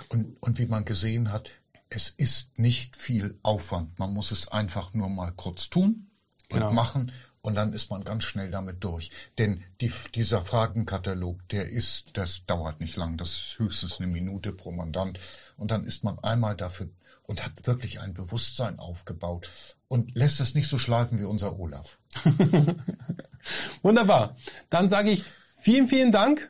Und, 0.09 0.35
und 0.41 0.59
wie 0.59 0.65
man 0.65 0.85
gesehen 0.85 1.31
hat, 1.31 1.49
es 1.89 2.09
ist 2.09 2.59
nicht 2.59 2.97
viel 2.97 3.39
Aufwand. 3.43 3.97
Man 3.97 4.13
muss 4.13 4.31
es 4.31 4.49
einfach 4.49 4.93
nur 4.93 5.09
mal 5.09 5.31
kurz 5.31 5.69
tun 5.69 6.07
und 6.49 6.59
genau. 6.59 6.73
machen 6.73 7.11
und 7.41 7.55
dann 7.55 7.71
ist 7.71 7.89
man 7.89 8.03
ganz 8.03 8.25
schnell 8.25 8.51
damit 8.51 8.83
durch. 8.83 9.09
Denn 9.37 9.63
die, 9.79 9.91
dieser 10.13 10.41
Fragenkatalog, 10.41 11.47
der 11.47 11.69
ist, 11.69 12.17
das 12.17 12.45
dauert 12.45 12.81
nicht 12.81 12.97
lang, 12.97 13.15
das 13.15 13.29
ist 13.29 13.55
höchstens 13.59 13.99
eine 13.99 14.07
Minute 14.07 14.51
pro 14.51 14.71
Mandant 14.71 15.17
und 15.55 15.71
dann 15.71 15.85
ist 15.85 16.03
man 16.03 16.19
einmal 16.19 16.57
dafür 16.57 16.89
und 17.23 17.45
hat 17.45 17.65
wirklich 17.65 18.01
ein 18.01 18.13
Bewusstsein 18.13 18.79
aufgebaut 18.79 19.49
und 19.87 20.13
lässt 20.15 20.41
es 20.41 20.55
nicht 20.55 20.67
so 20.67 20.77
schleifen 20.77 21.19
wie 21.19 21.25
unser 21.25 21.57
Olaf. 21.57 21.99
Wunderbar. 23.81 24.35
Dann 24.69 24.89
sage 24.89 25.11
ich 25.11 25.23
vielen, 25.67 25.87
vielen 25.87 26.13
Dank. 26.13 26.49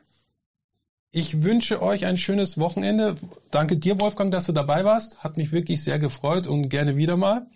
Ich 1.10 1.42
wünsche 1.42 1.82
euch 1.82 2.06
ein 2.06 2.18
schönes 2.18 2.56
Wochenende. 2.56 3.16
Danke 3.50 3.76
dir, 3.76 4.00
Wolfgang, 4.00 4.30
dass 4.30 4.46
du 4.46 4.52
dabei 4.52 4.84
warst. 4.84 5.18
Hat 5.18 5.36
mich 5.36 5.50
wirklich 5.50 5.82
sehr 5.82 5.98
gefreut 5.98 6.46
und 6.46 6.68
gerne 6.68 6.96
wieder 6.96 7.16
mal. 7.16 7.48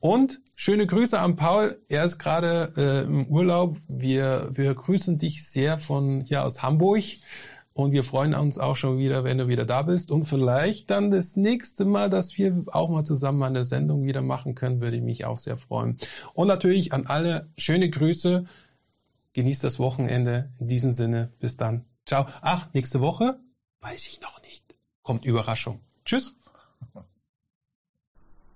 Und 0.00 0.40
schöne 0.56 0.84
Grüße 0.84 1.16
an 1.16 1.36
Paul. 1.36 1.80
Er 1.88 2.04
ist 2.04 2.18
gerade 2.18 2.72
äh, 2.76 3.06
im 3.06 3.28
Urlaub. 3.28 3.76
Wir, 3.86 4.48
wir 4.50 4.74
grüßen 4.74 5.16
dich 5.16 5.48
sehr 5.48 5.78
von 5.78 6.22
hier 6.22 6.44
aus 6.44 6.64
Hamburg. 6.64 7.04
Und 7.72 7.92
wir 7.92 8.02
freuen 8.02 8.34
uns 8.34 8.58
auch 8.58 8.74
schon 8.74 8.98
wieder, 8.98 9.22
wenn 9.22 9.38
du 9.38 9.46
wieder 9.46 9.64
da 9.64 9.82
bist. 9.82 10.10
Und 10.10 10.24
vielleicht 10.24 10.90
dann 10.90 11.12
das 11.12 11.36
nächste 11.36 11.84
Mal, 11.84 12.10
dass 12.10 12.36
wir 12.36 12.64
auch 12.72 12.90
mal 12.90 13.04
zusammen 13.04 13.44
eine 13.44 13.64
Sendung 13.64 14.02
wieder 14.02 14.22
machen 14.22 14.56
können, 14.56 14.80
würde 14.80 14.96
ich 14.96 15.02
mich 15.04 15.24
auch 15.24 15.38
sehr 15.38 15.56
freuen. 15.56 15.98
Und 16.34 16.48
natürlich 16.48 16.92
an 16.92 17.06
alle 17.06 17.48
schöne 17.56 17.90
Grüße. 17.90 18.46
Genießt 19.36 19.62
das 19.64 19.78
Wochenende. 19.78 20.50
In 20.58 20.66
diesem 20.66 20.92
Sinne, 20.92 21.30
bis 21.40 21.58
dann. 21.58 21.84
Ciao. 22.06 22.24
Ach, 22.40 22.72
nächste 22.72 23.02
Woche? 23.02 23.38
Weiß 23.80 24.06
ich 24.06 24.22
noch 24.22 24.40
nicht. 24.40 24.64
Kommt 25.02 25.26
Überraschung. 25.26 25.82
Tschüss. 26.06 26.34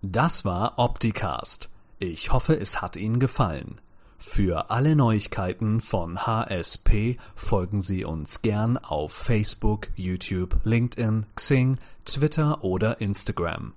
Das 0.01 0.47
war 0.47 0.79
Opticast. 0.79 1.69
Ich 1.99 2.33
hoffe, 2.33 2.59
es 2.59 2.81
hat 2.81 2.97
Ihnen 2.97 3.21
gefallen. 3.21 3.79
Für 4.17 4.71
alle 4.71 4.97
Neuigkeiten 4.97 5.83
von 5.83 6.27
HSP 6.27 7.19
folgen 7.35 7.83
Sie 7.83 8.07
uns 8.07 8.41
gern 8.41 8.79
auf 8.79 9.13
Facebook, 9.13 9.91
YouTube, 9.97 10.61
LinkedIn, 10.65 11.27
Xing, 11.35 11.77
Twitter 12.07 12.65
oder 12.65 13.03
Instagram. 13.03 13.75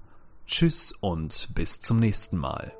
Tschüss 0.48 0.94
und 1.02 1.50
bis 1.54 1.82
zum 1.82 2.00
nächsten 2.00 2.38
Mal. 2.38 2.72